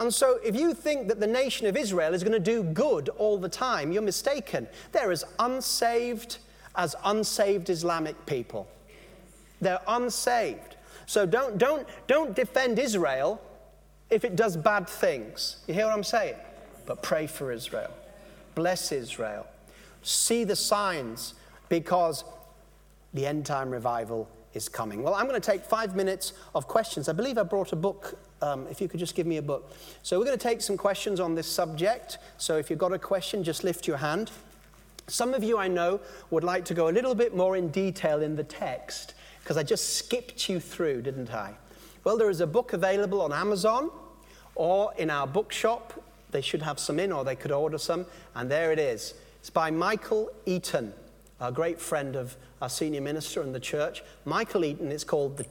And 0.00 0.12
so, 0.12 0.38
if 0.44 0.56
you 0.56 0.74
think 0.74 1.08
that 1.08 1.20
the 1.20 1.26
nation 1.26 1.66
of 1.66 1.76
Israel 1.76 2.14
is 2.14 2.24
going 2.24 2.32
to 2.32 2.40
do 2.40 2.62
good 2.62 3.08
all 3.10 3.38
the 3.38 3.48
time, 3.48 3.92
you're 3.92 4.02
mistaken. 4.02 4.66
They're 4.92 5.12
as 5.12 5.24
unsaved 5.38 6.38
as 6.76 6.96
unsaved 7.04 7.70
Islamic 7.70 8.26
people. 8.26 8.66
They're 9.60 9.80
unsaved. 9.86 10.76
So, 11.06 11.26
don't, 11.26 11.58
don't, 11.58 11.86
don't 12.08 12.34
defend 12.34 12.78
Israel 12.78 13.40
if 14.10 14.24
it 14.24 14.34
does 14.34 14.56
bad 14.56 14.88
things. 14.88 15.58
You 15.68 15.74
hear 15.74 15.86
what 15.86 15.94
I'm 15.94 16.04
saying? 16.04 16.36
But 16.86 17.02
pray 17.02 17.26
for 17.26 17.52
Israel. 17.52 17.92
Bless 18.54 18.90
Israel. 18.90 19.46
See 20.02 20.44
the 20.44 20.56
signs 20.56 21.34
because 21.68 22.24
the 23.14 23.26
end 23.26 23.46
time 23.46 23.70
revival 23.70 24.28
is 24.54 24.68
coming. 24.68 25.02
Well, 25.02 25.14
I'm 25.14 25.26
going 25.26 25.40
to 25.40 25.50
take 25.50 25.64
five 25.64 25.94
minutes 25.96 26.32
of 26.54 26.68
questions. 26.68 27.08
I 27.08 27.12
believe 27.12 27.38
I 27.38 27.42
brought 27.42 27.72
a 27.72 27.76
book. 27.76 28.18
Um, 28.42 28.66
if 28.70 28.80
you 28.80 28.88
could 28.88 29.00
just 29.00 29.14
give 29.14 29.26
me 29.26 29.38
a 29.38 29.42
book. 29.42 29.72
So, 30.02 30.18
we're 30.18 30.26
going 30.26 30.38
to 30.38 30.42
take 30.42 30.60
some 30.60 30.76
questions 30.76 31.18
on 31.18 31.34
this 31.34 31.46
subject. 31.46 32.18
So, 32.36 32.56
if 32.56 32.68
you've 32.68 32.78
got 32.78 32.92
a 32.92 32.98
question, 32.98 33.42
just 33.42 33.64
lift 33.64 33.86
your 33.86 33.96
hand. 33.96 34.30
Some 35.06 35.34
of 35.34 35.42
you 35.42 35.58
I 35.58 35.68
know 35.68 36.00
would 36.30 36.44
like 36.44 36.64
to 36.66 36.74
go 36.74 36.88
a 36.88 36.92
little 36.92 37.14
bit 37.14 37.36
more 37.36 37.56
in 37.56 37.68
detail 37.68 38.22
in 38.22 38.36
the 38.36 38.44
text 38.44 39.14
because 39.40 39.56
I 39.56 39.62
just 39.62 39.96
skipped 39.96 40.48
you 40.48 40.60
through, 40.60 41.02
didn't 41.02 41.32
I? 41.32 41.54
Well, 42.04 42.16
there 42.16 42.30
is 42.30 42.40
a 42.40 42.46
book 42.46 42.72
available 42.72 43.20
on 43.20 43.32
Amazon 43.32 43.90
or 44.54 44.92
in 44.96 45.10
our 45.10 45.26
bookshop. 45.26 46.02
They 46.30 46.40
should 46.40 46.62
have 46.62 46.78
some 46.78 46.98
in, 46.98 47.12
or 47.12 47.24
they 47.24 47.36
could 47.36 47.52
order 47.52 47.78
some. 47.78 48.06
And 48.34 48.50
there 48.50 48.72
it 48.72 48.78
is. 48.78 49.14
It's 49.40 49.50
by 49.50 49.70
Michael 49.70 50.30
Eaton 50.46 50.92
a 51.40 51.52
great 51.52 51.80
friend 51.80 52.16
of 52.16 52.36
our 52.64 52.70
senior 52.70 53.02
minister 53.02 53.42
in 53.42 53.52
the 53.52 53.60
church, 53.60 54.02
Michael 54.24 54.64
Eaton. 54.64 54.90
It's 54.90 55.04
called 55.04 55.36
The, 55.36 55.44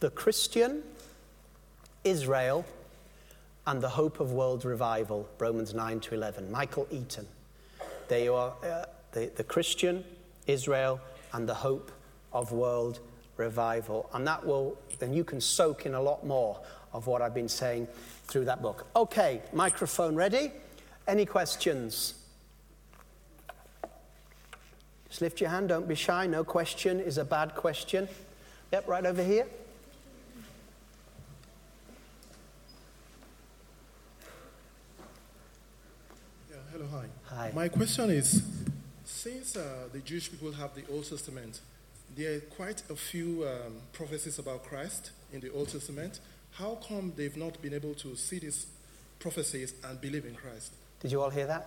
the 0.00 0.10
Christian, 0.10 0.82
Israel, 2.02 2.64
and 3.68 3.80
the 3.80 3.88
Hope 3.88 4.18
of 4.18 4.32
World 4.32 4.64
Revival, 4.64 5.28
Romans 5.38 5.74
9 5.74 6.00
to 6.00 6.14
11. 6.16 6.50
Michael 6.50 6.88
Eaton. 6.90 7.28
There 8.08 8.18
you 8.18 8.34
are, 8.34 8.52
uh, 8.64 8.86
the, 9.12 9.30
the 9.36 9.44
Christian, 9.44 10.02
Israel, 10.48 11.00
and 11.34 11.48
the 11.48 11.54
Hope 11.54 11.92
of 12.32 12.50
World 12.50 12.98
Revival. 13.36 14.10
And 14.12 14.26
that 14.26 14.44
will, 14.44 14.76
then 14.98 15.12
you 15.12 15.22
can 15.22 15.40
soak 15.40 15.86
in 15.86 15.94
a 15.94 16.02
lot 16.02 16.26
more 16.26 16.58
of 16.92 17.06
what 17.06 17.22
I've 17.22 17.32
been 17.32 17.48
saying 17.48 17.86
through 18.24 18.46
that 18.46 18.60
book. 18.60 18.88
Okay, 18.96 19.40
microphone 19.52 20.16
ready. 20.16 20.50
Any 21.06 21.26
questions? 21.26 22.14
Just 25.10 25.22
lift 25.22 25.40
your 25.40 25.50
hand, 25.50 25.68
don't 25.68 25.88
be 25.88 25.96
shy. 25.96 26.26
No 26.26 26.44
question 26.44 27.00
is 27.00 27.18
a 27.18 27.24
bad 27.24 27.54
question. 27.56 28.08
Yep, 28.72 28.88
right 28.88 29.04
over 29.04 29.22
here. 29.24 29.46
Yeah, 36.48 36.56
hello, 36.72 36.86
hi. 36.92 37.06
Hi. 37.24 37.52
My 37.52 37.68
question 37.68 38.10
is 38.10 38.42
since 39.04 39.56
uh, 39.56 39.88
the 39.92 39.98
Jewish 39.98 40.30
people 40.30 40.52
have 40.52 40.76
the 40.76 40.84
Old 40.90 41.04
Testament, 41.08 41.60
there 42.16 42.36
are 42.36 42.40
quite 42.40 42.82
a 42.88 42.94
few 42.94 43.44
um, 43.44 43.74
prophecies 43.92 44.38
about 44.38 44.64
Christ 44.64 45.10
in 45.32 45.40
the 45.40 45.50
Old 45.50 45.68
Testament. 45.70 46.20
How 46.52 46.76
come 46.86 47.12
they've 47.16 47.36
not 47.36 47.60
been 47.60 47.74
able 47.74 47.94
to 47.94 48.14
see 48.14 48.38
these 48.38 48.66
prophecies 49.18 49.74
and 49.84 50.00
believe 50.00 50.24
in 50.24 50.36
Christ? 50.36 50.72
Did 51.00 51.10
you 51.10 51.20
all 51.20 51.30
hear 51.30 51.46
that? 51.48 51.66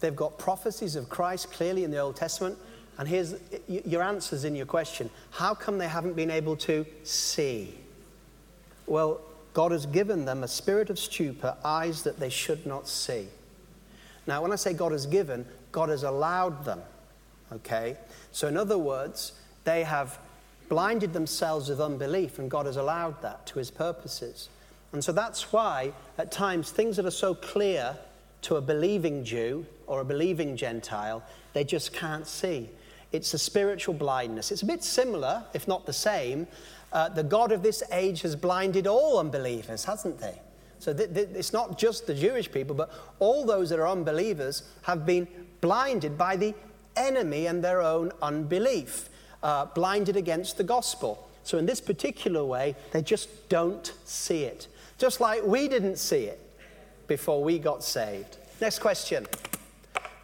They've 0.00 0.14
got 0.14 0.38
prophecies 0.38 0.96
of 0.96 1.08
Christ 1.08 1.52
clearly 1.52 1.84
in 1.84 1.90
the 1.90 1.98
Old 1.98 2.16
Testament. 2.16 2.56
And 2.98 3.08
here's 3.08 3.34
your 3.68 4.02
answers 4.02 4.44
in 4.44 4.54
your 4.54 4.66
question. 4.66 5.10
How 5.30 5.54
come 5.54 5.78
they 5.78 5.88
haven't 5.88 6.16
been 6.16 6.30
able 6.30 6.56
to 6.56 6.84
see? 7.04 7.74
Well, 8.86 9.20
God 9.54 9.72
has 9.72 9.86
given 9.86 10.24
them 10.24 10.42
a 10.42 10.48
spirit 10.48 10.90
of 10.90 10.98
stupor, 10.98 11.56
eyes 11.64 12.02
that 12.02 12.18
they 12.18 12.28
should 12.28 12.66
not 12.66 12.88
see. 12.88 13.28
Now, 14.26 14.42
when 14.42 14.52
I 14.52 14.56
say 14.56 14.72
God 14.72 14.92
has 14.92 15.06
given, 15.06 15.46
God 15.72 15.88
has 15.88 16.02
allowed 16.02 16.64
them. 16.64 16.80
Okay? 17.52 17.96
So, 18.30 18.46
in 18.46 18.56
other 18.56 18.78
words, 18.78 19.32
they 19.64 19.84
have 19.84 20.18
blinded 20.68 21.12
themselves 21.12 21.68
with 21.68 21.80
unbelief, 21.80 22.38
and 22.38 22.50
God 22.50 22.66
has 22.66 22.76
allowed 22.76 23.20
that 23.22 23.46
to 23.46 23.58
his 23.58 23.70
purposes. 23.70 24.48
And 24.92 25.02
so 25.02 25.12
that's 25.12 25.52
why, 25.52 25.92
at 26.18 26.30
times, 26.30 26.70
things 26.70 26.96
that 26.96 27.06
are 27.06 27.10
so 27.10 27.34
clear 27.34 27.96
to 28.42 28.56
a 28.56 28.60
believing 28.60 29.24
Jew 29.24 29.66
or 29.88 30.00
a 30.00 30.04
believing 30.04 30.56
Gentile, 30.56 31.22
they 31.52 31.64
just 31.64 31.92
can't 31.92 32.26
see. 32.26 32.68
It's 33.10 33.32
a 33.34 33.38
spiritual 33.38 33.94
blindness. 33.94 34.52
It's 34.52 34.62
a 34.62 34.66
bit 34.66 34.84
similar, 34.84 35.44
if 35.54 35.66
not 35.66 35.86
the 35.86 35.92
same. 35.92 36.46
Uh, 36.92 37.08
the 37.08 37.22
God 37.22 37.52
of 37.52 37.62
this 37.62 37.82
age 37.92 38.22
has 38.22 38.36
blinded 38.36 38.86
all 38.86 39.18
unbelievers, 39.18 39.84
hasn't 39.84 40.18
they? 40.18 40.40
So 40.78 40.92
th- 40.92 41.12
th- 41.12 41.28
it's 41.34 41.52
not 41.52 41.78
just 41.78 42.06
the 42.06 42.14
Jewish 42.14 42.50
people, 42.50 42.74
but 42.74 42.92
all 43.18 43.44
those 43.44 43.70
that 43.70 43.78
are 43.78 43.88
unbelievers 43.88 44.62
have 44.82 45.04
been 45.04 45.26
blinded 45.60 46.16
by 46.16 46.36
the 46.36 46.54
enemy 46.96 47.46
and 47.46 47.62
their 47.62 47.80
own 47.80 48.12
unbelief, 48.22 49.08
uh, 49.42 49.66
blinded 49.66 50.16
against 50.16 50.56
the 50.56 50.64
gospel. 50.64 51.28
So, 51.44 51.58
in 51.58 51.66
this 51.66 51.80
particular 51.80 52.44
way, 52.44 52.76
they 52.92 53.02
just 53.02 53.48
don't 53.48 53.92
see 54.04 54.44
it. 54.44 54.68
Just 54.98 55.20
like 55.20 55.42
we 55.44 55.68
didn't 55.68 55.96
see 55.96 56.24
it 56.24 56.40
before 57.06 57.42
we 57.42 57.58
got 57.58 57.82
saved. 57.82 58.36
Next 58.60 58.80
question. 58.80 59.26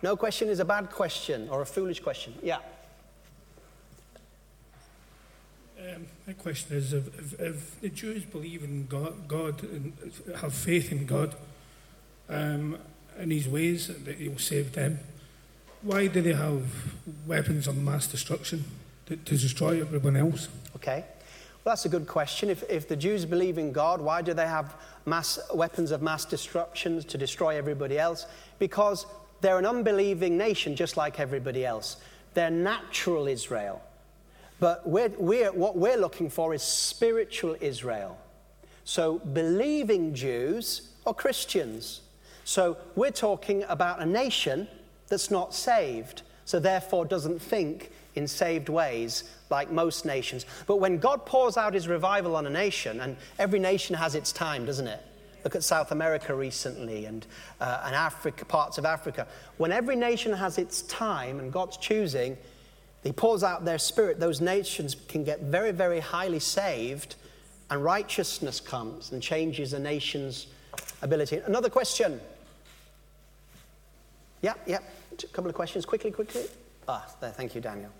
No 0.05 0.17
question 0.17 0.51
is 0.51 0.61
a 0.61 0.67
bad 0.67 0.91
question 0.91 1.49
or 1.49 1.63
a 1.63 1.65
foolish 1.65 2.01
question. 2.01 2.35
Yeah. 2.43 2.59
Um, 5.81 6.05
my 6.27 6.35
question 6.35 6.77
is 6.77 6.93
if, 6.93 7.07
if, 7.19 7.41
if, 7.41 7.81
the 7.81 7.89
Jews 7.89 8.23
believe 8.27 8.63
in 8.63 8.87
God, 8.87 9.27
God 9.27 9.63
and 9.63 9.95
have 10.43 10.53
faith 10.53 10.93
in 10.93 11.07
God 11.07 11.35
um, 12.29 12.77
and 13.17 13.33
His 13.33 13.49
ways, 13.49 13.87
that 13.87 14.17
He 14.17 14.29
will 14.29 14.37
save 14.37 14.73
them, 14.73 14.99
why 15.81 16.09
do 16.09 16.21
they 16.21 16.35
have 16.35 16.65
weapons 17.27 17.67
of 17.67 17.79
mass 17.79 18.07
destruction 18.07 18.63
to, 19.07 19.17
to 19.17 19.39
destroy 19.39 19.81
everyone 19.81 20.17
else? 20.17 20.49
Okay. 20.77 21.07
Well, 21.65 21.75
that's 21.75 21.87
a 21.87 21.89
good 21.89 22.07
question. 22.07 22.51
If, 22.51 22.63
if 22.69 22.89
the 22.89 22.97
Jews 22.97 23.25
believe 23.25 23.57
in 23.57 23.73
God, 23.73 24.03
why 24.03 24.21
do 24.21 24.35
they 24.35 24.47
have 24.47 24.77
mass, 25.07 25.39
weapons 25.55 25.93
of 25.93 26.03
mass 26.03 26.27
destruction 26.27 27.03
to 27.05 27.17
destroy 27.17 27.57
everybody 27.57 27.99
else? 27.99 28.27
Because 28.59 29.07
they're 29.45 29.59
an 29.59 29.67
unbelieving 29.67 30.39
nation 30.39 30.75
just 30.75 30.97
like 30.97 31.21
everybody 31.21 31.67
else. 31.67 31.99
They're 32.33 32.51
natural 32.51 33.27
Israel. 33.27 33.83
But 34.59 34.89
we're, 34.89 35.11
we're, 35.19 35.53
what 35.53 35.77
we're 35.77 35.99
looking 35.99 36.31
for 36.31 36.55
is 36.55 36.63
spiritual 36.63 37.57
Israel. 37.61 38.17
So, 38.85 39.19
believing 39.19 40.15
Jews 40.15 40.89
or 41.05 41.13
Christians. 41.13 42.01
So, 42.45 42.79
we're 42.97 43.11
talking 43.11 43.65
about 43.69 44.01
a 44.01 44.07
nation 44.07 44.67
that's 45.09 45.31
not 45.31 45.55
saved, 45.55 46.23
so 46.47 46.59
therefore 46.59 47.05
doesn't 47.05 47.41
think 47.41 47.91
in 48.15 48.27
saved 48.27 48.69
ways 48.71 49.25
like 49.51 49.71
most 49.71 50.07
nations. 50.07 50.47
But 50.67 50.77
when 50.77 50.99
God 50.99 51.27
pours 51.27 51.57
out 51.57 51.75
his 51.75 51.87
revival 51.87 52.37
on 52.37 52.47
a 52.47 52.51
nation, 52.51 53.01
and 53.01 53.17
every 53.39 53.59
nation 53.59 53.95
has 53.97 54.15
its 54.15 54.33
time, 54.33 54.65
doesn't 54.65 54.87
it? 54.87 55.03
Look 55.45 55.55
at 55.55 55.63
South 55.63 55.93
America 55.93 56.35
recently 56.35 57.05
and, 57.05 57.27
uh, 57.61 57.83
and 57.85 57.95
Africa, 57.95 58.45
parts 58.45 58.79
of 58.79 58.87
Africa. 58.87 59.27
When 59.59 59.73
every 59.73 59.95
nation 59.95 60.33
has 60.33 60.57
its 60.59 60.83
time 60.83 61.39
and 61.39 61.53
God's 61.53 61.77
choosing, 61.77 62.37
He 63.03 63.13
pours 63.13 63.45
out 63.45 63.67
their 63.67 63.79
spirit, 63.79 64.19
those 64.19 64.41
nations 64.41 64.97
can 65.09 65.23
get 65.23 65.43
very, 65.43 65.71
very 65.71 66.01
highly 66.01 66.41
saved, 66.41 67.17
and 67.71 67.85
righteousness 67.85 68.61
comes 68.61 69.13
and 69.13 69.23
changes 69.23 69.75
a 69.75 69.79
nation's 69.79 70.47
ability. 71.03 71.37
Another 71.45 71.69
question. 71.69 72.21
Yeah, 74.41 74.55
yeah. 74.67 74.79
A 75.13 75.27
couple 75.29 75.49
of 75.49 75.55
questions. 75.55 75.85
Quickly, 75.85 76.11
quickly. 76.11 76.45
Ah, 76.89 77.07
there. 77.21 77.31
Thank 77.31 77.55
you, 77.55 77.61
Daniel. 77.61 77.91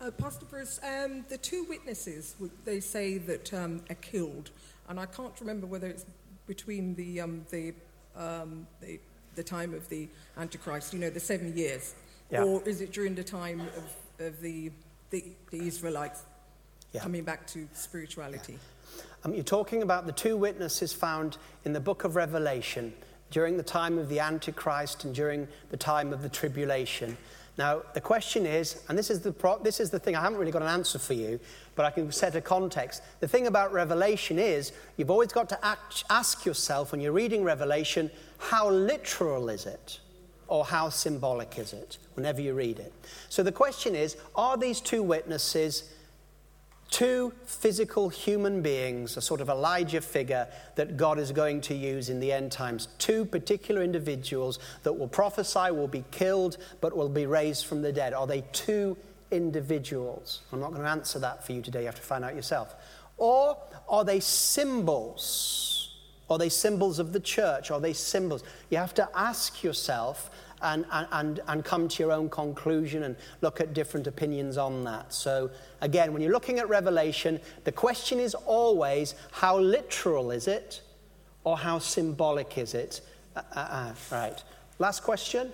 Uh, 0.00 0.10
Pastor 0.10 0.46
Bruce, 0.46 0.80
um, 0.82 1.26
the 1.28 1.36
two 1.36 1.64
witnesses, 1.64 2.34
they 2.64 2.80
say 2.80 3.18
that 3.18 3.52
um, 3.52 3.82
are 3.90 3.96
killed, 3.96 4.50
and 4.88 4.98
I 4.98 5.04
can't 5.04 5.38
remember 5.40 5.66
whether 5.66 5.88
it's 5.88 6.06
between 6.46 6.94
the, 6.94 7.20
um, 7.20 7.44
the, 7.50 7.74
um, 8.16 8.66
the, 8.80 8.98
the, 9.34 9.42
time 9.42 9.74
of 9.74 9.86
the 9.90 10.08
Antichrist, 10.38 10.94
you 10.94 11.00
know, 11.00 11.10
the 11.10 11.20
seven 11.20 11.54
years, 11.54 11.94
yeah. 12.30 12.42
or 12.42 12.66
is 12.66 12.80
it 12.80 12.92
during 12.92 13.14
the 13.14 13.22
time 13.22 13.60
of, 13.60 14.26
of 14.26 14.40
the, 14.40 14.72
the, 15.10 15.22
the 15.50 15.66
Israelites 15.66 16.22
yeah. 16.94 17.02
coming 17.02 17.22
back 17.22 17.46
to 17.48 17.68
spirituality? 17.74 18.54
Yeah. 18.54 19.02
Um, 19.24 19.34
you're 19.34 19.44
talking 19.44 19.82
about 19.82 20.06
the 20.06 20.12
two 20.12 20.34
witnesses 20.34 20.94
found 20.94 21.36
in 21.66 21.74
the 21.74 21.80
book 21.80 22.04
of 22.04 22.16
Revelation 22.16 22.94
during 23.30 23.58
the 23.58 23.62
time 23.62 23.98
of 23.98 24.08
the 24.08 24.20
Antichrist 24.20 25.04
and 25.04 25.14
during 25.14 25.46
the 25.68 25.76
time 25.76 26.14
of 26.14 26.22
the 26.22 26.30
tribulation. 26.30 27.18
Now, 27.60 27.82
the 27.92 28.00
question 28.00 28.46
is, 28.46 28.82
and 28.88 28.96
this 28.96 29.10
is, 29.10 29.20
the 29.20 29.32
pro- 29.32 29.58
this 29.58 29.80
is 29.80 29.90
the 29.90 29.98
thing, 29.98 30.16
I 30.16 30.22
haven't 30.22 30.38
really 30.38 30.50
got 30.50 30.62
an 30.62 30.68
answer 30.68 30.98
for 30.98 31.12
you, 31.12 31.38
but 31.74 31.84
I 31.84 31.90
can 31.90 32.10
set 32.10 32.34
a 32.34 32.40
context. 32.40 33.02
The 33.20 33.28
thing 33.28 33.48
about 33.48 33.70
Revelation 33.70 34.38
is, 34.38 34.72
you've 34.96 35.10
always 35.10 35.30
got 35.30 35.50
to 35.50 35.62
act, 35.62 36.04
ask 36.08 36.46
yourself 36.46 36.90
when 36.90 37.02
you're 37.02 37.12
reading 37.12 37.44
Revelation, 37.44 38.10
how 38.38 38.70
literal 38.70 39.50
is 39.50 39.66
it? 39.66 40.00
Or 40.48 40.64
how 40.64 40.88
symbolic 40.88 41.58
is 41.58 41.74
it 41.74 41.98
whenever 42.14 42.40
you 42.40 42.54
read 42.54 42.78
it? 42.78 42.94
So 43.28 43.42
the 43.42 43.52
question 43.52 43.94
is, 43.94 44.16
are 44.34 44.56
these 44.56 44.80
two 44.80 45.02
witnesses 45.02 45.92
two 46.90 47.32
physical 47.44 48.08
human 48.08 48.62
beings, 48.62 49.16
a 49.16 49.20
sort 49.20 49.40
of 49.40 49.48
Elijah 49.48 50.00
figure 50.00 50.46
that 50.74 50.96
God 50.96 51.18
is 51.18 51.32
going 51.32 51.60
to 51.62 51.74
use 51.74 52.10
in 52.10 52.20
the 52.20 52.32
end 52.32 52.52
times. 52.52 52.88
Two 52.98 53.24
particular 53.24 53.82
individuals 53.82 54.58
that 54.82 54.92
will 54.92 55.08
prophesy, 55.08 55.70
will 55.70 55.88
be 55.88 56.04
killed, 56.10 56.58
but 56.80 56.96
will 56.96 57.08
be 57.08 57.26
raised 57.26 57.66
from 57.66 57.82
the 57.82 57.92
dead. 57.92 58.12
Are 58.12 58.26
they 58.26 58.42
two 58.52 58.96
individuals? 59.30 60.42
I'm 60.52 60.60
not 60.60 60.70
going 60.70 60.82
to 60.82 60.88
answer 60.88 61.18
that 61.20 61.44
for 61.44 61.52
you 61.52 61.62
today. 61.62 61.80
You 61.80 61.86
have 61.86 61.94
to 61.96 62.02
find 62.02 62.24
out 62.24 62.34
yourself. 62.34 62.74
Or 63.16 63.56
are 63.88 64.04
they 64.04 64.20
symbols? 64.20 65.96
Are 66.28 66.38
they 66.38 66.48
symbols 66.48 66.98
of 66.98 67.12
the 67.12 67.20
church? 67.20 67.70
Are 67.70 67.80
they 67.80 67.92
symbols? 67.92 68.42
You 68.70 68.78
have 68.78 68.94
to 68.94 69.08
ask 69.14 69.62
yourself 69.62 70.30
and, 70.62 70.84
and, 70.90 71.40
and 71.48 71.64
come 71.64 71.88
to 71.88 72.02
your 72.02 72.12
own 72.12 72.28
conclusion 72.28 73.04
and 73.04 73.16
look 73.40 73.60
at 73.60 73.74
different 73.74 74.06
opinions 74.06 74.56
on 74.56 74.84
that. 74.84 75.12
So, 75.12 75.50
again, 75.80 76.12
when 76.12 76.22
you're 76.22 76.32
looking 76.32 76.58
at 76.58 76.68
Revelation, 76.68 77.40
the 77.64 77.72
question 77.72 78.18
is 78.18 78.34
always 78.34 79.14
how 79.32 79.58
literal 79.58 80.30
is 80.30 80.48
it 80.48 80.82
or 81.44 81.56
how 81.56 81.78
symbolic 81.78 82.58
is 82.58 82.74
it? 82.74 83.00
Uh, 83.34 83.42
uh, 83.54 83.58
uh, 83.58 83.94
right. 84.12 84.42
Last 84.78 85.02
question. 85.02 85.52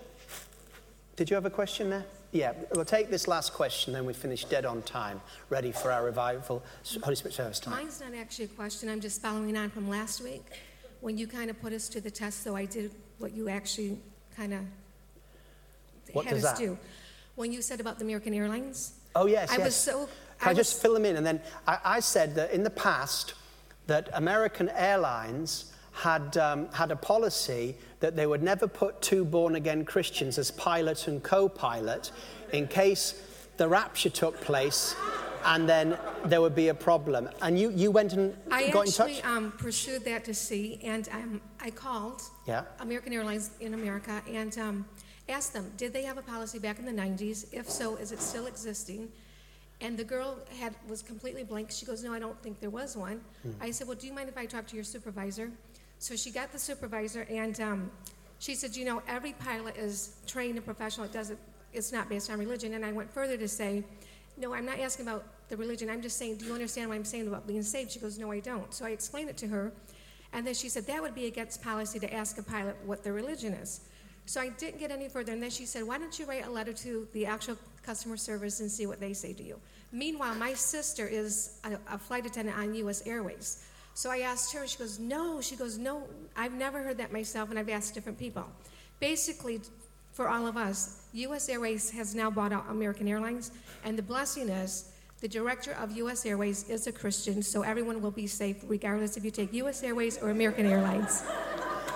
Did 1.16 1.30
you 1.30 1.34
have 1.34 1.46
a 1.46 1.50
question 1.50 1.90
there? 1.90 2.04
Yeah, 2.32 2.52
we'll 2.74 2.84
take 2.84 3.08
this 3.08 3.28
last 3.28 3.54
question, 3.54 3.94
then 3.94 4.04
we 4.04 4.12
finish 4.12 4.44
dead 4.44 4.66
on 4.66 4.82
time, 4.82 5.22
ready 5.48 5.72
for 5.72 5.90
our 5.90 6.04
revival 6.04 6.62
Holy 7.02 7.16
Spirit 7.16 7.34
service 7.34 7.60
time. 7.60 7.74
Mine's 7.74 8.00
not 8.00 8.14
actually 8.14 8.46
a 8.46 8.48
question. 8.48 8.90
I'm 8.90 9.00
just 9.00 9.22
following 9.22 9.56
on 9.56 9.70
from 9.70 9.88
last 9.88 10.22
week 10.22 10.44
when 11.00 11.16
you 11.16 11.26
kind 11.26 11.48
of 11.48 11.60
put 11.62 11.72
us 11.72 11.88
to 11.90 12.00
the 12.00 12.10
test. 12.10 12.42
So 12.42 12.54
I 12.54 12.66
did 12.66 12.90
what 13.18 13.32
you 13.32 13.48
actually 13.48 13.98
kind 14.36 14.52
of 14.52 14.60
what 16.12 16.24
had 16.26 16.34
does 16.34 16.44
us 16.44 16.58
that? 16.58 16.64
do. 16.64 16.78
When 17.34 17.52
you 17.52 17.62
said 17.62 17.80
about 17.80 17.98
the 17.98 18.04
American 18.04 18.34
Airlines, 18.34 18.92
Oh, 19.14 19.26
yes, 19.26 19.50
I 19.50 19.56
yes. 19.56 19.64
was 19.64 19.74
so. 19.76 20.08
Can 20.38 20.48
I, 20.48 20.48
was- 20.50 20.56
just 20.58 20.82
fill 20.82 20.92
them 20.94 21.04
in? 21.06 21.16
And 21.16 21.26
then 21.26 21.40
I, 21.66 21.78
I 21.84 22.00
said 22.00 22.34
that 22.34 22.50
in 22.50 22.62
the 22.62 22.70
past, 22.70 23.34
that 23.86 24.08
American 24.14 24.68
Airlines 24.70 25.72
had, 25.92 26.36
um, 26.36 26.68
had 26.72 26.90
a 26.90 26.96
policy 26.96 27.76
that 28.00 28.14
they 28.16 28.26
would 28.26 28.42
never 28.42 28.66
put 28.68 29.00
two 29.00 29.24
born 29.24 29.54
again 29.54 29.84
Christians 29.84 30.36
as 30.38 30.50
pilot 30.50 31.08
and 31.08 31.22
co 31.22 31.48
pilot 31.48 32.10
in 32.52 32.66
case 32.68 33.22
the 33.56 33.66
rapture 33.66 34.10
took 34.10 34.38
place 34.42 34.94
and 35.46 35.66
then 35.68 35.96
there 36.26 36.40
would 36.42 36.54
be 36.54 36.68
a 36.68 36.74
problem. 36.74 37.30
And 37.40 37.58
you, 37.58 37.70
you 37.70 37.90
went 37.90 38.12
and 38.12 38.36
I 38.50 38.68
got 38.70 38.82
in 38.82 38.88
actually 38.88 39.14
touch? 39.14 39.24
um, 39.24 39.52
pursued 39.52 40.04
that 40.04 40.24
to 40.24 40.34
see, 40.34 40.80
and 40.82 41.08
um, 41.12 41.40
I 41.60 41.70
called 41.70 42.20
Yeah. 42.46 42.64
American 42.80 43.12
Airlines 43.14 43.52
in 43.60 43.72
America 43.72 44.20
and 44.30 44.58
um, 44.58 44.84
asked 45.28 45.52
them, 45.52 45.72
did 45.76 45.92
they 45.92 46.02
have 46.02 46.18
a 46.18 46.22
policy 46.22 46.58
back 46.58 46.78
in 46.78 46.84
the 46.84 46.92
90s? 46.92 47.46
If 47.52 47.68
so, 47.68 47.96
is 47.96 48.12
it 48.12 48.20
still 48.20 48.46
existing? 48.46 49.10
And 49.80 49.96
the 49.98 50.04
girl 50.04 50.38
had 50.58 50.74
was 50.88 51.02
completely 51.02 51.44
blank. 51.44 51.70
She 51.70 51.84
goes, 51.84 52.02
"No, 52.02 52.14
I 52.14 52.18
don't 52.18 52.40
think 52.42 52.60
there 52.60 52.70
was 52.70 52.96
one." 52.96 53.20
Hmm. 53.42 53.50
I 53.60 53.70
said, 53.70 53.86
"Well, 53.86 53.96
do 53.96 54.06
you 54.06 54.12
mind 54.12 54.28
if 54.28 54.38
I 54.38 54.46
talk 54.46 54.66
to 54.68 54.74
your 54.74 54.84
supervisor?" 54.84 55.50
So 55.98 56.16
she 56.16 56.30
got 56.30 56.50
the 56.52 56.58
supervisor, 56.58 57.26
and 57.28 57.60
um, 57.60 57.90
she 58.38 58.54
said, 58.54 58.74
"You 58.74 58.86
know, 58.86 59.02
every 59.06 59.34
pilot 59.34 59.76
is 59.76 60.16
trained 60.26 60.56
and 60.56 60.64
professional. 60.64 61.04
It 61.04 61.12
doesn't. 61.12 61.38
It's 61.74 61.92
not 61.92 62.08
based 62.08 62.30
on 62.30 62.38
religion." 62.38 62.72
And 62.72 62.86
I 62.86 62.92
went 62.92 63.12
further 63.12 63.36
to 63.36 63.48
say, 63.48 63.84
"No, 64.38 64.54
I'm 64.54 64.64
not 64.64 64.80
asking 64.80 65.06
about 65.06 65.26
the 65.50 65.58
religion. 65.58 65.90
I'm 65.90 66.00
just 66.00 66.16
saying, 66.16 66.36
do 66.36 66.46
you 66.46 66.54
understand 66.54 66.88
what 66.88 66.96
I'm 66.96 67.04
saying 67.04 67.28
about 67.28 67.46
being 67.46 67.62
saved?" 67.62 67.92
She 67.92 67.98
goes, 67.98 68.18
"No, 68.18 68.32
I 68.32 68.40
don't." 68.40 68.72
So 68.72 68.86
I 68.86 68.90
explained 68.90 69.28
it 69.28 69.36
to 69.38 69.48
her, 69.48 69.72
and 70.32 70.46
then 70.46 70.54
she 70.54 70.70
said 70.70 70.86
that 70.86 71.02
would 71.02 71.14
be 71.14 71.26
against 71.26 71.62
policy 71.62 71.98
to 71.98 72.14
ask 72.14 72.38
a 72.38 72.42
pilot 72.42 72.76
what 72.86 73.04
their 73.04 73.12
religion 73.12 73.52
is. 73.52 73.82
So 74.26 74.40
I 74.40 74.48
didn't 74.48 74.80
get 74.80 74.90
any 74.90 75.08
further, 75.08 75.32
and 75.32 75.42
then 75.42 75.50
she 75.50 75.64
said, 75.64 75.84
"Why 75.84 75.98
don't 75.98 76.18
you 76.18 76.26
write 76.26 76.46
a 76.46 76.50
letter 76.50 76.72
to 76.72 77.06
the 77.12 77.26
actual 77.26 77.56
customer 77.82 78.16
service 78.16 78.60
and 78.60 78.70
see 78.70 78.86
what 78.86 79.00
they 79.00 79.12
say 79.12 79.32
to 79.32 79.42
you?" 79.42 79.58
Meanwhile, 79.92 80.34
my 80.34 80.52
sister 80.54 81.06
is 81.06 81.58
a, 81.64 81.78
a 81.94 81.98
flight 81.98 82.26
attendant 82.26 82.58
on 82.58 82.74
U.S. 82.74 83.06
Airways. 83.06 83.64
So 83.94 84.10
I 84.10 84.18
asked 84.18 84.52
her, 84.52 84.66
she 84.66 84.78
goes, 84.78 84.98
"No." 84.98 85.40
She 85.40 85.54
goes, 85.54 85.78
"No, 85.78 86.02
I've 86.36 86.52
never 86.52 86.82
heard 86.82 86.98
that 86.98 87.12
myself, 87.12 87.50
and 87.50 87.58
I've 87.58 87.68
asked 87.68 87.94
different 87.94 88.18
people." 88.18 88.44
Basically, 88.98 89.60
for 90.12 90.28
all 90.28 90.46
of 90.46 90.56
us, 90.56 91.02
U.S. 91.12 91.48
Airways 91.48 91.90
has 91.90 92.14
now 92.14 92.30
bought 92.30 92.52
out 92.52 92.64
American 92.68 93.06
Airlines, 93.06 93.52
and 93.84 93.96
the 93.96 94.02
blessing 94.02 94.48
is 94.48 94.90
the 95.20 95.28
director 95.28 95.72
of 95.80 95.96
U.S. 95.98 96.26
Airways 96.26 96.68
is 96.68 96.86
a 96.86 96.92
Christian, 96.92 97.42
so 97.42 97.62
everyone 97.62 98.02
will 98.02 98.10
be 98.10 98.26
safe 98.26 98.64
regardless 98.66 99.16
if 99.16 99.24
you 99.24 99.30
take 99.30 99.52
U.S. 99.52 99.82
Airways 99.82 100.18
or 100.18 100.30
American 100.30 100.66
Airlines. 100.66 101.22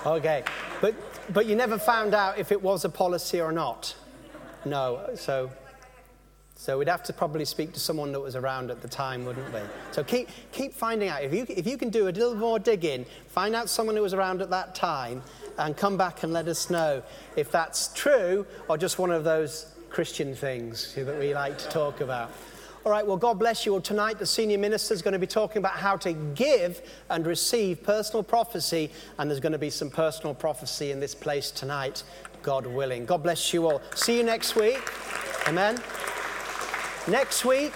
Okay. 0.05 0.43
But, 0.79 0.95
but 1.29 1.45
you 1.45 1.55
never 1.55 1.77
found 1.77 2.13
out 2.13 2.37
if 2.37 2.51
it 2.51 2.61
was 2.61 2.85
a 2.85 2.89
policy 2.89 3.41
or 3.41 3.51
not? 3.51 3.95
No. 4.65 5.09
So, 5.15 5.51
so 6.55 6.77
we'd 6.77 6.87
have 6.87 7.03
to 7.03 7.13
probably 7.13 7.45
speak 7.45 7.73
to 7.73 7.79
someone 7.79 8.11
that 8.11 8.19
was 8.19 8.35
around 8.35 8.69
at 8.69 8.81
the 8.81 8.87
time, 8.87 9.25
wouldn't 9.25 9.51
we? 9.53 9.61
So 9.91 10.03
keep, 10.03 10.29
keep 10.51 10.73
finding 10.73 11.09
out. 11.09 11.23
If 11.23 11.33
you, 11.33 11.45
if 11.49 11.65
you 11.65 11.77
can 11.77 11.89
do 11.89 12.07
a 12.07 12.11
little 12.11 12.35
more 12.35 12.59
digging, 12.59 13.05
find 13.27 13.55
out 13.55 13.69
someone 13.69 13.95
who 13.95 14.01
was 14.01 14.13
around 14.13 14.41
at 14.41 14.49
that 14.51 14.75
time 14.75 15.23
and 15.57 15.75
come 15.75 15.97
back 15.97 16.23
and 16.23 16.33
let 16.33 16.47
us 16.47 16.69
know 16.69 17.01
if 17.35 17.51
that's 17.51 17.93
true 17.93 18.45
or 18.67 18.77
just 18.77 18.99
one 18.99 19.11
of 19.11 19.23
those 19.23 19.73
Christian 19.89 20.35
things 20.35 20.93
that 20.95 21.17
we 21.19 21.33
like 21.33 21.57
to 21.57 21.69
talk 21.69 22.01
about. 22.01 22.31
All 22.83 22.91
right, 22.91 23.05
well, 23.05 23.17
God 23.17 23.37
bless 23.37 23.63
you. 23.63 23.73
Well, 23.73 23.81
tonight 23.81 24.17
the 24.17 24.25
senior 24.25 24.57
minister 24.57 24.95
is 24.95 25.03
going 25.03 25.11
to 25.11 25.19
be 25.19 25.27
talking 25.27 25.59
about 25.59 25.73
how 25.73 25.97
to 25.97 26.13
give 26.13 26.81
and 27.11 27.27
receive 27.27 27.83
personal 27.83 28.23
prophecy, 28.23 28.89
and 29.19 29.29
there's 29.29 29.39
going 29.39 29.51
to 29.51 29.59
be 29.59 29.69
some 29.69 29.91
personal 29.91 30.33
prophecy 30.33 30.89
in 30.89 30.99
this 30.99 31.13
place 31.13 31.51
tonight, 31.51 32.01
God 32.41 32.65
willing. 32.65 33.05
God 33.05 33.21
bless 33.21 33.53
you 33.53 33.69
all. 33.69 33.83
See 33.93 34.17
you 34.17 34.23
next 34.23 34.55
week. 34.55 34.81
Amen. 35.47 35.79
Next 37.07 37.45
week, 37.45 37.73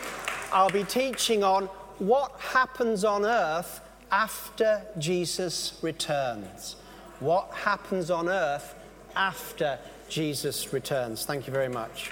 I'll 0.52 0.72
be 0.72 0.84
teaching 0.84 1.44
on 1.44 1.66
what 2.00 2.32
happens 2.40 3.04
on 3.04 3.26
earth 3.26 3.82
after 4.12 4.82
Jesus 4.98 5.78
returns. 5.84 6.78
What 7.20 7.52
happens 7.54 8.10
on 8.10 8.28
earth 8.28 8.74
after 9.16 9.78
Jesus 10.10 10.74
returns. 10.74 11.26
Thank 11.26 11.46
you 11.46 11.54
very 11.54 11.70
much. 11.70 12.10